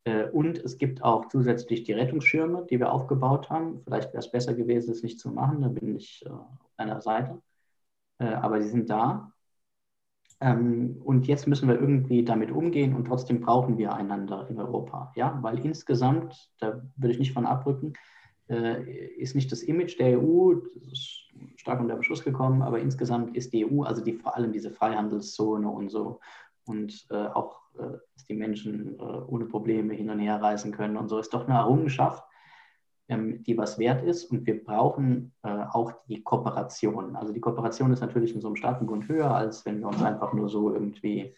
[0.06, 3.81] Äh, und es gibt auch zusätzlich die Rettungsschirme, die wir aufgebaut haben.
[3.84, 5.61] Vielleicht wäre es besser gewesen, es nicht zu machen.
[5.61, 6.47] Da bin ich äh, auf
[6.77, 7.41] einer Seite.
[8.19, 9.31] Äh, aber sie sind da.
[10.41, 15.11] Ähm, und jetzt müssen wir irgendwie damit umgehen und trotzdem brauchen wir einander in Europa.
[15.15, 17.93] Ja, weil insgesamt, da würde ich nicht von abrücken,
[18.49, 18.83] äh,
[19.15, 20.55] ist nicht das Image der EU,
[20.89, 20.99] das
[21.55, 25.69] stark unter Beschuss gekommen, aber insgesamt ist die EU, also die, vor allem diese Freihandelszone
[25.69, 26.19] und so,
[26.65, 30.97] und äh, auch, äh, dass die Menschen äh, ohne Probleme hin und her reisen können
[30.97, 32.23] und so, ist doch eine Errungenschaft,
[33.07, 34.26] die was wert ist.
[34.26, 37.15] Und wir brauchen äh, auch die Kooperation.
[37.15, 40.34] Also die Kooperation ist natürlich in so einem Staatenbund höher, als wenn wir uns einfach
[40.34, 41.36] nur so irgendwie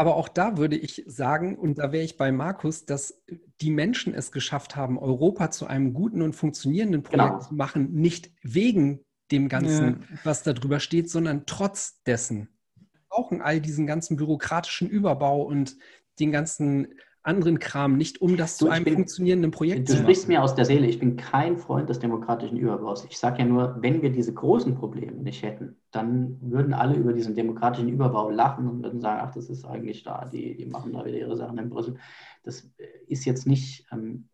[0.00, 3.22] aber auch da würde ich sagen, und da wäre ich bei Markus, dass
[3.60, 7.40] die Menschen es geschafft haben, Europa zu einem guten und funktionierenden Projekt genau.
[7.40, 10.18] zu machen, nicht wegen dem Ganzen, ja.
[10.24, 12.48] was da drüber steht, sondern trotz dessen.
[12.76, 15.76] Wir brauchen all diesen ganzen bürokratischen Überbau und
[16.18, 20.04] den ganzen anderen Kram nicht, um das du, zu einem bin, funktionierenden Projekt zu machen.
[20.04, 20.86] Du sprichst mir aus der Seele.
[20.86, 23.04] Ich bin kein Freund des demokratischen Überbaus.
[23.04, 27.12] Ich sage ja nur, wenn wir diese großen Probleme nicht hätten, dann würden alle über
[27.12, 30.92] diesen demokratischen Überbau lachen und würden sagen, ach, das ist eigentlich da, die, die machen
[30.92, 31.96] da wieder ihre Sachen in Brüssel.
[32.42, 32.70] Das
[33.06, 34.28] ist jetzt nicht, ähm,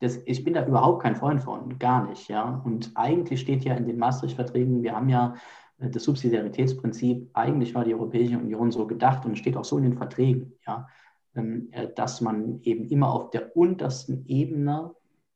[0.00, 2.28] das, ich bin da überhaupt kein Freund von, gar nicht.
[2.28, 2.62] Ja?
[2.64, 5.34] Und eigentlich steht ja in den Maastricht-Verträgen, wir haben ja
[5.78, 9.84] äh, das Subsidiaritätsprinzip, eigentlich war die Europäische Union so gedacht und steht auch so in
[9.84, 10.54] den Verträgen.
[10.66, 10.88] Ja?
[11.36, 14.90] Ähm, äh, dass man eben immer auf der untersten Ebene,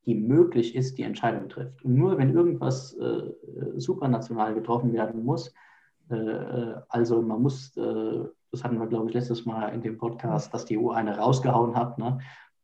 [0.07, 1.85] die möglich ist, die Entscheidung trifft.
[1.85, 3.31] Und nur wenn irgendwas äh,
[3.77, 5.55] supranational getroffen werden muss,
[6.11, 9.97] äh, äh also man muss, äh, das hatten wir, glaube ich, letztes Mal in dem
[9.97, 12.19] Podcast, dass die EU eine rausgehauen hat, ne?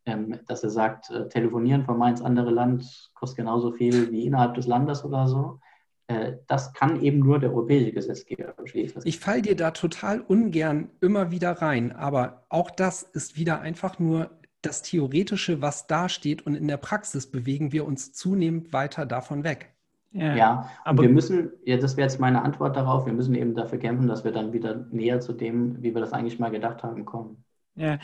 [0.06, 4.26] ähm, dass er sagt, äh, telefonieren von mal ins andere Land kostet genauso viel wie
[4.26, 5.60] innerhalb des Landes oder so.
[6.10, 9.02] Äh, das kann eben nur der europäische Gesetzgeber beschließen.
[9.04, 13.98] Ich falle dir da total ungern immer wieder rein, aber auch das ist wieder einfach
[14.00, 14.30] nur
[14.62, 19.44] das Theoretische, was da steht und in der Praxis bewegen wir uns zunehmend weiter davon
[19.44, 19.72] weg.
[20.10, 23.54] Ja, ja aber wir müssen, ja, das wäre jetzt meine Antwort darauf, wir müssen eben
[23.54, 26.82] dafür kämpfen, dass wir dann wieder näher zu dem, wie wir das eigentlich mal gedacht
[26.82, 27.44] haben, kommen.
[27.76, 27.98] Ja,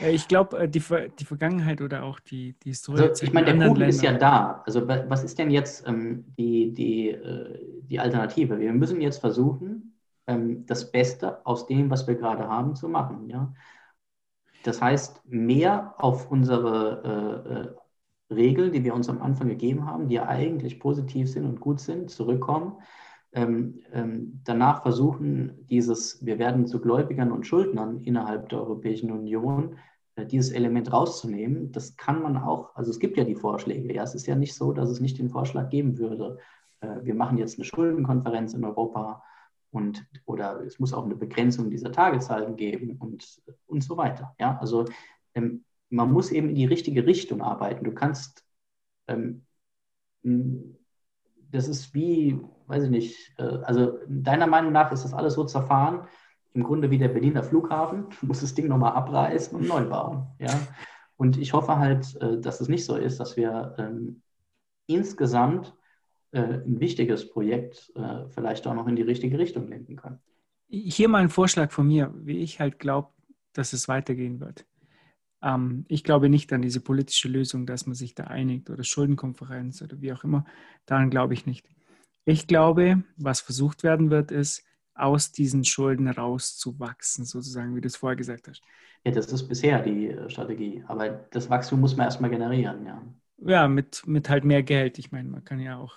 [0.00, 0.82] äh, ich glaube, äh, die,
[1.18, 3.02] die Vergangenheit oder auch die, die Historie.
[3.02, 4.62] Also, ich meine, der Kuchen ist ja da.
[4.66, 8.58] Also, was ist denn jetzt ähm, die, die, äh, die Alternative?
[8.58, 13.28] Wir müssen jetzt versuchen, ähm, das Beste aus dem, was wir gerade haben, zu machen.
[13.28, 13.52] Ja?
[14.64, 17.74] Das heißt, mehr auf unsere
[18.30, 21.44] äh, äh, Regeln, die wir uns am Anfang gegeben haben, die ja eigentlich positiv sind
[21.44, 22.76] und gut sind, zurückkommen
[23.32, 29.76] ähm, ähm, danach versuchen, dieses, wir werden zu Gläubigern und Schuldnern innerhalb der Europäischen Union,
[30.16, 31.72] äh, dieses Element rauszunehmen.
[31.72, 33.92] Das kann man auch, also es gibt ja die Vorschläge.
[33.94, 36.38] Ja, es ist ja nicht so, dass es nicht den Vorschlag geben würde.
[36.80, 39.22] Äh, wir machen jetzt eine Schuldenkonferenz in Europa
[39.70, 44.34] und oder es muss auch eine Begrenzung dieser Tagezahlen geben und, und so weiter.
[44.38, 44.84] Ja, also
[45.34, 47.84] ähm, man muss eben in die richtige Richtung arbeiten.
[47.84, 48.44] Du kannst
[49.08, 49.46] ähm,
[51.52, 55.44] das ist wie, weiß ich nicht, äh, also deiner Meinung nach ist das alles so
[55.44, 56.08] zerfahren,
[56.54, 60.26] im Grunde wie der Berliner Flughafen, du musst das Ding nochmal abreißen und neu bauen.
[60.38, 60.50] Ja?
[61.16, 64.22] Und ich hoffe halt, äh, dass es nicht so ist, dass wir ähm,
[64.86, 65.74] insgesamt
[66.32, 70.18] äh, ein wichtiges Projekt äh, vielleicht auch noch in die richtige Richtung lenken können.
[70.68, 73.10] Hier mal ein Vorschlag von mir, wie ich halt glaube,
[73.52, 74.64] dass es weitergehen wird.
[75.42, 79.82] Ähm, ich glaube nicht an diese politische Lösung, dass man sich da einigt oder Schuldenkonferenz
[79.82, 80.44] oder wie auch immer.
[80.86, 81.66] Daran glaube ich nicht.
[82.24, 84.64] Ich glaube, was versucht werden wird, ist,
[84.94, 88.62] aus diesen Schulden rauszuwachsen, sozusagen, wie du es vorher gesagt hast.
[89.04, 90.84] Ja, das ist bisher die äh, Strategie.
[90.86, 93.02] Aber das Wachstum muss man erstmal generieren, ja.
[93.38, 94.98] Ja, mit, mit halt mehr Geld.
[94.98, 95.96] Ich meine, man kann ja auch,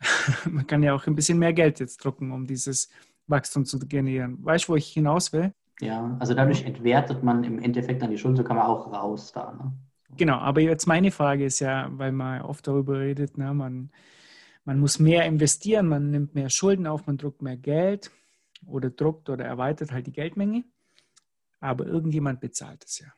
[0.50, 2.90] man kann ja auch ein bisschen mehr Geld jetzt drucken, um dieses
[3.26, 4.44] Wachstum zu generieren.
[4.44, 5.52] Weißt du, wo ich hinaus will?
[5.80, 9.32] Ja, also dadurch entwertet man im Endeffekt dann die Schulden, so kann man auch raus
[9.32, 9.52] da.
[9.52, 9.72] Ne?
[10.16, 13.90] Genau, aber jetzt meine Frage ist ja, weil man oft darüber redet, ne, man,
[14.64, 18.10] man muss mehr investieren, man nimmt mehr Schulden auf, man druckt mehr Geld
[18.66, 20.64] oder druckt oder erweitert halt die Geldmenge,
[21.60, 23.08] aber irgendjemand bezahlt es ja.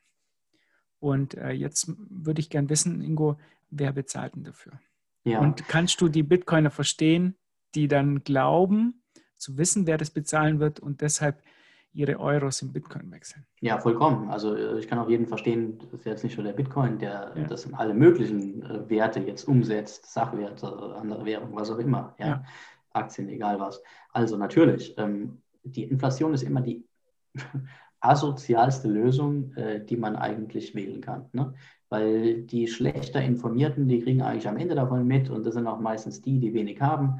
[0.99, 3.37] Und äh, jetzt würde ich gern wissen, Ingo,
[3.69, 4.73] wer bezahlt denn dafür?
[5.23, 5.39] Ja.
[5.39, 7.35] Und kannst du die Bitcoiner verstehen,
[7.75, 9.01] die dann glauben,
[9.37, 11.41] zu wissen, wer das bezahlen wird und deshalb
[11.99, 13.45] ihre Euros in Bitcoin wechseln.
[13.59, 14.29] Ja, vollkommen.
[14.29, 17.33] Also äh, ich kann auch jeden verstehen, das ist jetzt nicht nur der Bitcoin, der
[17.35, 17.43] ja.
[17.43, 22.27] das in alle möglichen äh, Werte jetzt umsetzt, Sachwerte, andere Währungen, was auch immer, ja?
[22.27, 22.43] ja.
[22.93, 23.83] Aktien, egal was.
[24.13, 26.85] Also natürlich, ähm, die Inflation ist immer die
[27.99, 31.25] asozialste Lösung, äh, die man eigentlich wählen kann.
[31.33, 31.53] Ne?
[31.89, 35.79] Weil die schlechter Informierten, die kriegen eigentlich am Ende davon mit und das sind auch
[35.79, 37.19] meistens die, die wenig haben.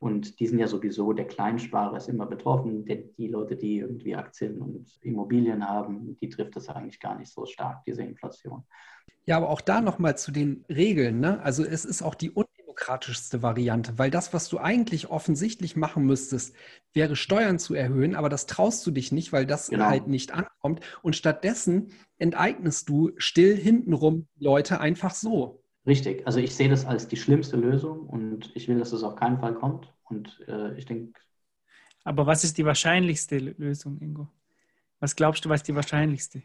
[0.00, 4.14] Und die sind ja sowieso, der Kleinsparer ist immer betroffen, denn die Leute, die irgendwie
[4.14, 8.62] Aktien und Immobilien haben, die trifft das eigentlich gar nicht so stark, diese Inflation.
[9.26, 11.20] Ja, aber auch da nochmal zu den Regeln.
[11.20, 11.42] Ne?
[11.42, 16.54] Also es ist auch die undemokratischste Variante, weil das, was du eigentlich offensichtlich machen müsstest,
[16.94, 19.86] wäre Steuern zu erhöhen, aber das traust du dich nicht, weil das genau.
[19.86, 20.80] halt nicht ankommt.
[21.02, 21.88] Und stattdessen
[22.18, 25.62] enteignest du still hintenrum Leute einfach so.
[25.88, 26.26] Richtig.
[26.26, 29.40] Also ich sehe das als die schlimmste Lösung und ich will, dass es auf keinen
[29.40, 29.90] Fall kommt.
[30.04, 31.18] Und äh, ich denke.
[32.04, 34.28] Aber was ist die wahrscheinlichste Lösung, Ingo?
[35.00, 36.42] Was glaubst du, was die wahrscheinlichste?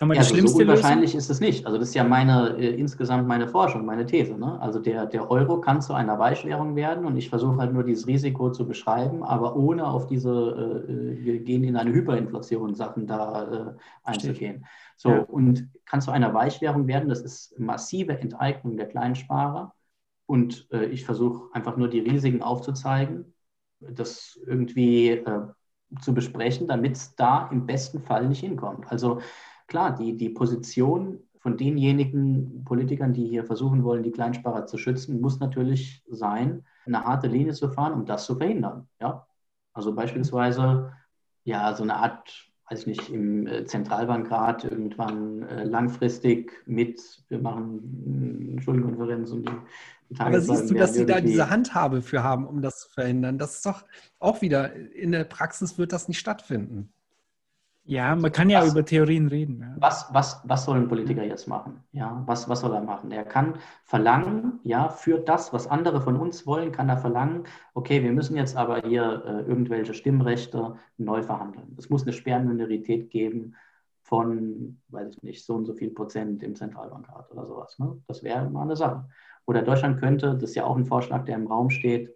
[0.00, 1.18] Haben wir ja, die schlimmste so unwahrscheinlich Lösung?
[1.18, 1.66] ist es nicht.
[1.66, 4.38] Also das ist ja meine, äh, insgesamt meine Forschung, meine These.
[4.38, 4.60] Ne?
[4.60, 8.06] Also der, der Euro kann zu einer Weichwährung werden und ich versuche halt nur dieses
[8.06, 13.74] Risiko zu beschreiben, aber ohne auf diese, äh, wir gehen in eine Hyperinflation Sachen da
[13.74, 14.66] äh, einzugehen.
[14.96, 15.20] So, ja.
[15.22, 19.74] und kann zu einer Weichwährung werden, das ist massive Enteignung der Kleinsparer.
[20.26, 23.34] Und äh, ich versuche einfach nur die Risiken aufzuzeigen,
[23.80, 25.40] das irgendwie äh,
[26.00, 28.90] zu besprechen, damit es da im besten Fall nicht hinkommt.
[28.92, 29.20] Also
[29.68, 35.20] klar, die, die Position von denjenigen Politikern, die hier versuchen wollen, die Kleinsparer zu schützen,
[35.20, 38.88] muss natürlich sein, eine harte Linie zu fahren, um das zu verhindern.
[39.00, 39.26] Ja?
[39.72, 40.92] Also beispielsweise
[41.44, 47.38] ja so eine Art, weiß ich nicht, im äh, Zentralbankrat irgendwann äh, langfristig mit, wir
[47.38, 49.52] machen eine Schuldenkonferenz und die
[50.18, 53.36] aber siehst du, dass sie da diese Handhabe für haben, um das zu verhindern?
[53.36, 53.84] Das ist doch
[54.18, 56.90] auch wieder, in der Praxis wird das nicht stattfinden.
[57.88, 59.60] Ja, man kann ja was, über Theorien reden.
[59.60, 59.74] Ja.
[59.78, 61.82] Was, was, was soll ein Politiker jetzt machen?
[61.92, 63.10] Ja, was, was soll er machen?
[63.10, 68.02] Er kann verlangen, ja, für das, was andere von uns wollen, kann er verlangen, okay,
[68.02, 71.74] wir müssen jetzt aber hier äh, irgendwelche Stimmrechte neu verhandeln.
[71.78, 73.54] Es muss eine Sperrminorität geben
[74.02, 77.78] von, weiß ich nicht, so und so viel Prozent im Zentralbankrat oder sowas.
[77.78, 78.02] Ne?
[78.06, 79.08] Das wäre mal eine Sache.
[79.46, 82.14] Oder Deutschland könnte, das ist ja auch ein Vorschlag, der im Raum steht,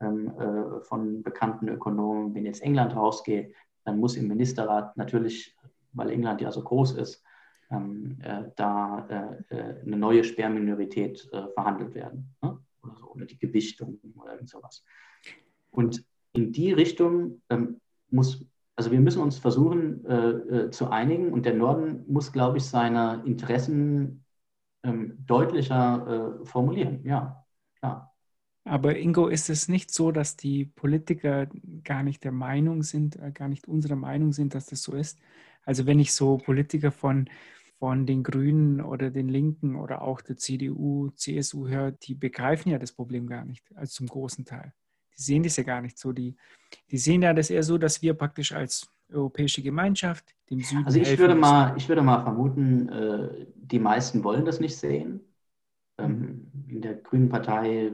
[0.00, 5.56] ähm, äh, von bekannten Ökonomen, wenn jetzt England rausgeht, dann muss im Ministerrat natürlich,
[5.92, 7.22] weil England ja so groß ist,
[7.70, 9.06] ähm, äh, da
[9.50, 12.34] äh, äh, eine neue Sperrminorität äh, verhandelt werden.
[12.42, 12.58] Ne?
[12.82, 14.84] Oder, so, oder die Gewichtung oder irgend sowas.
[15.70, 17.80] Und in die Richtung ähm,
[18.10, 18.44] muss,
[18.76, 22.64] also wir müssen uns versuchen äh, äh, zu einigen und der Norden muss, glaube ich,
[22.64, 24.24] seine Interessen
[24.82, 27.04] ähm, deutlicher formulieren.
[27.04, 27.44] Ja,
[27.78, 28.11] klar.
[28.64, 31.48] Aber Ingo, ist es nicht so, dass die Politiker
[31.82, 35.18] gar nicht der Meinung sind, äh, gar nicht unserer Meinung sind, dass das so ist?
[35.64, 37.28] Also wenn ich so Politiker von,
[37.78, 42.78] von den Grünen oder den Linken oder auch der CDU, CSU höre, die begreifen ja
[42.78, 44.72] das Problem gar nicht, also zum großen Teil.
[45.16, 46.12] Die sehen das ja gar nicht so.
[46.12, 46.36] Die,
[46.90, 50.86] die sehen ja das eher so, dass wir praktisch als europäische Gemeinschaft dem Süden.
[50.86, 55.20] Also ich würde mal, ich würde mal vermuten, äh, die meisten wollen das nicht sehen.
[55.98, 57.92] Ähm, in der Grünen Partei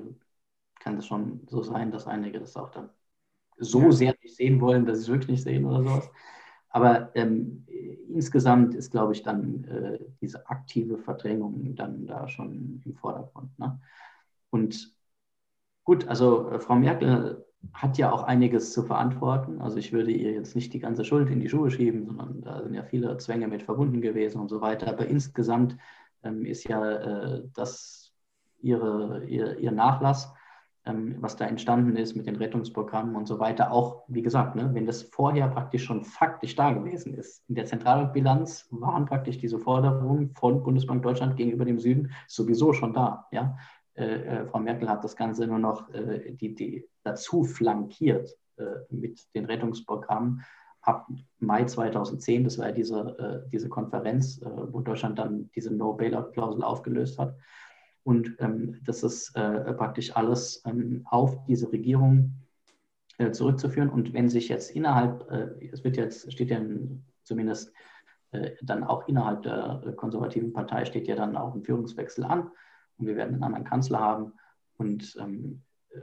[0.89, 2.89] kann es schon so sein, dass einige das auch dann
[3.59, 3.93] so ja.
[3.93, 6.11] sehr nicht sehen wollen, dass sie es wirklich nicht sehen oder sowas.
[6.71, 7.67] Aber ähm,
[8.09, 13.59] insgesamt ist, glaube ich, dann äh, diese aktive Verdrängung dann da schon im Vordergrund.
[13.59, 13.79] Ne?
[14.49, 14.95] Und
[15.85, 17.45] gut, also äh, Frau Merkel
[17.75, 19.61] hat ja auch einiges zu verantworten.
[19.61, 22.63] Also ich würde ihr jetzt nicht die ganze Schuld in die Schuhe schieben, sondern da
[22.63, 24.89] sind ja viele Zwänge mit verbunden gewesen und so weiter.
[24.89, 25.77] Aber insgesamt
[26.23, 28.15] ähm, ist ja äh, das
[28.61, 30.33] ihre, ihr, ihr Nachlass
[30.89, 33.71] ähm, was da entstanden ist mit den Rettungsprogrammen und so weiter.
[33.71, 37.43] Auch, wie gesagt, ne, wenn das vorher praktisch schon faktisch da gewesen ist.
[37.49, 42.95] In der Zentralbilanz waren praktisch diese Forderungen von Bundesbank Deutschland gegenüber dem Süden sowieso schon
[42.95, 43.27] da.
[43.31, 43.57] Ja?
[43.95, 48.65] Äh, äh, Frau Merkel hat das Ganze nur noch äh, die, die dazu flankiert äh,
[48.91, 50.43] mit den Rettungsprogrammen
[50.83, 51.07] ab
[51.39, 52.45] Mai 2010.
[52.45, 57.37] Das war ja diese, äh, diese Konferenz, äh, wo Deutschland dann diese No-Bailout-Klausel aufgelöst hat.
[58.09, 62.33] Und ähm, das ist äh, praktisch alles ähm, auf diese Regierung
[63.19, 63.91] äh, zurückzuführen.
[63.91, 66.59] Und wenn sich jetzt innerhalb, äh, es wird jetzt, steht ja
[67.25, 67.71] zumindest
[68.31, 72.51] äh, dann auch innerhalb der äh, konservativen Partei, steht ja dann auch ein Führungswechsel an
[72.97, 74.33] und wir werden einen anderen Kanzler haben.
[74.79, 75.61] Und ähm,
[75.91, 76.01] äh,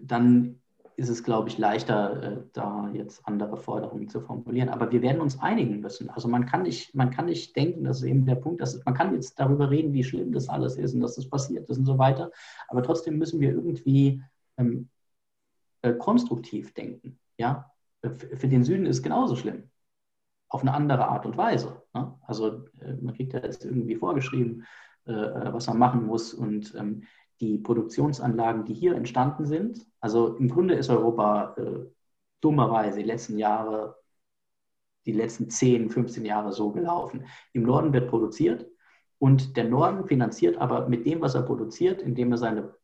[0.00, 0.61] dann
[0.96, 4.68] ist es, glaube ich, leichter, äh, da jetzt andere Forderungen zu formulieren.
[4.68, 6.10] Aber wir werden uns einigen müssen.
[6.10, 8.94] Also man kann nicht, man kann nicht denken, das ist eben der Punkt, dass man
[8.94, 11.86] kann jetzt darüber reden, wie schlimm das alles ist und dass das passiert ist und
[11.86, 12.30] so weiter.
[12.68, 14.22] Aber trotzdem müssen wir irgendwie
[14.56, 14.88] ähm,
[15.82, 17.18] äh, konstruktiv denken.
[17.38, 17.70] Ja?
[18.02, 19.70] Für den Süden ist es genauso schlimm.
[20.48, 21.82] Auf eine andere Art und Weise.
[21.94, 22.14] Ne?
[22.26, 24.66] Also äh, man kriegt ja jetzt irgendwie vorgeschrieben,
[25.06, 26.34] äh, äh was man machen muss.
[26.34, 27.04] Und ähm,
[27.40, 29.86] die Produktionsanlagen, die hier entstanden sind.
[30.00, 31.86] Also im Grunde ist Europa äh,
[32.40, 33.96] dummerweise die letzten Jahre,
[35.06, 37.24] die letzten 10, 15 Jahre so gelaufen.
[37.52, 38.66] Im Norden wird produziert
[39.18, 42.74] und der Norden finanziert aber mit dem, was er produziert, indem er seine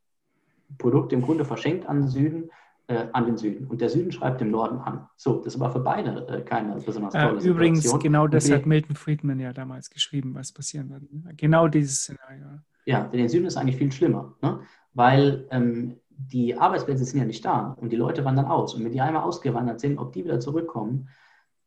[0.77, 2.51] Produkte im Grunde verschenkt an den Süden,
[2.89, 3.66] äh, an den Süden.
[3.66, 5.09] Und der Süden schreibt dem Norden an.
[5.16, 8.01] So, das war für beide äh, keine besonders äh, tolle äh, Übrigens, Situation.
[8.01, 11.03] genau das hat Milton Friedman ja damals geschrieben, was passieren wird.
[11.39, 12.61] Genau dieses Szenario.
[12.89, 14.60] Ja, für den Süden ist es eigentlich viel schlimmer, ne?
[14.94, 18.74] weil ähm, die Arbeitsplätze sind ja nicht da und die Leute wandern aus.
[18.74, 21.10] Und wenn die einmal ausgewandert sind, ob die wieder zurückkommen,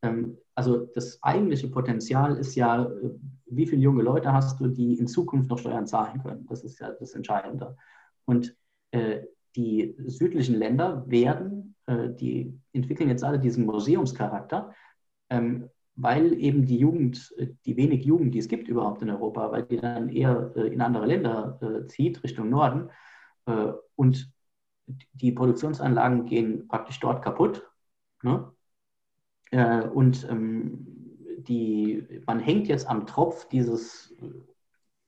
[0.02, 3.12] ähm, also das eigentliche Potenzial ist ja äh,
[3.46, 6.48] wie viele junge Leute hast du, die in Zukunft noch Steuern zahlen können?
[6.48, 7.78] Das ist ja das Entscheidende.
[8.26, 8.56] Und
[8.90, 9.20] äh,
[9.56, 14.74] die südlichen Länder werden, äh, die entwickeln jetzt alle diesen Museumscharakter,
[15.30, 19.52] ähm, weil eben die Jugend, äh, die wenig Jugend, die es gibt überhaupt in Europa,
[19.52, 22.90] weil die dann eher äh, in andere Länder äh, zieht, Richtung Norden.
[23.96, 24.32] Und
[25.14, 27.68] die Produktionsanlagen gehen praktisch dort kaputt.
[28.22, 28.52] Ne?
[29.94, 30.86] und ähm,
[31.40, 34.16] die, man hängt jetzt am Tropf dieses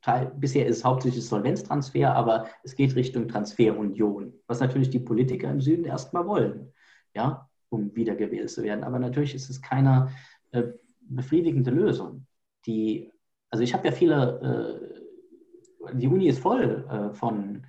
[0.01, 5.49] Teil, bisher ist es hauptsächlich Solvenztransfer, aber es geht Richtung Transferunion, was natürlich die Politiker
[5.49, 6.73] im Süden erstmal wollen,
[7.13, 8.83] ja, um wiedergewählt zu werden.
[8.83, 10.09] Aber natürlich ist es keine
[10.53, 10.71] äh,
[11.01, 12.25] befriedigende Lösung.
[12.65, 13.11] Die,
[13.49, 14.89] also ich habe ja viele,
[15.89, 17.67] äh, die Uni ist voll äh, von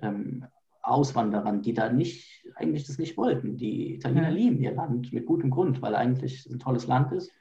[0.00, 0.46] ähm,
[0.82, 3.56] Auswanderern, die da nicht, eigentlich das nicht wollten.
[3.56, 4.34] Die Italiener ja.
[4.34, 7.32] lieben ihr Land mit gutem Grund, weil eigentlich ein tolles Land ist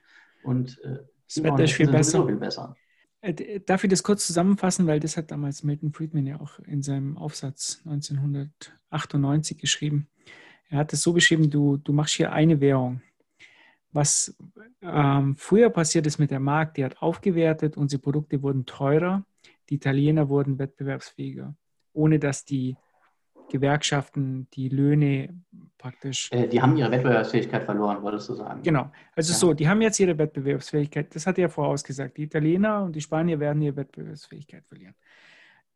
[0.43, 2.25] und äh, das Wetter ist viel besser.
[2.25, 2.75] viel besser.
[3.21, 6.81] Äh, darf ich das kurz zusammenfassen, weil das hat damals Milton Friedman ja auch in
[6.81, 10.09] seinem Aufsatz 1998 geschrieben.
[10.69, 13.01] Er hat es so beschrieben, du, du machst hier eine Währung.
[13.93, 14.35] Was
[14.81, 19.23] ähm, früher passiert ist mit der Markt, die hat aufgewertet, unsere Produkte wurden teurer,
[19.69, 21.55] die Italiener wurden wettbewerbsfähiger,
[21.93, 22.75] ohne dass die
[23.49, 25.29] Gewerkschaften die Löhne
[25.77, 26.31] praktisch.
[26.31, 28.63] Äh, die haben ihre Wettbewerbsfähigkeit verloren, wolltest du sagen?
[28.63, 28.91] Genau.
[29.15, 29.37] Also ja.
[29.37, 31.13] so, die haben jetzt ihre Wettbewerbsfähigkeit.
[31.13, 32.17] Das hat er vorausgesagt.
[32.17, 34.95] Die Italiener und die Spanier werden ihre Wettbewerbsfähigkeit verlieren.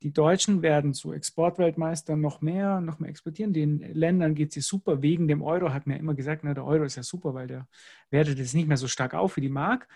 [0.03, 3.51] Die Deutschen werden zu Exportweltmeistern noch mehr, noch mehr exportieren.
[3.51, 6.83] Den Ländern geht es super wegen dem Euro, hat mir immer gesagt, na, der Euro
[6.83, 7.67] ist ja super, weil der
[8.11, 9.87] wertet jetzt nicht mehr so stark auf wie die Mark.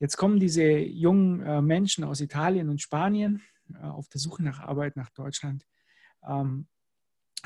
[0.00, 3.42] Jetzt kommen diese jungen äh, Menschen aus Italien und Spanien
[3.74, 5.66] äh, auf der Suche nach Arbeit nach Deutschland.
[6.26, 6.66] Ähm,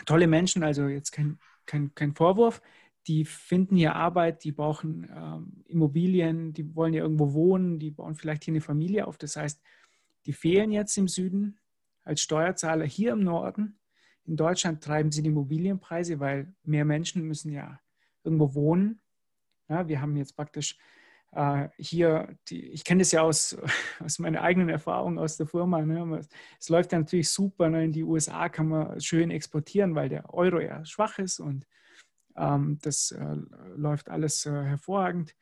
[0.06, 2.62] tolle Menschen, also jetzt kein, kein, kein Vorwurf,
[3.06, 8.14] die finden hier Arbeit, die brauchen ähm, Immobilien, die wollen ja irgendwo wohnen, die bauen
[8.14, 9.18] vielleicht hier eine Familie auf.
[9.18, 9.60] Das heißt,
[10.26, 11.58] die fehlen jetzt im Süden
[12.04, 13.78] als Steuerzahler hier im Norden.
[14.24, 17.80] In Deutschland treiben sie die Immobilienpreise, weil mehr Menschen müssen ja
[18.24, 19.00] irgendwo wohnen.
[19.68, 20.78] Ja, wir haben jetzt praktisch
[21.32, 23.56] äh, hier, die, ich kenne das ja aus,
[24.00, 25.82] aus meiner eigenen Erfahrung aus der Firma.
[25.82, 26.20] Ne?
[26.60, 27.68] Es läuft ja natürlich super.
[27.68, 27.84] Ne?
[27.84, 31.66] In die USA kann man schön exportieren, weil der Euro ja schwach ist und
[32.36, 33.36] ähm, das äh,
[33.76, 35.34] läuft alles äh, hervorragend.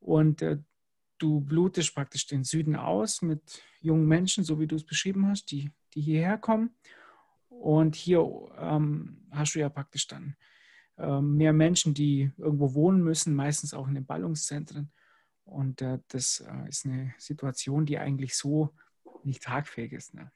[0.00, 0.58] Und äh,
[1.18, 5.50] du blutest praktisch den Süden aus mit jungen Menschen, so wie du es beschrieben hast,
[5.50, 6.74] die, die hierher kommen.
[7.48, 8.20] Und hier
[8.58, 10.36] ähm, hast du ja praktisch dann
[10.96, 14.90] äh, mehr Menschen, die irgendwo wohnen müssen, meistens auch in den Ballungszentren.
[15.44, 18.70] Und äh, das äh, ist eine Situation, die eigentlich so
[19.24, 20.30] nicht tragfähig ist ne?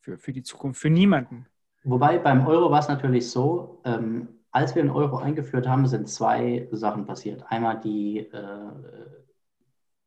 [0.00, 1.46] für, für die Zukunft, für niemanden.
[1.84, 6.08] Wobei beim Euro war es natürlich so, ähm, als wir den Euro eingeführt haben, sind
[6.08, 7.44] zwei Sachen passiert.
[7.48, 8.70] Einmal die äh,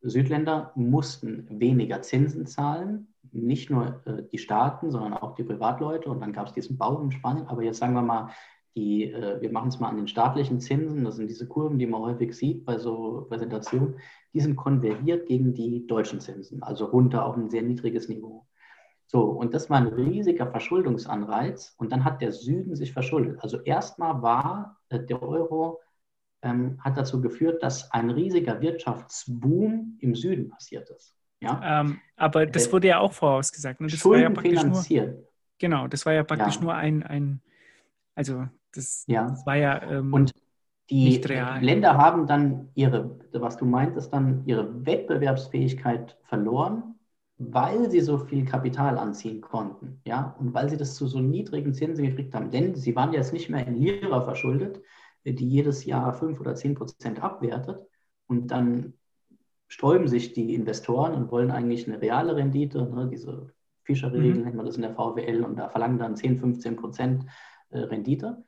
[0.00, 6.08] Südländer mussten weniger Zinsen zahlen, nicht nur äh, die Staaten, sondern auch die Privatleute.
[6.10, 7.46] Und dann gab es diesen Bau in Spanien.
[7.46, 8.30] Aber jetzt sagen wir mal,
[8.78, 11.86] die, äh, wir machen es mal an den staatlichen Zinsen, das sind diese Kurven, die
[11.86, 13.96] man häufig sieht bei so Präsentationen,
[14.32, 18.46] die sind konvergiert gegen die deutschen Zinsen, also runter auf ein sehr niedriges Niveau.
[19.06, 23.42] So, und das war ein riesiger Verschuldungsanreiz und dann hat der Süden sich verschuldet.
[23.42, 25.80] Also erstmal war äh, der Euro,
[26.42, 31.17] ähm, hat dazu geführt, dass ein riesiger Wirtschaftsboom im Süden passiert ist.
[31.40, 31.80] Ja?
[31.80, 33.80] Ähm, aber das äh, wurde ja auch vorausgesagt.
[33.80, 33.88] Ne?
[33.88, 35.14] Das Schulden war ja finanziert.
[35.14, 35.28] Nur,
[35.58, 36.62] genau, das war ja praktisch ja.
[36.62, 37.40] nur ein, ein
[38.14, 39.28] also das, ja.
[39.28, 40.34] das war ja ähm, und
[40.90, 46.94] die Länder haben dann ihre, was du meintest, dann ihre Wettbewerbsfähigkeit verloren,
[47.36, 51.74] weil sie so viel Kapital anziehen konnten, ja, und weil sie das zu so niedrigen
[51.74, 52.50] Zinsen gekriegt haben.
[52.50, 54.80] Denn sie waren jetzt nicht mehr in Lira verschuldet,
[55.24, 57.80] die jedes Jahr fünf oder zehn Prozent abwertet.
[58.26, 58.94] Und dann
[59.68, 63.52] sträuben sich die Investoren und wollen eigentlich eine reale Rendite, ne, diese
[63.84, 64.44] Fischer-Regeln mhm.
[64.44, 67.26] nennt man das in der VWL, und da verlangen dann 10, 15 Prozent
[67.70, 68.44] äh, Rendite,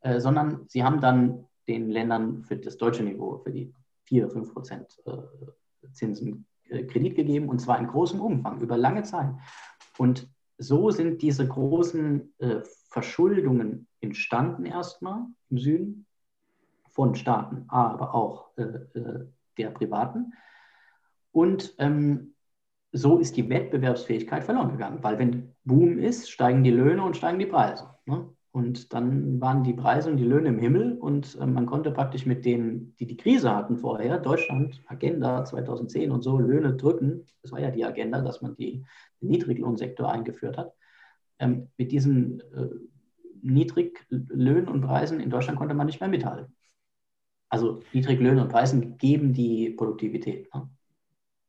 [0.00, 3.72] äh, sondern sie haben dann den Ländern für das deutsche Niveau, für die
[4.04, 9.28] 4, 5 Prozent äh, Zinsen Kredit gegeben und zwar in großem Umfang, über lange Zeit.
[9.98, 10.26] Und
[10.56, 12.32] so sind diese großen
[12.88, 16.06] Verschuldungen entstanden erstmal im Süden
[16.88, 20.32] von Staaten, aber auch der Privaten.
[21.32, 22.34] Und ähm,
[22.92, 27.38] so ist die Wettbewerbsfähigkeit verloren gegangen, weil wenn Boom ist, steigen die Löhne und steigen
[27.38, 27.88] die Preise.
[28.06, 28.28] Ne?
[28.52, 32.26] Und dann waren die Preise und die Löhne im Himmel und äh, man konnte praktisch
[32.26, 37.50] mit denen, die die Krise hatten vorher, Deutschland, Agenda 2010 und so, Löhne drücken, das
[37.52, 38.84] war ja die Agenda, dass man die,
[39.22, 40.74] den Niedriglohnsektor eingeführt hat,
[41.38, 42.68] ähm, mit diesen äh,
[43.40, 46.54] Niedriglöhnen und Preisen in Deutschland konnte man nicht mehr mithalten.
[47.48, 50.52] Also Niedriglöhne und Preisen geben die Produktivität.
[50.54, 50.68] Ne?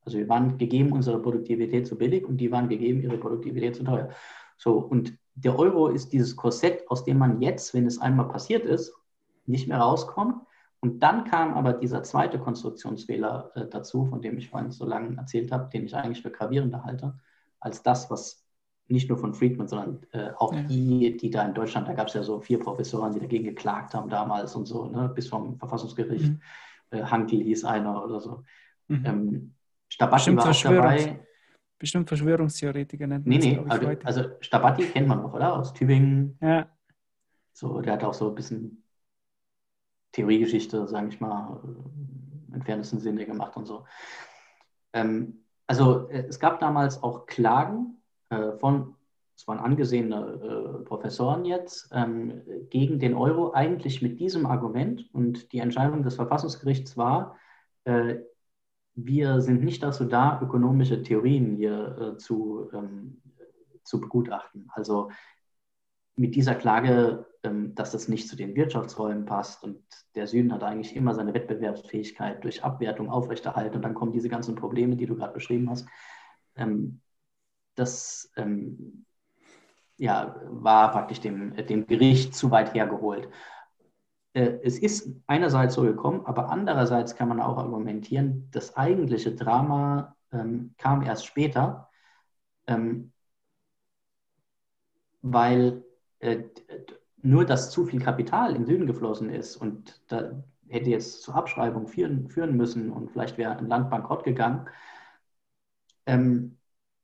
[0.06, 3.84] Also wir waren gegeben unsere Produktivität zu billig und die waren gegeben ihre Produktivität zu
[3.84, 4.10] teuer.
[4.58, 8.66] So, und der Euro ist dieses Korsett, aus dem man jetzt, wenn es einmal passiert
[8.66, 8.94] ist,
[9.46, 10.36] nicht mehr rauskommt.
[10.80, 15.16] Und dann kam aber dieser zweite Konstruktionsfehler äh, dazu, von dem ich vorhin so lange
[15.18, 17.18] erzählt habe, den ich eigentlich für gravierender halte,
[17.60, 18.46] als das, was
[18.88, 20.62] nicht nur von Friedman, sondern äh, auch ja.
[20.64, 23.94] die, die da in Deutschland, da gab es ja so vier Professoren, die dagegen geklagt
[23.94, 26.32] haben damals und so, ne, bis vom Verfassungsgericht.
[26.32, 26.42] Mhm.
[26.92, 28.44] Äh, Hankel hieß einer oder so.
[28.90, 29.06] Mhm.
[29.06, 29.56] Ähm,
[29.94, 31.20] Stabatti war auch dabei.
[31.78, 35.54] Bestimmt Verschwörungstheoretiker nennt man Nee, nee, also, also Stabatti kennt man noch, oder?
[35.54, 36.36] Aus Tübingen.
[36.42, 36.68] Ja.
[37.52, 38.84] So, der hat auch so ein bisschen
[40.14, 43.86] Theoriegeschichte, sage ich mal, im entferntesten Sinne gemacht und so.
[44.94, 48.96] Ähm, also äh, es gab damals auch Klagen äh, von,
[49.36, 52.42] es waren angesehene äh, Professoren jetzt, ähm,
[52.72, 55.08] gegen den Euro eigentlich mit diesem Argument.
[55.14, 57.38] Und die Entscheidung des Verfassungsgerichts war,
[57.84, 58.16] äh,
[58.96, 63.22] wir sind nicht dazu da, ökonomische Theorien hier äh, zu, ähm,
[63.84, 64.70] zu begutachten.
[64.74, 65.10] Also
[66.16, 69.80] mit dieser Klage, ähm, dass das nicht zu den Wirtschaftsräumen passt und
[70.16, 74.56] der Süden hat eigentlich immer seine Wettbewerbsfähigkeit durch Abwertung aufrechterhalten und dann kommen diese ganzen
[74.56, 75.88] Probleme, die du gerade beschrieben hast.
[76.56, 77.02] Ähm,
[77.76, 79.06] das ähm,
[79.98, 83.28] ja, war praktisch dem, dem Gericht zu weit hergeholt.
[84.34, 90.16] Äh, es ist einerseits so gekommen, aber andererseits kann man auch argumentieren, das eigentliche Drama
[90.32, 91.90] ähm, kam erst später,
[92.68, 93.12] ähm,
[95.22, 95.84] weil
[96.20, 96.44] äh,
[97.22, 101.88] nur, dass zu viel Kapital in Süden geflossen ist und da hätte jetzt zur Abschreibung
[101.88, 104.68] führen, führen müssen und vielleicht wäre ein Land bankrott gegangen,
[106.06, 106.58] ähm,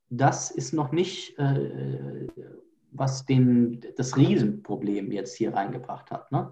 [0.09, 2.27] das ist noch nicht, äh,
[2.91, 6.31] was den, das Riesenproblem jetzt hier reingebracht hat.
[6.31, 6.51] Ne?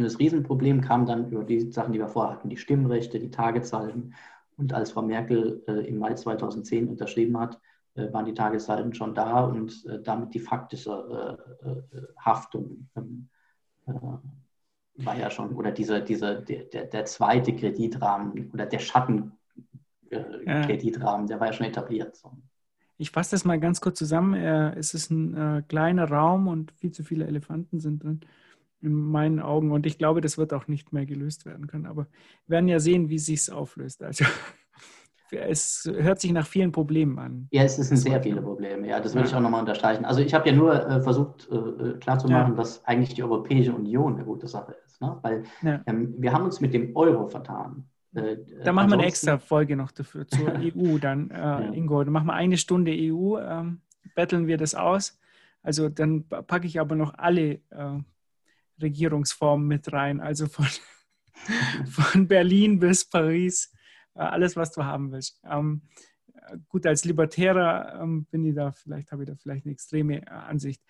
[0.00, 3.30] Und das Riesenproblem kam dann über die Sachen, die wir vorher hatten, die Stimmrechte, die
[3.30, 4.14] Tagesalden.
[4.56, 7.60] Und als Frau Merkel äh, im Mai 2010 unterschrieben hat,
[7.96, 11.82] äh, waren die Tagessalden schon da und äh, damit die faktische äh, äh,
[12.16, 13.28] Haftung ähm,
[13.86, 13.92] äh,
[15.04, 21.48] war ja schon, oder dieser, dieser, der, der zweite Kreditrahmen oder der Schattenkreditrahmen, der war
[21.48, 22.16] ja schon etabliert.
[22.16, 22.32] So.
[22.96, 24.32] Ich fasse das mal ganz kurz zusammen.
[24.34, 28.20] es ist ein kleiner Raum und viel zu viele Elefanten sind drin
[28.82, 29.72] in meinen Augen.
[29.72, 31.86] Und ich glaube, das wird auch nicht mehr gelöst werden können.
[31.86, 32.06] Aber
[32.46, 34.02] wir werden ja sehen, wie sich es auflöst.
[34.02, 34.24] Also
[35.30, 37.48] es hört sich nach vielen Problemen an.
[37.50, 38.88] Ja, es sind sehr viele Probleme.
[38.88, 39.30] Ja, das würde ja.
[39.30, 40.04] ich auch nochmal unterstreichen.
[40.04, 42.56] Also ich habe ja nur äh, versucht äh, äh klarzumachen, ja.
[42.56, 45.00] dass eigentlich die Europäische Union eine gute Sache ist.
[45.00, 45.18] Ne?
[45.22, 45.82] Weil ja.
[45.86, 47.84] ähm, wir haben uns mit dem Euro vertan.
[48.14, 52.02] Äh, da machen wir eine extra Folge noch dafür zur EU dann, äh, Ingo.
[52.02, 53.82] Dann machen wir eine Stunde EU, ähm,
[54.14, 55.18] betteln wir das aus.
[55.62, 57.98] Also dann packe ich aber noch alle äh,
[58.80, 60.20] Regierungsformen mit rein.
[60.20, 60.66] Also von,
[61.86, 63.72] von Berlin bis Paris
[64.14, 65.40] äh, alles, was du haben willst.
[65.44, 65.82] Ähm,
[66.68, 70.30] gut, als Libertärer ähm, bin ich da, vielleicht habe ich da vielleicht eine extreme äh,
[70.30, 70.82] Ansicht.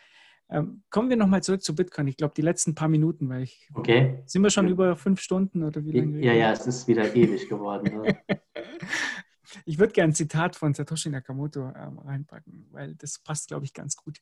[0.49, 2.09] Ähm, kommen wir nochmal zurück zu Bitcoin.
[2.09, 3.69] Ich glaube, die letzten paar Minuten, weil ich.
[3.75, 4.23] Okay.
[4.27, 4.73] Sind wir schon ja.
[4.73, 6.25] über fünf Stunden oder wie lange?
[6.25, 8.17] Ja, ja, es ist wieder ewig geworden.
[9.65, 13.73] ich würde gerne ein Zitat von Satoshi Nakamoto ähm, reinpacken, weil das passt, glaube ich,
[13.73, 14.21] ganz gut.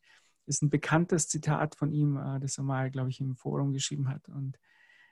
[0.48, 4.08] Ist ein bekanntes Zitat von ihm, äh, das er mal, glaube ich, im Forum geschrieben
[4.08, 4.28] hat.
[4.28, 4.58] Und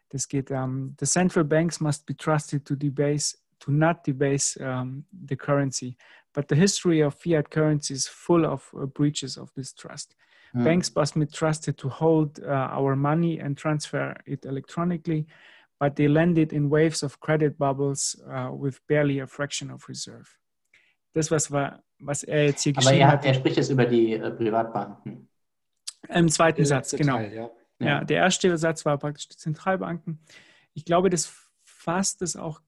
[0.09, 4.57] das geht: um, ähm, The central banks must be trusted to debase to not debase
[4.61, 5.97] um, the currency.
[6.35, 10.15] But the history of fiat currency is full of uh, breaches of this trust.
[10.55, 10.65] Mm.
[10.65, 15.27] Banks must be trusted to hold uh, our money and transfer it electronically,
[15.81, 19.89] but they lend it in waves of credit bubbles uh, with barely a fraction of
[19.89, 20.37] reserve.
[21.15, 23.25] Das, was, war, was er jetzt hier geschrieben er, hat.
[23.25, 25.29] er spricht jetzt über die äh, Privatbanken.
[26.09, 27.17] Im zweiten der Satz, genau.
[27.17, 27.51] Teil, ja.
[27.79, 30.21] ja, der erste Satz war praktisch die Zentralbanken.
[30.75, 31.33] Ich glaube, das
[31.65, 32.61] fasst es auch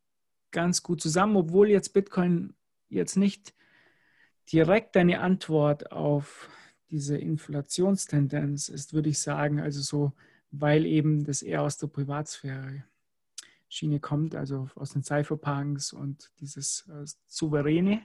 [0.50, 2.54] ganz gut zusammen, obwohl jetzt Bitcoin
[2.88, 3.54] jetzt nicht
[4.50, 6.48] direkt eine Antwort auf
[6.90, 9.60] diese Inflationstendenz ist, würde ich sagen.
[9.60, 10.12] Also so,
[10.50, 12.84] weil eben das eher aus der Privatsphäre
[13.68, 18.00] Schiene kommt, also aus den Cypherpunks und dieses äh, Souveräne, äh,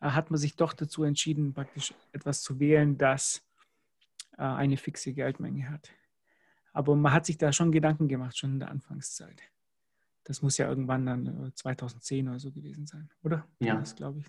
[0.00, 3.42] hat man sich doch dazu entschieden, praktisch etwas zu wählen, das
[4.36, 5.90] äh, eine fixe Geldmenge hat.
[6.72, 9.40] Aber man hat sich da schon Gedanken gemacht, schon in der Anfangszeit.
[10.24, 13.46] Das muss ja irgendwann dann 2010 äh, oder so gewesen sein, oder?
[13.60, 13.76] Ja.
[13.76, 14.26] Das glaube ich.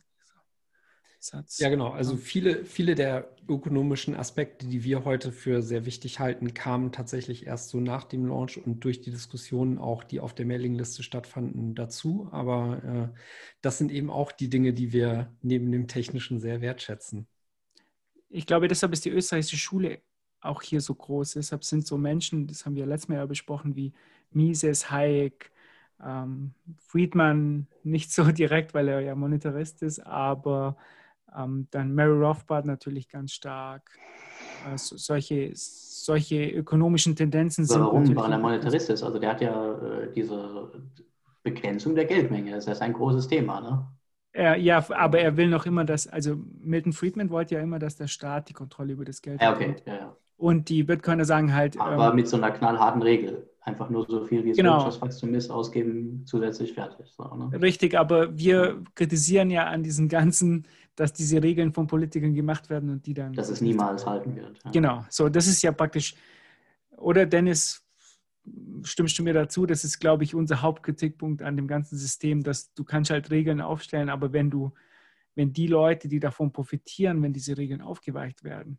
[1.25, 1.55] Satz.
[1.57, 1.91] Ja, genau.
[1.91, 7.45] Also viele, viele der ökonomischen Aspekte, die wir heute für sehr wichtig halten, kamen tatsächlich
[7.47, 11.73] erst so nach dem Launch und durch die Diskussionen auch, die auf der Mailingliste stattfanden,
[11.73, 12.27] dazu.
[12.31, 13.19] Aber äh,
[13.61, 17.25] das sind eben auch die Dinge, die wir neben dem Technischen sehr wertschätzen.
[18.29, 20.01] Ich glaube, deshalb ist die österreichische Schule
[20.41, 21.33] auch hier so groß.
[21.33, 23.93] Deshalb sind so Menschen, das haben wir letztes Mal ja besprochen, wie
[24.31, 25.51] Mises, Hayek,
[26.03, 26.53] Ähm,
[26.87, 30.77] Friedman nicht so direkt, weil er ja Monetarist ist, aber
[31.37, 33.89] ähm, dann Mary Rothbard natürlich ganz stark.
[34.71, 37.79] Äh, so, solche, solche ökonomischen Tendenzen sind.
[37.79, 38.15] Warum?
[38.15, 39.03] Weil er Monetarist ist.
[39.03, 40.71] Also der hat ja äh, diese
[41.43, 42.51] Begrenzung der Geldmenge.
[42.51, 43.87] Das ist ein großes Thema, ne?
[44.31, 47.95] Er, ja, aber er will noch immer, dass, also Milton Friedman wollte ja immer, dass
[47.95, 49.47] der Staat die Kontrolle über das Geld hat.
[49.47, 50.15] Ja, okay, ja, ja.
[50.35, 51.79] Und die Bitcoiner sagen halt.
[51.79, 53.49] Aber ähm, mit so einer knallharten Regel.
[53.65, 54.75] Einfach nur so viel, wie es genau.
[54.75, 57.07] Wirtschaftswachstum ist, ausgeben, zusätzlich fertig.
[57.07, 57.59] So, ne?
[57.59, 62.91] Richtig, aber wir kritisieren ja an diesen ganzen, dass diese Regeln von Politikern gemacht werden
[62.91, 63.33] und die dann.
[63.33, 64.59] Dass es niemals halten wird.
[64.63, 64.71] Ja.
[64.71, 66.13] Genau, so, das ist ja praktisch.
[66.95, 67.83] Oder Dennis,
[68.83, 69.65] stimmst du mir dazu?
[69.65, 73.61] Das ist, glaube ich, unser Hauptkritikpunkt an dem ganzen System, dass du kannst halt Regeln
[73.61, 74.73] aufstellen, aber wenn du,
[75.33, 78.77] wenn die Leute, die davon profitieren, wenn diese Regeln aufgeweicht werden,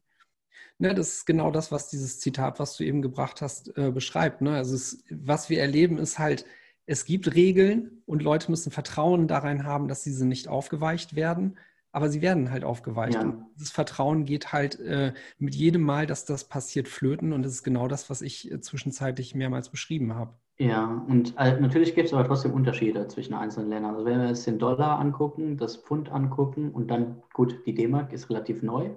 [0.78, 4.42] Ne, das ist genau das, was dieses Zitat, was du eben gebracht hast, äh, beschreibt.
[4.42, 4.52] Ne?
[4.52, 6.44] Also es, was wir erleben, ist halt,
[6.84, 11.56] es gibt Regeln und Leute müssen Vertrauen darin haben, dass diese nicht aufgeweicht werden.
[11.92, 13.14] Aber sie werden halt aufgeweicht.
[13.14, 13.22] Ja.
[13.22, 17.32] Und dieses Vertrauen geht halt äh, mit jedem Mal, dass das passiert, flöten.
[17.32, 20.34] Und das ist genau das, was ich äh, zwischenzeitlich mehrmals beschrieben habe.
[20.58, 23.94] Ja, und äh, natürlich gibt es aber trotzdem Unterschiede zwischen einzelnen Ländern.
[23.94, 28.12] Also wenn wir uns den Dollar angucken, das Pfund angucken und dann, gut, die D-Mark
[28.12, 28.90] ist relativ neu.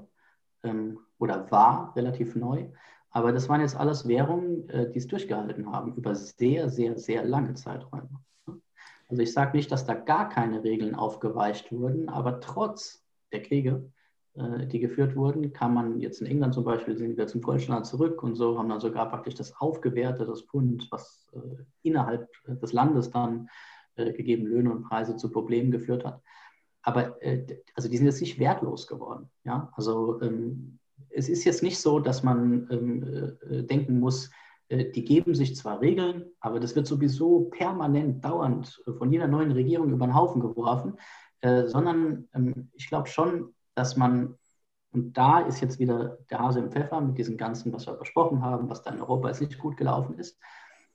[0.64, 2.68] Ähm, oder war relativ neu.
[3.11, 7.26] Aber das waren jetzt alles Währungen, äh, die es durchgehalten haben über sehr, sehr, sehr
[7.26, 8.10] lange Zeiträume.
[9.10, 13.91] Also ich sage nicht, dass da gar keine Regeln aufgeweicht wurden, aber trotz der Kriege,
[14.36, 17.88] äh, die geführt wurden, kann man jetzt in England zum Beispiel, sind wir zum Goldstandard
[17.88, 22.73] zurück und so, haben dann sogar praktisch das aufgewertete, das Pfund, was äh, innerhalb des
[22.73, 23.49] Landes dann
[23.95, 26.22] gegeben Löhne und Preise zu Problemen geführt hat.
[26.82, 27.18] Aber
[27.76, 29.30] also die sind jetzt nicht wertlos geworden.
[29.44, 29.72] Ja?
[29.76, 30.80] Also ähm,
[31.10, 34.30] es ist jetzt nicht so, dass man ähm, äh, denken muss,
[34.70, 39.52] äh, die geben sich zwar Regeln, aber das wird sowieso permanent, dauernd von jeder neuen
[39.52, 40.98] Regierung über den Haufen geworfen,
[41.42, 44.36] äh, sondern ähm, ich glaube schon, dass man,
[44.92, 48.42] und da ist jetzt wieder der Hase im Pfeffer mit diesem Ganzen, was wir besprochen
[48.42, 50.40] haben, was da in Europa jetzt nicht gut gelaufen ist.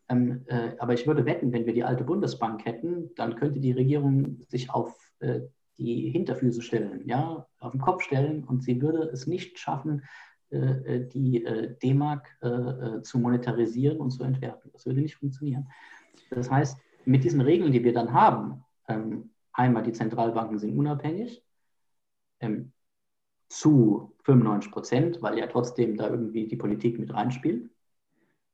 [0.08, 3.72] Ähm, äh, aber ich würde wetten, wenn wir die alte Bundesbank hätten, dann könnte die
[3.72, 5.40] Regierung sich auf äh,
[5.78, 10.02] die Hinterfüße stellen, ja, auf den Kopf stellen und sie würde es nicht schaffen,
[10.54, 12.28] äh, äh, die äh, D-Mark
[13.02, 14.70] zu monetarisieren und zu entwerten.
[14.72, 15.68] Das würde nicht funktionieren.
[16.30, 21.42] Das heißt, mit diesen Regeln, die wir dann haben, ähm, einmal die Zentralbanken sind unabhängig,
[22.40, 22.72] ähm,
[23.48, 27.70] zu 95 Prozent, weil ja trotzdem da irgendwie die Politik mit reinspielt.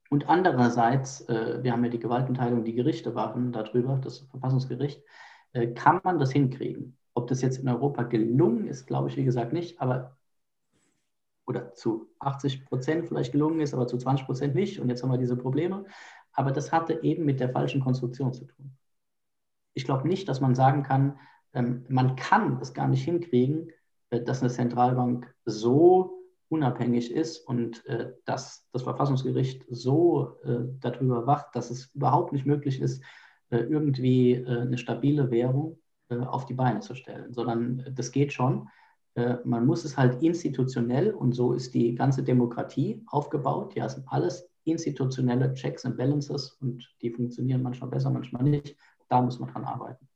[0.09, 5.01] Und andererseits, wir haben ja die Gewaltenteilung, die Gerichte waren darüber, das Verfassungsgericht,
[5.75, 6.97] kann man das hinkriegen.
[7.21, 10.17] Ob das jetzt in Europa gelungen ist, glaube ich, wie gesagt, nicht, aber
[11.45, 14.79] oder zu 80 Prozent vielleicht gelungen ist, aber zu 20 Prozent nicht.
[14.79, 15.85] Und jetzt haben wir diese Probleme.
[16.33, 18.75] Aber das hatte eben mit der falschen Konstruktion zu tun.
[19.75, 21.19] Ich glaube nicht, dass man sagen kann,
[21.53, 23.69] ähm, man kann es gar nicht hinkriegen,
[24.09, 31.27] äh, dass eine Zentralbank so unabhängig ist und äh, dass das Verfassungsgericht so äh, darüber
[31.27, 33.03] wacht, dass es überhaupt nicht möglich ist,
[33.53, 38.67] irgendwie eine stabile Währung äh, auf die Beine zu stellen, sondern das geht schon.
[39.15, 43.75] Äh, man muss es halt institutionell, und so ist die ganze Demokratie aufgebaut.
[43.75, 48.77] Ja, es sind alles institutionelle Checks and Balances und die funktionieren manchmal besser, manchmal nicht.
[49.09, 50.07] Da muss man dran arbeiten.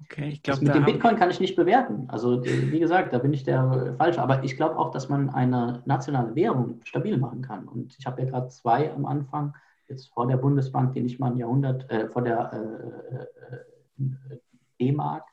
[0.00, 0.64] Okay, ich glaube.
[0.64, 2.06] Mit dem Bitcoin kann ich nicht bewerten.
[2.08, 4.22] Also, wie gesagt, da bin ich der Falsche.
[4.22, 7.68] Aber ich glaube auch, dass man eine nationale Währung stabil machen kann.
[7.68, 9.54] Und ich habe ja gerade zwei am Anfang,
[9.88, 14.38] jetzt vor der Bundesbank, die nicht mal ein Jahrhundert, äh, vor der äh, äh,
[14.80, 15.24] D-Mark,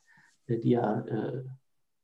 [0.47, 1.43] äh, die ja äh,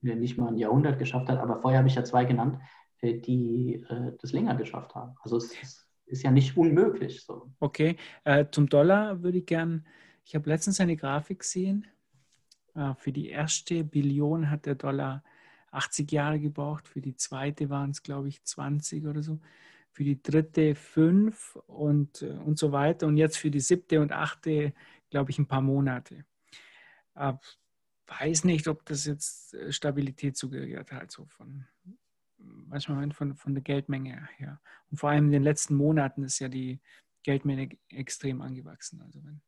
[0.01, 2.59] nicht mal ein Jahrhundert geschafft hat, aber vorher habe ich ja zwei genannt,
[3.01, 3.83] äh, die
[4.21, 5.15] das länger geschafft haben.
[5.21, 7.23] Also es ist ja nicht unmöglich.
[7.23, 7.51] So.
[7.59, 7.97] Okay,
[8.51, 9.85] zum Dollar würde ich gern,
[10.23, 11.87] ich habe letztens eine Grafik gesehen,
[12.97, 15.23] für die erste Billion hat der Dollar
[15.71, 19.39] 80 Jahre gebraucht, für die zweite waren es, glaube ich, 20 oder so,
[19.91, 24.73] für die dritte 5 und, und so weiter und jetzt für die siebte und achte,
[25.09, 26.23] glaube ich, ein paar Monate.
[27.17, 27.33] Äh,
[28.07, 31.65] weiß nicht, ob das jetzt äh, Stabilität suggeriert hat, so von
[32.37, 34.59] manchmal von, von der Geldmenge her.
[34.89, 36.79] Und vor allem in den letzten Monaten ist ja die
[37.23, 39.01] Geldmenge extrem angewachsen.
[39.01, 39.41] Also wenn,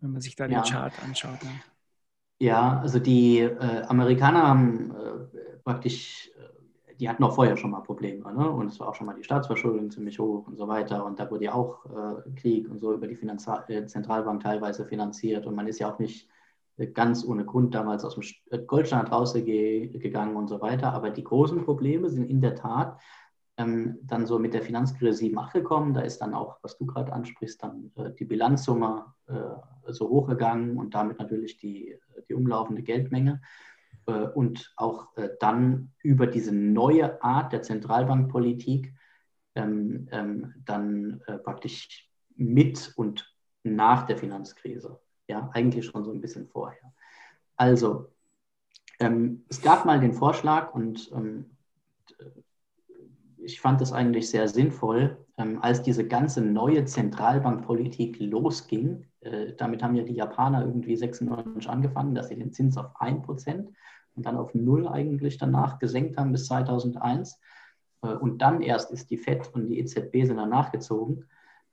[0.00, 0.60] wenn man sich da ja.
[0.60, 1.38] den Chart anschaut.
[1.42, 1.60] Dann.
[2.38, 7.80] Ja, also die äh, Amerikaner haben äh, praktisch, äh, die hatten auch vorher schon mal
[7.80, 8.32] Probleme.
[8.32, 8.50] Ne?
[8.50, 11.04] Und es war auch schon mal die Staatsverschuldung ziemlich hoch und so weiter.
[11.04, 13.48] Und da wurde ja auch äh, Krieg und so über die Finanz
[13.86, 15.46] Zentralbank teilweise finanziert.
[15.46, 16.28] Und man ist ja auch nicht
[16.94, 20.92] ganz ohne Grund damals aus dem äh, Goldstandard rausgegangen und so weiter.
[20.92, 23.00] Aber die großen Probleme sind in der Tat
[23.56, 25.94] ähm, dann so mit der Finanzkrise 7, 8 gekommen.
[25.94, 30.78] Da ist dann auch, was du gerade ansprichst, dann äh, die Bilanzsumme äh, so hochgegangen
[30.78, 31.96] und damit natürlich die,
[32.28, 33.40] die umlaufende Geldmenge.
[34.06, 38.94] Äh, und auch äh, dann über diese neue Art der Zentralbankpolitik
[39.54, 45.00] ähm, ähm, dann äh, praktisch mit und nach der Finanzkrise.
[45.30, 46.92] Ja, eigentlich schon so ein bisschen vorher.
[47.56, 48.08] Also,
[48.98, 51.56] ähm, es gab mal den Vorschlag und ähm,
[53.36, 59.06] ich fand es eigentlich sehr sinnvoll, ähm, als diese ganze neue Zentralbankpolitik losging.
[59.20, 63.68] Äh, damit haben ja die Japaner irgendwie 96 angefangen, dass sie den Zins auf 1%
[64.16, 67.38] und dann auf 0 eigentlich danach gesenkt haben bis 2001.
[68.02, 71.28] Äh, und dann erst ist die FED und die EZB sind danach gezogen,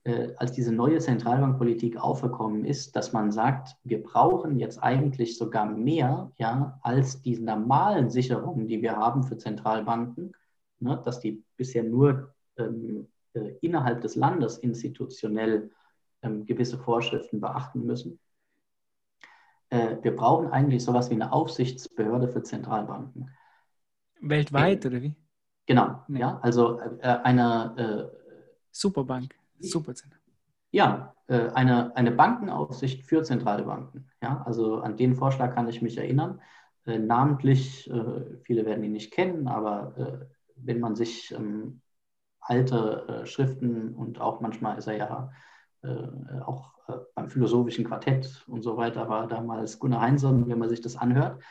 [0.07, 5.65] äh, als diese neue Zentralbankpolitik aufgekommen ist, dass man sagt, wir brauchen jetzt eigentlich sogar
[5.65, 10.34] mehr ja, als die normalen Sicherungen, die wir haben für Zentralbanken
[10.79, 15.71] ne, dass die bisher nur ähm, äh, innerhalb des Landes institutionell
[16.21, 18.19] ähm, gewisse Vorschriften beachten müssen.
[19.69, 23.29] Äh, wir brauchen eigentlich sowas wie eine Aufsichtsbehörde für Zentralbanken.
[24.21, 25.15] Weltweit äh, oder wie?
[25.65, 26.19] Genau, nee.
[26.19, 28.17] ja, also äh, eine äh,
[28.71, 30.19] Superbank, Superzentral.
[30.71, 34.09] Ja, äh, eine, eine Bankenaufsicht für Zentralbanken.
[34.21, 36.41] Ja, also an den Vorschlag kann ich mich erinnern.
[36.85, 37.91] namentlich,
[38.43, 41.81] viele werden ihn nicht kennen, aber wenn man sich ähm,
[42.47, 45.31] alte äh, Schriften und auch manchmal ist er ja
[45.84, 50.69] äh, auch äh, beim philosophischen Quartett und so weiter, war damals Gunnar Heinsohn, wenn man
[50.69, 51.41] sich das anhört,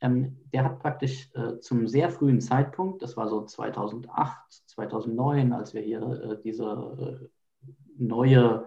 [0.00, 4.38] ähm, der hat praktisch äh, zum sehr frühen Zeitpunkt, das war so 2008,
[4.68, 7.28] 2009, als wir hier äh, diese äh,
[7.98, 8.66] neue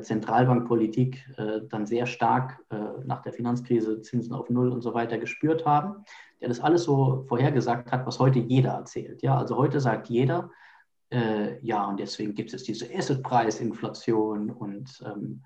[0.00, 1.24] Zentralbankpolitik
[1.68, 2.58] dann sehr stark
[3.04, 6.04] nach der Finanzkrise Zinsen auf Null und so weiter gespürt haben
[6.40, 9.22] der das alles so vorhergesagt hat, was heute jeder erzählt.
[9.22, 10.50] Ja, also heute sagt jeder,
[11.10, 15.42] äh, ja, und deswegen gibt es diese Assetpreisinflation und ähm,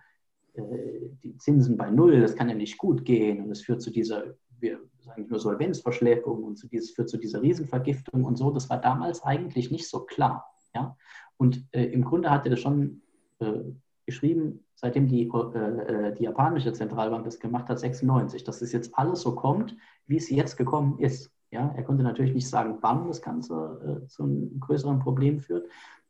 [0.54, 3.90] äh, die Zinsen bei Null, das kann ja nicht gut gehen und es führt zu
[3.90, 8.50] dieser, wir sagen nur Solvenzverschleppung und dieses, führt zu dieser Riesenvergiftung und so.
[8.50, 10.46] Das war damals eigentlich nicht so klar.
[10.74, 10.96] Ja?
[11.40, 13.00] Und äh, im Grunde hat er das schon
[13.38, 13.60] äh,
[14.04, 18.98] geschrieben, seitdem die, äh, äh, die japanische Zentralbank das gemacht hat, 96, dass es jetzt
[18.98, 19.74] alles so kommt,
[20.06, 21.32] wie es jetzt gekommen ist.
[21.50, 25.66] Ja, er konnte natürlich nicht sagen, wann das Ganze äh, zu einem größeren Problem führt,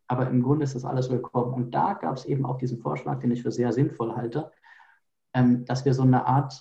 [0.09, 1.55] aber im Grunde ist das alles so gekommen.
[1.55, 4.51] Und da gab es eben auch diesen Vorschlag, den ich für sehr sinnvoll halte,
[5.33, 6.61] ähm, dass wir so eine Art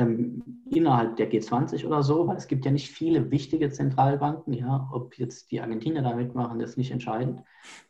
[0.00, 4.88] ähm, innerhalb der G20 oder so, weil es gibt ja nicht viele wichtige Zentralbanken, ja,
[4.92, 7.42] ob jetzt die Argentinier da mitmachen, ist nicht entscheidend,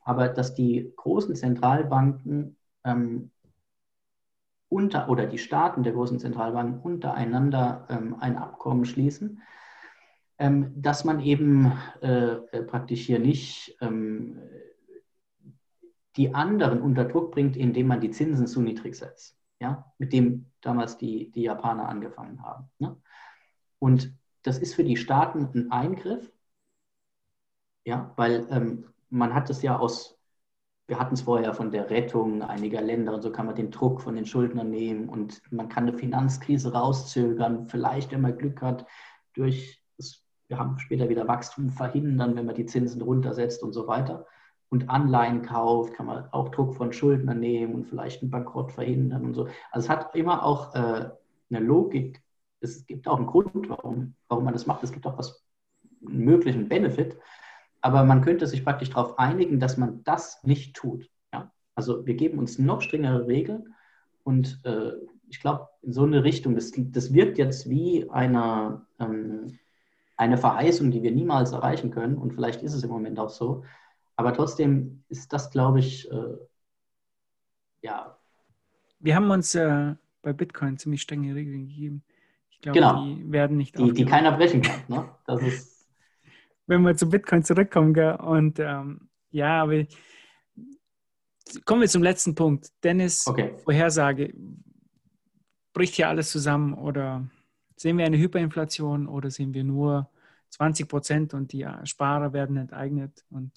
[0.02, 3.30] aber dass die großen Zentralbanken ähm,
[4.68, 9.42] unter oder die Staaten der großen Zentralbanken untereinander ähm, ein Abkommen schließen,
[10.38, 11.72] ähm, dass man eben
[12.02, 14.38] äh, äh, praktisch hier nicht ähm,
[16.16, 20.49] die anderen unter Druck bringt, indem man die Zinsen zu niedrig setzt, ja, mit dem
[20.60, 22.70] damals die, die Japaner angefangen haben.
[22.78, 22.96] Ne?
[23.78, 24.12] Und
[24.42, 26.32] das ist für die Staaten ein Eingriff,
[27.84, 30.20] ja, weil ähm, man hat es ja aus
[30.90, 34.00] wir hatten es vorher von der Rettung einiger Länder und so kann man den Druck
[34.00, 38.86] von den Schuldnern nehmen und man kann eine Finanzkrise rauszögern, vielleicht, wenn man Glück hat,
[39.34, 43.86] durch, das, wir haben später wieder Wachstum verhindern, wenn man die Zinsen runtersetzt und so
[43.86, 44.26] weiter.
[44.70, 49.24] Und Anleihen kauft, kann man auch Druck von Schuldnern nehmen und vielleicht einen Bankrott verhindern
[49.24, 49.48] und so.
[49.72, 51.10] Also es hat immer auch äh,
[51.50, 52.22] eine Logik.
[52.60, 54.84] Es gibt auch einen Grund, warum, warum man das macht.
[54.84, 55.44] Es gibt auch was,
[56.06, 57.16] einen möglichen Benefit.
[57.80, 61.10] Aber man könnte sich praktisch darauf einigen, dass man das nicht tut.
[61.32, 61.50] Ja?
[61.74, 63.74] Also wir geben uns noch strengere Regeln
[64.22, 64.92] und äh,
[65.28, 69.58] ich glaube, in so eine Richtung, das, das wirkt jetzt wie eine, ähm,
[70.16, 73.64] eine Verheißung, die wir niemals erreichen können und vielleicht ist es im Moment auch so.
[74.20, 76.36] Aber trotzdem ist das, glaube ich, äh,
[77.82, 78.16] ja.
[78.98, 82.04] Wir haben uns äh, bei Bitcoin ziemlich strenge Regeln gegeben.
[82.50, 83.04] Ich glaube, genau.
[83.04, 84.82] die werden nicht Die, die keiner brechen kann.
[84.88, 85.08] Ne?
[85.26, 85.88] Das ist
[86.66, 87.94] wenn wir zu Bitcoin zurückkommen.
[87.94, 88.16] Gell?
[88.16, 89.84] Und ähm, ja, aber
[91.64, 92.68] kommen wir zum letzten Punkt.
[92.84, 93.56] Dennis, okay.
[93.64, 94.34] Vorhersage,
[95.72, 97.26] bricht hier alles zusammen oder
[97.76, 100.10] sehen wir eine Hyperinflation oder sehen wir nur
[100.50, 103.52] 20 Prozent und die Sparer werden enteignet und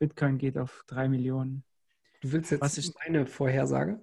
[0.00, 1.62] Bitcoin geht auf drei Millionen?
[2.22, 4.00] Du willst jetzt Was ist meine Vorhersage?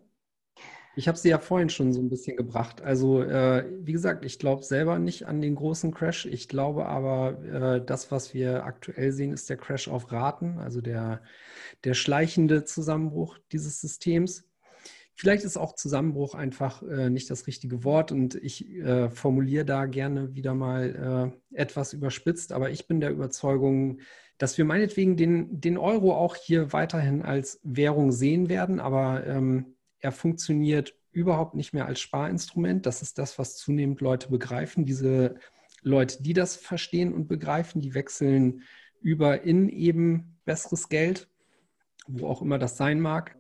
[0.96, 2.82] Ich habe sie ja vorhin schon so ein bisschen gebracht.
[2.82, 6.26] Also, äh, wie gesagt, ich glaube selber nicht an den großen Crash.
[6.26, 10.82] Ich glaube aber, äh, das, was wir aktuell sehen, ist der Crash auf Raten, also
[10.82, 11.22] der,
[11.84, 14.48] der schleichende Zusammenbruch dieses Systems.
[15.14, 19.86] Vielleicht ist auch Zusammenbruch einfach äh, nicht das richtige Wort und ich äh, formuliere da
[19.86, 24.00] gerne wieder mal äh, etwas überspitzt, aber ich bin der Überzeugung,
[24.38, 29.76] dass wir meinetwegen den, den Euro auch hier weiterhin als Währung sehen werden, aber ähm,
[30.00, 32.86] er funktioniert überhaupt nicht mehr als Sparinstrument.
[32.86, 34.86] Das ist das, was zunehmend Leute begreifen.
[34.86, 35.36] Diese
[35.82, 38.62] Leute, die das verstehen und begreifen, die wechseln
[39.02, 41.28] über in eben besseres Geld,
[42.08, 43.36] wo auch immer das sein mag.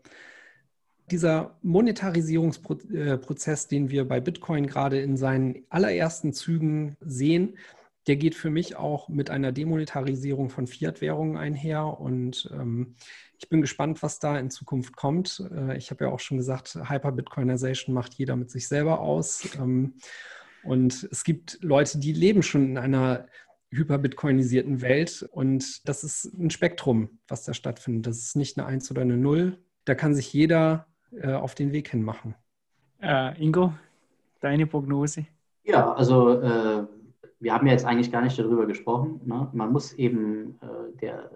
[1.11, 7.57] Dieser Monetarisierungsprozess, den wir bei Bitcoin gerade in seinen allerersten Zügen sehen,
[8.07, 11.99] der geht für mich auch mit einer Demonetarisierung von Fiat-Währungen einher.
[11.99, 12.95] Und ähm,
[13.38, 15.43] ich bin gespannt, was da in Zukunft kommt.
[15.51, 19.47] Äh, ich habe ja auch schon gesagt, Hyper-Bitcoinization macht jeder mit sich selber aus.
[19.57, 19.95] Ähm,
[20.63, 23.27] und es gibt Leute, die leben schon in einer
[23.71, 25.27] hyperbitcoinisierten Welt.
[25.31, 28.07] Und das ist ein Spektrum, was da stattfindet.
[28.07, 29.57] Das ist nicht eine Eins oder eine Null.
[29.84, 32.35] Da kann sich jeder äh, auf den Weg hin machen.
[33.01, 33.73] Äh, Ingo,
[34.39, 35.27] deine Prognose?
[35.63, 36.88] Ja, also äh,
[37.39, 39.22] wir haben ja jetzt eigentlich gar nicht darüber gesprochen.
[39.26, 39.49] Ne?
[39.53, 41.30] Man muss eben, äh, der,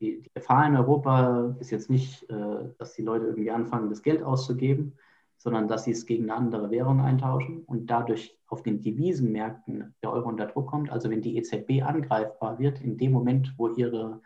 [0.00, 4.02] die, die, Gefahr in Europa ist jetzt nicht, äh, dass die Leute irgendwie anfangen, das
[4.02, 4.94] Geld auszugeben,
[5.38, 10.12] sondern dass sie es gegen eine andere Währung eintauschen und dadurch auf den Devisenmärkten der
[10.12, 10.90] Euro unter Druck kommt.
[10.90, 14.20] Also wenn die EZB angreifbar wird, in dem Moment, wo ihre,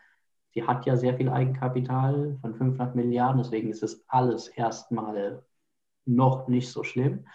[0.53, 5.43] sie hat ja sehr viel Eigenkapital von 500 Milliarden, deswegen ist es alles erstmal
[6.05, 7.25] noch nicht so schlimm.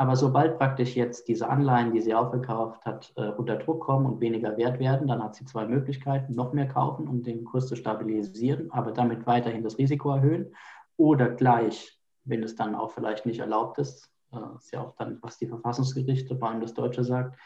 [0.00, 4.22] Aber sobald praktisch jetzt diese Anleihen, die sie aufgekauft hat, äh, unter Druck kommen und
[4.22, 7.76] weniger wert werden, dann hat sie zwei Möglichkeiten, noch mehr kaufen, um den Kurs zu
[7.76, 10.54] stabilisieren, aber damit weiterhin das Risiko erhöhen
[10.96, 15.18] oder gleich, wenn es dann auch vielleicht nicht erlaubt ist, äh, ist ja auch dann,
[15.20, 17.38] was die Verfassungsgerichte, vor allem das Deutsche sagt,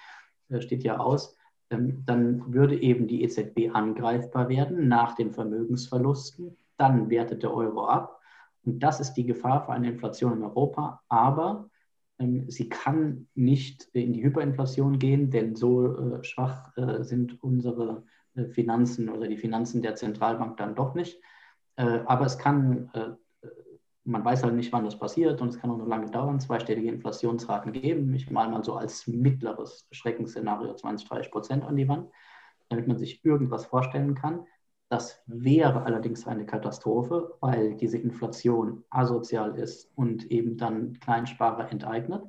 [0.48, 1.36] äh, steht ja aus,
[1.70, 7.86] ähm, dann würde eben die EZB angreifbar werden nach den Vermögensverlusten, dann wertet der Euro
[7.88, 8.20] ab.
[8.64, 11.68] Und das ist die Gefahr für eine Inflation in Europa, aber
[12.18, 18.04] sie kann nicht in die Hyperinflation gehen, denn so äh, schwach äh, sind unsere
[18.34, 21.20] äh, Finanzen oder die Finanzen der Zentralbank dann doch nicht.
[21.76, 22.88] Aber es kann,
[24.04, 26.88] man weiß halt nicht, wann das passiert und es kann auch noch lange dauern, zweistellige
[26.88, 28.14] Inflationsraten geben.
[28.14, 32.12] Ich male mal so als mittleres Schreckensszenario 20, 30 Prozent an die Wand,
[32.68, 34.46] damit man sich irgendwas vorstellen kann.
[34.88, 42.22] Das wäre allerdings eine Katastrophe, weil diese Inflation asozial ist und eben dann Kleinsparer enteignet.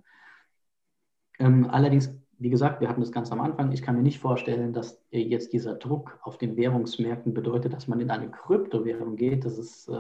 [1.38, 3.72] Ähm, allerdings, wie gesagt, wir hatten das ganz am Anfang.
[3.72, 8.00] Ich kann mir nicht vorstellen, dass jetzt dieser Druck auf den Währungsmärkten bedeutet, dass man
[8.00, 9.46] in eine Kryptowährung geht.
[9.46, 9.94] Das ist, äh,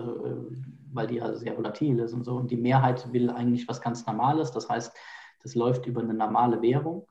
[0.94, 2.36] weil die ja sehr volatil ist und so.
[2.36, 4.52] Und die Mehrheit will eigentlich was ganz Normales.
[4.52, 4.96] Das heißt,
[5.44, 7.06] das läuft über eine normale Währung.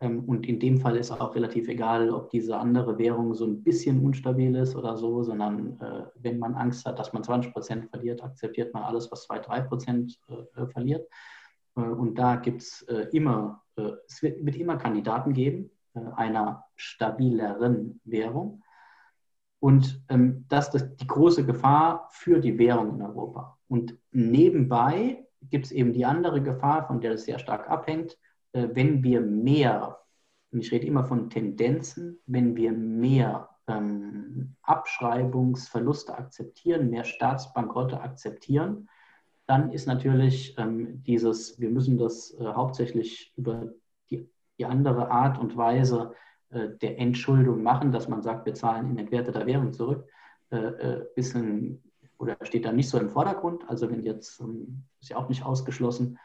[0.00, 3.62] Ähm, und in dem Fall ist auch relativ egal, ob diese andere Währung so ein
[3.62, 7.90] bisschen unstabil ist oder so, sondern äh, wenn man Angst hat, dass man 20 Prozent
[7.90, 11.08] verliert, akzeptiert man alles, was 2, 3 Prozent äh, verliert.
[11.76, 16.00] Äh, und da gibt es äh, immer, äh, es wird, wird, immer Kandidaten geben äh,
[16.16, 18.62] einer stabileren Währung.
[19.62, 23.58] Und ähm, das ist die große Gefahr für die Währung in Europa.
[23.68, 28.16] Und nebenbei gibt es eben die andere Gefahr, von der es sehr stark abhängt,
[28.52, 29.98] wenn wir mehr,
[30.52, 38.88] und ich rede immer von Tendenzen, wenn wir mehr ähm, Abschreibungsverluste akzeptieren, mehr Staatsbankrotte akzeptieren,
[39.46, 43.72] dann ist natürlich ähm, dieses, wir müssen das äh, hauptsächlich über
[44.08, 44.28] die,
[44.58, 46.14] die, andere Art und Weise
[46.50, 50.08] äh, der Entschuldung machen, dass man sagt, wir zahlen in entwerteter Währung zurück,
[50.50, 51.82] äh, äh bisschen
[52.18, 53.64] oder steht da nicht so im Vordergrund.
[53.68, 56.18] Also wenn jetzt, ähm, ist ja auch nicht ausgeschlossen,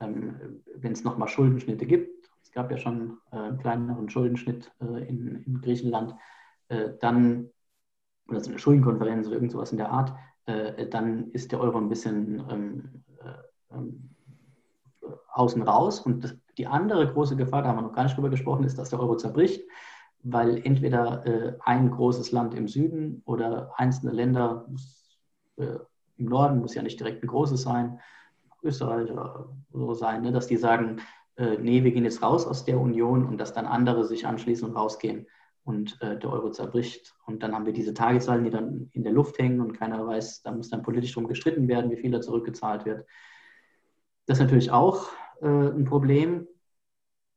[0.00, 5.06] ähm, wenn es nochmal Schuldenschnitte gibt, es gab ja schon äh, einen kleineren Schuldenschnitt äh,
[5.06, 6.14] in, in, Griechenland,
[6.68, 7.50] äh, dann,
[8.28, 10.14] oder so eine Schuldenkonferenz oder irgend sowas in der Art,
[10.90, 13.04] dann ist der Euro ein bisschen ähm,
[13.70, 14.14] ähm,
[15.28, 16.00] außen raus.
[16.00, 18.78] Und das, die andere große Gefahr, da haben wir noch gar nicht drüber gesprochen, ist,
[18.78, 19.62] dass der Euro zerbricht,
[20.22, 25.20] weil entweder äh, ein großes Land im Süden oder einzelne Länder muss,
[25.56, 25.78] äh,
[26.16, 28.00] im Norden, muss ja nicht direkt ein großes sein,
[28.62, 31.00] Österreich oder so sein, ne, dass die sagen,
[31.36, 34.68] äh, nee, wir gehen jetzt raus aus der Union und dass dann andere sich anschließen
[34.68, 35.26] und rausgehen
[35.64, 37.14] und äh, der Euro zerbricht.
[37.26, 40.42] Und dann haben wir diese Tagezahlen, die dann in der Luft hängen und keiner weiß,
[40.42, 43.06] da muss dann politisch drum gestritten werden, wie viel da zurückgezahlt wird.
[44.26, 45.10] Das ist natürlich auch
[45.40, 46.48] äh, ein Problem.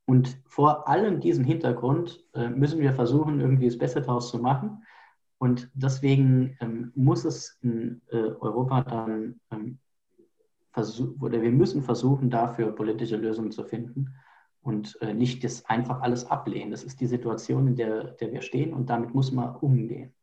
[0.06, 4.82] Und vor allem diesem Hintergrund äh, müssen wir versuchen, irgendwie das Beste daraus zu machen.
[5.38, 9.78] Und deswegen ähm, muss es in äh, Europa dann ähm,
[11.20, 14.14] oder wir müssen versuchen, dafür politische Lösungen zu finden
[14.62, 16.70] und äh, nicht das einfach alles ablehnen.
[16.70, 20.14] Das ist die Situation, in der, der wir stehen und damit muss man umgehen.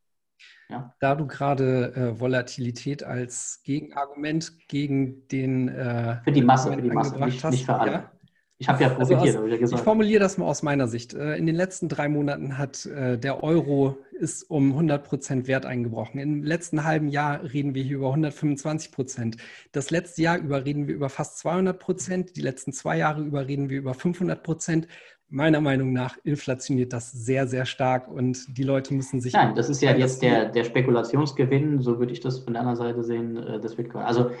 [0.68, 0.94] Ja.
[1.00, 6.90] Da du gerade äh, Volatilität als Gegenargument gegen den äh, für die Masse, für die
[6.90, 7.92] Masse, nicht, hast, nicht für alle.
[7.92, 8.12] Ja,
[8.60, 9.80] Ich habe ja profitiert, also aus, ich ja gesagt.
[9.80, 11.14] Ich formuliere das mal aus meiner Sicht.
[11.14, 15.64] Äh, in den letzten drei Monaten hat äh, der Euro ist um 100 Prozent Wert
[15.64, 16.20] eingebrochen.
[16.20, 19.38] Im letzten halben Jahr reden wir hier über 125 Prozent.
[19.72, 22.36] Das letzte Jahr über reden wir über fast 200 Prozent.
[22.36, 24.88] Die letzten zwei Jahre über reden wir über 500 Prozent.
[25.30, 29.32] Meiner Meinung nach inflationiert das sehr, sehr stark und die Leute müssen sich.
[29.32, 32.76] Nein, das ist ja jetzt der, der Spekulationsgewinn, so würde ich das von der anderen
[32.76, 34.02] Seite sehen, äh, des Bitcoin.
[34.02, 34.32] Also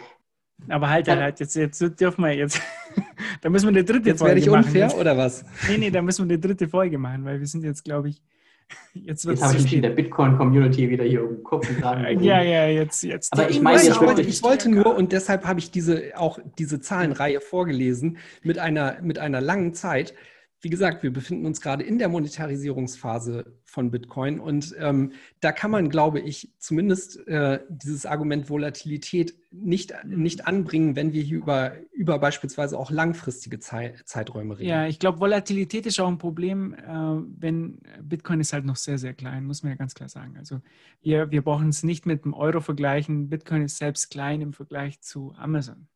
[0.68, 2.60] aber halt, halt, jetzt, jetzt dürfen wir jetzt,
[3.40, 4.38] da müssen wir eine dritte jetzt Folge machen.
[4.38, 5.00] Jetzt werde ich unfair machen.
[5.00, 5.44] oder was?
[5.68, 8.22] Nee, nee, da müssen wir eine dritte Folge machen, weil wir sind jetzt, glaube ich,
[8.94, 12.22] jetzt wird Jetzt habe ich mich in der Bitcoin-Community wieder hier um Kopf getragen.
[12.22, 13.32] ja, ja, jetzt, jetzt.
[13.32, 16.80] Aber ich meine, ich, wollte, ich wollte nur, und deshalb habe ich diese, auch diese
[16.80, 20.14] Zahlenreihe vorgelesen, mit einer, mit einer langen Zeit,
[20.62, 25.70] wie gesagt, wir befinden uns gerade in der Monetarisierungsphase von Bitcoin und ähm, da kann
[25.70, 31.72] man, glaube ich, zumindest äh, dieses Argument Volatilität nicht, nicht anbringen, wenn wir hier über,
[31.92, 34.68] über beispielsweise auch langfristige Zeit, Zeiträume reden.
[34.68, 38.98] Ja, ich glaube, Volatilität ist auch ein Problem, äh, wenn Bitcoin ist halt noch sehr,
[38.98, 40.36] sehr klein, muss man ja ganz klar sagen.
[40.36, 40.60] Also
[41.00, 43.30] wir, wir brauchen es nicht mit dem Euro vergleichen.
[43.30, 45.88] Bitcoin ist selbst klein im Vergleich zu Amazon.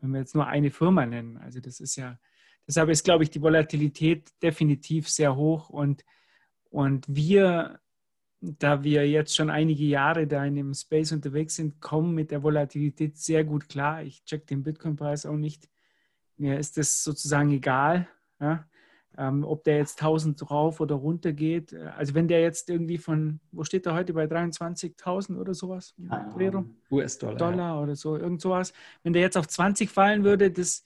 [0.00, 2.18] Wenn wir jetzt nur eine Firma nennen, also das ist ja
[2.66, 6.04] Deshalb ist, glaube ich, die Volatilität definitiv sehr hoch und,
[6.70, 7.80] und wir,
[8.40, 12.42] da wir jetzt schon einige Jahre da in dem Space unterwegs sind, kommen mit der
[12.42, 14.02] Volatilität sehr gut klar.
[14.02, 15.68] Ich check den Bitcoin-Preis auch nicht.
[16.36, 18.08] Mir ist das sozusagen egal,
[18.40, 18.64] ja?
[19.18, 21.74] ähm, ob der jetzt 1000 rauf oder runter geht.
[21.74, 25.94] Also wenn der jetzt irgendwie von, wo steht er heute, bei 23.000 oder sowas?
[26.90, 27.36] US-Dollar.
[27.36, 27.80] Dollar ja.
[27.80, 28.72] oder so, irgend sowas.
[29.02, 30.84] Wenn der jetzt auf 20 fallen würde, das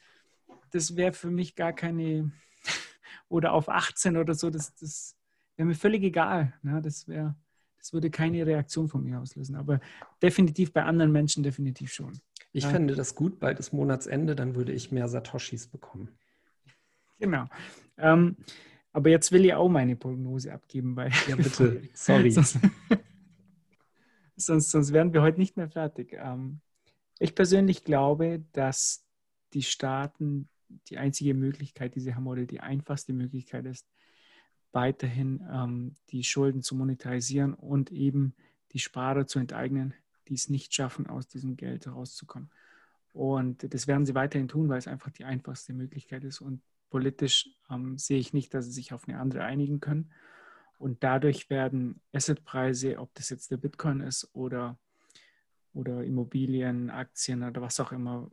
[0.71, 2.33] das wäre für mich gar keine,
[3.29, 5.17] oder auf 18 oder so, das, das
[5.57, 6.55] wäre mir völlig egal.
[6.63, 6.81] Ne?
[6.83, 7.37] Das wäre,
[7.79, 9.57] das würde keine Reaktion von mir auslösen.
[9.57, 9.81] Aber
[10.23, 12.21] definitiv bei anderen Menschen definitiv schon.
[12.53, 12.71] Ich ja.
[12.71, 16.09] fände das gut, bald ist Monatsende, dann würde ich mehr Satoshis bekommen.
[17.19, 17.47] Genau.
[17.99, 18.37] Ähm,
[18.93, 21.11] aber jetzt will ich auch meine Prognose abgeben, weil.
[21.29, 21.83] Ja, bitte.
[21.93, 22.31] Sorry.
[22.31, 22.59] sonst,
[24.37, 26.15] sonst, sonst, wären wir heute nicht mehr fertig.
[26.15, 26.61] Ähm,
[27.19, 29.05] ich persönlich glaube, dass
[29.53, 30.49] die Staaten
[30.89, 33.87] die einzige Möglichkeit, die sie haben oder die einfachste Möglichkeit ist,
[34.73, 38.35] weiterhin ähm, die Schulden zu monetarisieren und eben
[38.73, 39.95] die Sparer zu enteignen,
[40.29, 42.51] die es nicht schaffen, aus diesem Geld herauszukommen.
[43.13, 46.43] Und das werden sie weiterhin tun, weil es einfach die einfachste Möglichkeit ist.
[46.43, 50.11] Und politisch ähm, sehe ich nicht, dass sie sich auf eine andere einigen können.
[50.79, 54.79] Und dadurch werden Assetpreise, ob das jetzt der Bitcoin ist oder,
[55.73, 58.31] oder Immobilien, Aktien oder was auch immer,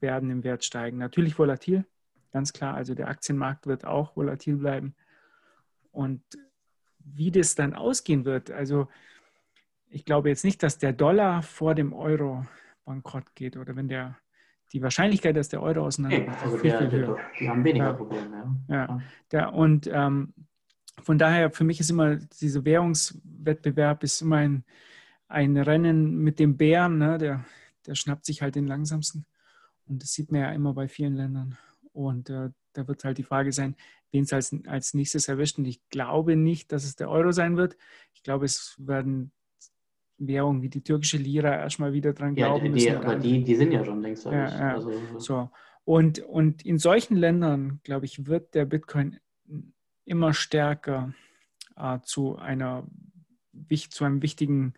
[0.00, 0.98] werden im Wert steigen.
[0.98, 1.86] Natürlich volatil,
[2.32, 2.74] ganz klar.
[2.74, 4.94] Also der Aktienmarkt wird auch volatil bleiben.
[5.90, 6.22] Und
[6.98, 8.88] wie das dann ausgehen wird, also
[9.90, 12.46] ich glaube jetzt nicht, dass der Dollar vor dem Euro
[12.84, 14.16] bankrott geht oder wenn der
[14.72, 17.18] die Wahrscheinlichkeit, dass der Euro auseinandergeht, nee, also viel, der, viel höher.
[17.40, 17.92] Die haben weniger ja.
[17.94, 18.60] Probleme.
[18.68, 19.00] Ja, ja.
[19.32, 20.34] Der, und ähm,
[21.02, 24.64] von daher, für mich ist immer dieser Währungswettbewerb ist immer ein,
[25.28, 27.18] ein Rennen mit dem Bären, ne?
[27.18, 27.44] der,
[27.86, 29.24] der schnappt sich halt den langsamsten.
[29.88, 31.56] Und das sieht man ja immer bei vielen Ländern.
[31.92, 33.74] Und äh, da wird halt die Frage sein,
[34.12, 35.58] wen es als, als nächstes erwischt.
[35.58, 37.76] Und ich glaube nicht, dass es der Euro sein wird.
[38.14, 39.32] Ich glaube, es werden
[40.18, 42.96] Währungen wie die türkische Lira erstmal wieder dran glauben ja, die, müssen.
[42.96, 44.74] Aber die, die sind ja schon längst ja, ja.
[44.74, 45.50] Also, so.
[45.84, 49.18] Und, und in solchen Ländern, glaube ich, wird der Bitcoin
[50.04, 51.14] immer stärker
[51.76, 52.86] äh, zu, einer,
[53.90, 54.74] zu einem wichtigen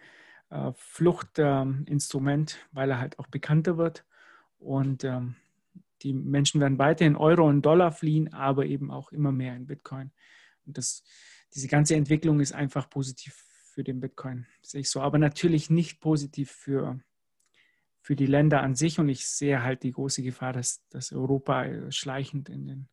[0.51, 4.05] äh, Fluchtinstrument, äh, weil er halt auch bekannter wird
[4.61, 5.35] und ähm,
[6.03, 9.67] die Menschen werden weiter in Euro und Dollar fliehen, aber eben auch immer mehr in
[9.67, 10.13] Bitcoin.
[10.67, 11.03] Und das,
[11.55, 13.35] diese ganze Entwicklung ist einfach positiv
[13.75, 15.01] für den Bitcoin, sehe ich so.
[15.01, 17.01] Aber natürlich nicht positiv für,
[18.01, 18.99] für die Länder an sich.
[18.99, 22.89] Und ich sehe halt die große Gefahr, dass, dass Europa äh, schleichend in den,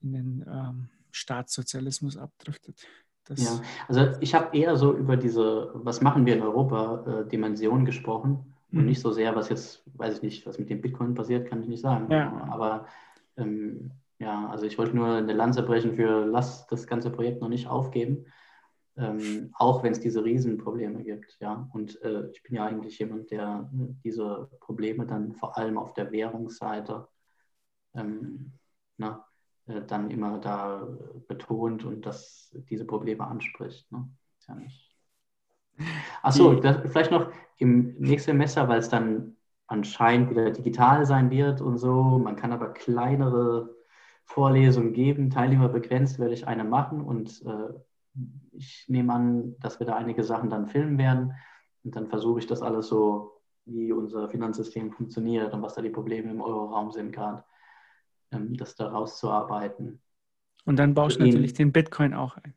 [0.00, 2.86] in den ähm, Staatssozialismus abdriftet.
[3.24, 7.28] Das ja, also ich habe eher so über diese, was machen wir in Europa, äh,
[7.28, 8.54] Dimension gesprochen.
[8.70, 8.86] Und mhm.
[8.86, 11.68] nicht so sehr, was jetzt, weiß ich nicht, was mit dem Bitcoin passiert, kann ich
[11.68, 12.10] nicht sagen.
[12.10, 12.46] Ja.
[12.50, 12.86] Aber
[13.36, 17.48] ähm, ja, also ich wollte nur eine Lanze brechen für, lass das ganze Projekt noch
[17.48, 18.26] nicht aufgeben,
[18.96, 21.38] ähm, auch wenn es diese Riesenprobleme gibt.
[21.40, 25.78] Ja, und äh, ich bin ja eigentlich jemand, der äh, diese Probleme dann vor allem
[25.78, 27.08] auf der Währungsseite
[27.94, 28.52] ähm,
[28.98, 29.24] na,
[29.66, 30.86] äh, dann immer da
[31.28, 33.90] betont und das, diese Probleme anspricht.
[33.92, 34.10] Ne?
[34.38, 34.87] Ist ja nicht
[36.22, 39.36] Achso, vielleicht noch im nächsten Semester, weil es dann
[39.66, 42.18] anscheinend wieder digital sein wird und so.
[42.18, 43.74] Man kann aber kleinere
[44.24, 47.72] Vorlesungen geben, Teilnehmer begrenzt, werde ich eine machen und äh,
[48.52, 51.34] ich nehme an, dass wir da einige Sachen dann filmen werden
[51.84, 55.90] und dann versuche ich das alles so, wie unser Finanzsystem funktioniert und was da die
[55.90, 57.44] Probleme im Euroraum sind gerade,
[58.32, 60.00] ähm, das da rauszuarbeiten.
[60.64, 62.54] Und dann baust du natürlich den Bitcoin auch ein.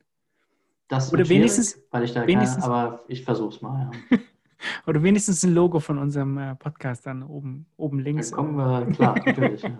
[0.92, 3.90] Das Oder wenigstens, weil ich da wenigstens, kann, aber ich versuche es mal.
[4.10, 4.18] Ja.
[4.88, 8.32] Oder wenigstens ein Logo von unserem äh, Podcast dann oben, oben links.
[8.32, 9.62] Dann kommen wir, klar, natürlich.
[9.64, 9.72] ja.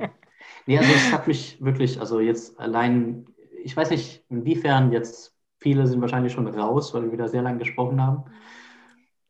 [0.68, 3.26] Nee, also es hat mich wirklich, also jetzt allein,
[3.62, 7.60] ich weiß nicht, inwiefern jetzt, viele sind wahrscheinlich schon raus, weil wir wieder sehr lange
[7.60, 8.24] gesprochen haben,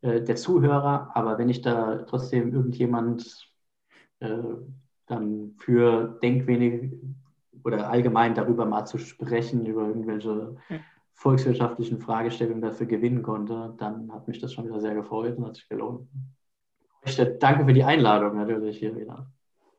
[0.01, 3.49] äh, der Zuhörer, aber wenn ich da trotzdem irgendjemand
[4.19, 4.37] äh,
[5.07, 6.93] dann für Denkwenig
[7.63, 10.57] oder allgemein darüber mal zu sprechen, über irgendwelche.
[11.13, 15.55] Volkswirtschaftlichen Fragestellungen dafür gewinnen konnte, dann hat mich das schon wieder sehr gefreut und hat
[15.55, 16.07] sich gelohnt.
[17.03, 19.31] Ich danke für die Einladung natürlich hier wieder.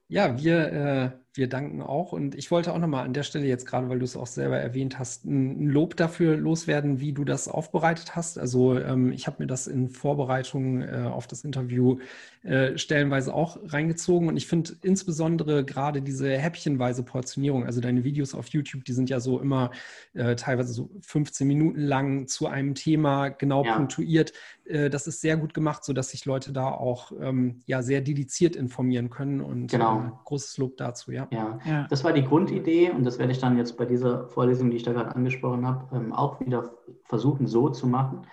[0.09, 2.13] Ja, wir, äh, wir danken auch.
[2.13, 4.59] Und ich wollte auch nochmal an der Stelle jetzt gerade, weil du es auch selber
[4.59, 8.39] erwähnt hast, ein Lob dafür loswerden, wie du das aufbereitet hast.
[8.39, 11.99] Also ähm, ich habe mir das in Vorbereitung äh, auf das Interview
[12.43, 14.29] äh, stellenweise auch reingezogen.
[14.29, 19.09] Und ich finde insbesondere gerade diese häppchenweise Portionierung, also deine Videos auf YouTube, die sind
[19.09, 19.71] ja so immer
[20.15, 23.77] äh, teilweise so 15 Minuten lang zu einem Thema genau ja.
[23.77, 24.33] punktuiert.
[24.73, 28.57] Äh, das ist sehr gut gemacht, sodass sich Leute da auch ähm, ja sehr dediziert
[28.57, 29.41] informieren können.
[29.41, 30.01] Und genau.
[30.01, 31.29] Äh, großes Lob dazu, ja.
[31.31, 31.59] ja.
[31.65, 34.77] Ja, das war die Grundidee und das werde ich dann jetzt bei dieser Vorlesung, die
[34.77, 36.75] ich da gerade angesprochen habe, ähm, auch wieder
[37.05, 38.27] versuchen so zu machen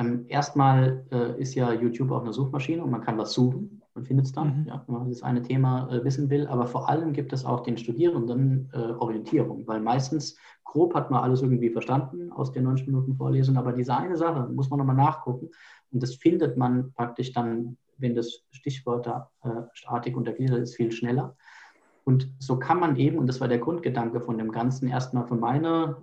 [0.00, 4.06] ähm, erstmal äh, ist ja YouTube auch eine Suchmaschine und man kann was suchen und
[4.06, 4.66] findet es dann, mhm.
[4.66, 6.46] ja, wenn man das eine Thema äh, wissen will.
[6.46, 10.36] Aber vor allem gibt es auch den Studierenden äh, Orientierung, weil meistens
[10.70, 14.48] grob hat man alles irgendwie verstanden aus den 90 Minuten Vorlesung, aber diese eine Sache
[14.52, 15.50] muss man nochmal nachgucken
[15.90, 21.36] und das findet man praktisch dann, wenn das Stichwortartig untergliedert ist, viel schneller.
[22.04, 25.34] Und so kann man eben, und das war der Grundgedanke von dem Ganzen, erstmal für
[25.34, 25.96] meine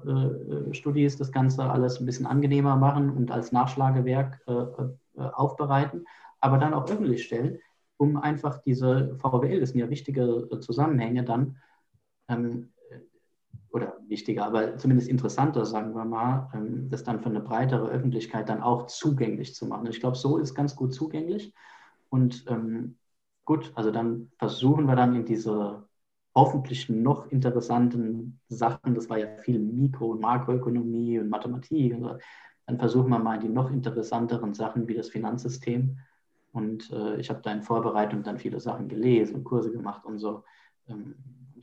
[0.69, 6.05] äh, Studis das Ganze alles ein bisschen angenehmer machen und als Nachschlagewerk äh, äh, aufbereiten,
[6.39, 7.59] aber dann auch öffentlich stellen,
[7.97, 11.57] um einfach diese VWL, das sind ja wichtige äh, Zusammenhänge dann,
[12.27, 12.69] ähm,
[13.77, 18.49] oder wichtiger, aber zumindest interessanter, sagen wir mal, ähm, das dann für eine breitere Öffentlichkeit
[18.49, 19.87] dann auch zugänglich zu machen.
[19.87, 21.53] Ich glaube, so ist ganz gut zugänglich.
[22.09, 22.97] Und ähm,
[23.45, 25.87] gut, also dann versuchen wir dann in diese
[26.35, 32.19] hoffentlich noch interessanten Sachen, das war ja viel Mikro- und Makroökonomie und Mathematik, und
[32.67, 35.97] dann versuchen wir mal die noch interessanteren Sachen wie das Finanzsystem.
[36.51, 40.19] Und äh, ich habe da in Vorbereitung dann viele Sachen gelesen und Kurse gemacht und
[40.19, 40.43] so.
[40.87, 41.15] Ähm,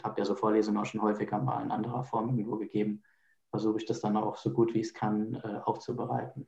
[0.05, 3.02] habe ja so Vorlesungen auch schon häufiger mal in anderer Form irgendwo gegeben.
[3.51, 6.47] Versuche ich das dann auch so gut wie ich es kann äh, aufzubereiten.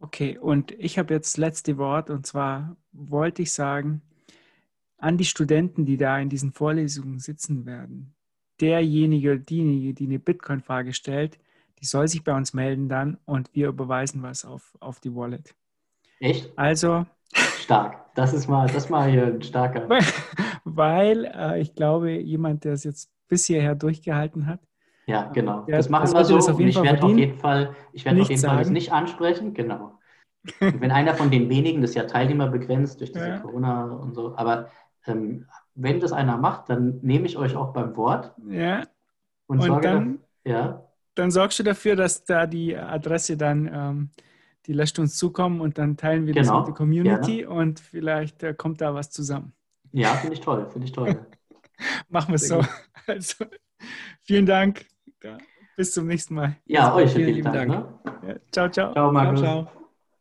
[0.00, 4.02] Okay, und ich habe jetzt das letzte Wort und zwar wollte ich sagen,
[4.96, 8.14] an die Studenten, die da in diesen Vorlesungen sitzen werden.
[8.60, 11.38] Derjenige, diejenige, die eine Bitcoin-Frage stellt,
[11.80, 15.54] die soll sich bei uns melden dann und wir überweisen was auf, auf die Wallet.
[16.18, 16.52] Echt?
[16.56, 17.06] Also.
[17.34, 18.14] Stark.
[18.14, 19.88] Das ist mal, das mal hier ein starker.
[20.64, 24.60] Weil äh, ich glaube, jemand, der es jetzt bis hierher durchgehalten hat.
[25.06, 25.62] Ja, genau.
[25.62, 26.36] Der, das machen wir so.
[26.36, 28.92] Das auf jeden ich werde auf jeden Fall, ich werde auf jeden Fall das nicht
[28.92, 29.54] ansprechen.
[29.54, 29.98] Genau.
[30.60, 33.38] Wenn einer von den wenigen, das ist ja teilnehmerbegrenzt durch diese ja.
[33.38, 34.70] Corona und so, aber
[35.06, 38.32] ähm, wenn das einer macht, dann nehme ich euch auch beim Wort.
[38.48, 38.82] Ja.
[39.46, 40.84] Und, und dann, dafür, ja.
[41.14, 44.10] dann sorgst du dafür, dass da die Adresse dann, ähm,
[44.68, 46.52] die lässt uns zukommen und dann teilen wir genau.
[46.52, 47.50] das mit der Community gerne.
[47.50, 49.54] und vielleicht äh, kommt da was zusammen.
[49.92, 51.26] Ja, finde ich toll, finde ich toll.
[52.08, 52.62] Machen wir es so.
[53.06, 53.46] Also,
[54.20, 54.84] vielen Dank.
[55.78, 56.56] Bis zum nächsten Mal.
[56.66, 57.72] Ja, euch vielen, vielen Dank.
[57.72, 58.04] Dank.
[58.04, 58.28] Ne?
[58.28, 58.92] Ja, ciao, ciao.
[58.92, 59.40] Ciao, Markus.
[59.40, 59.77] Ciao, ciao.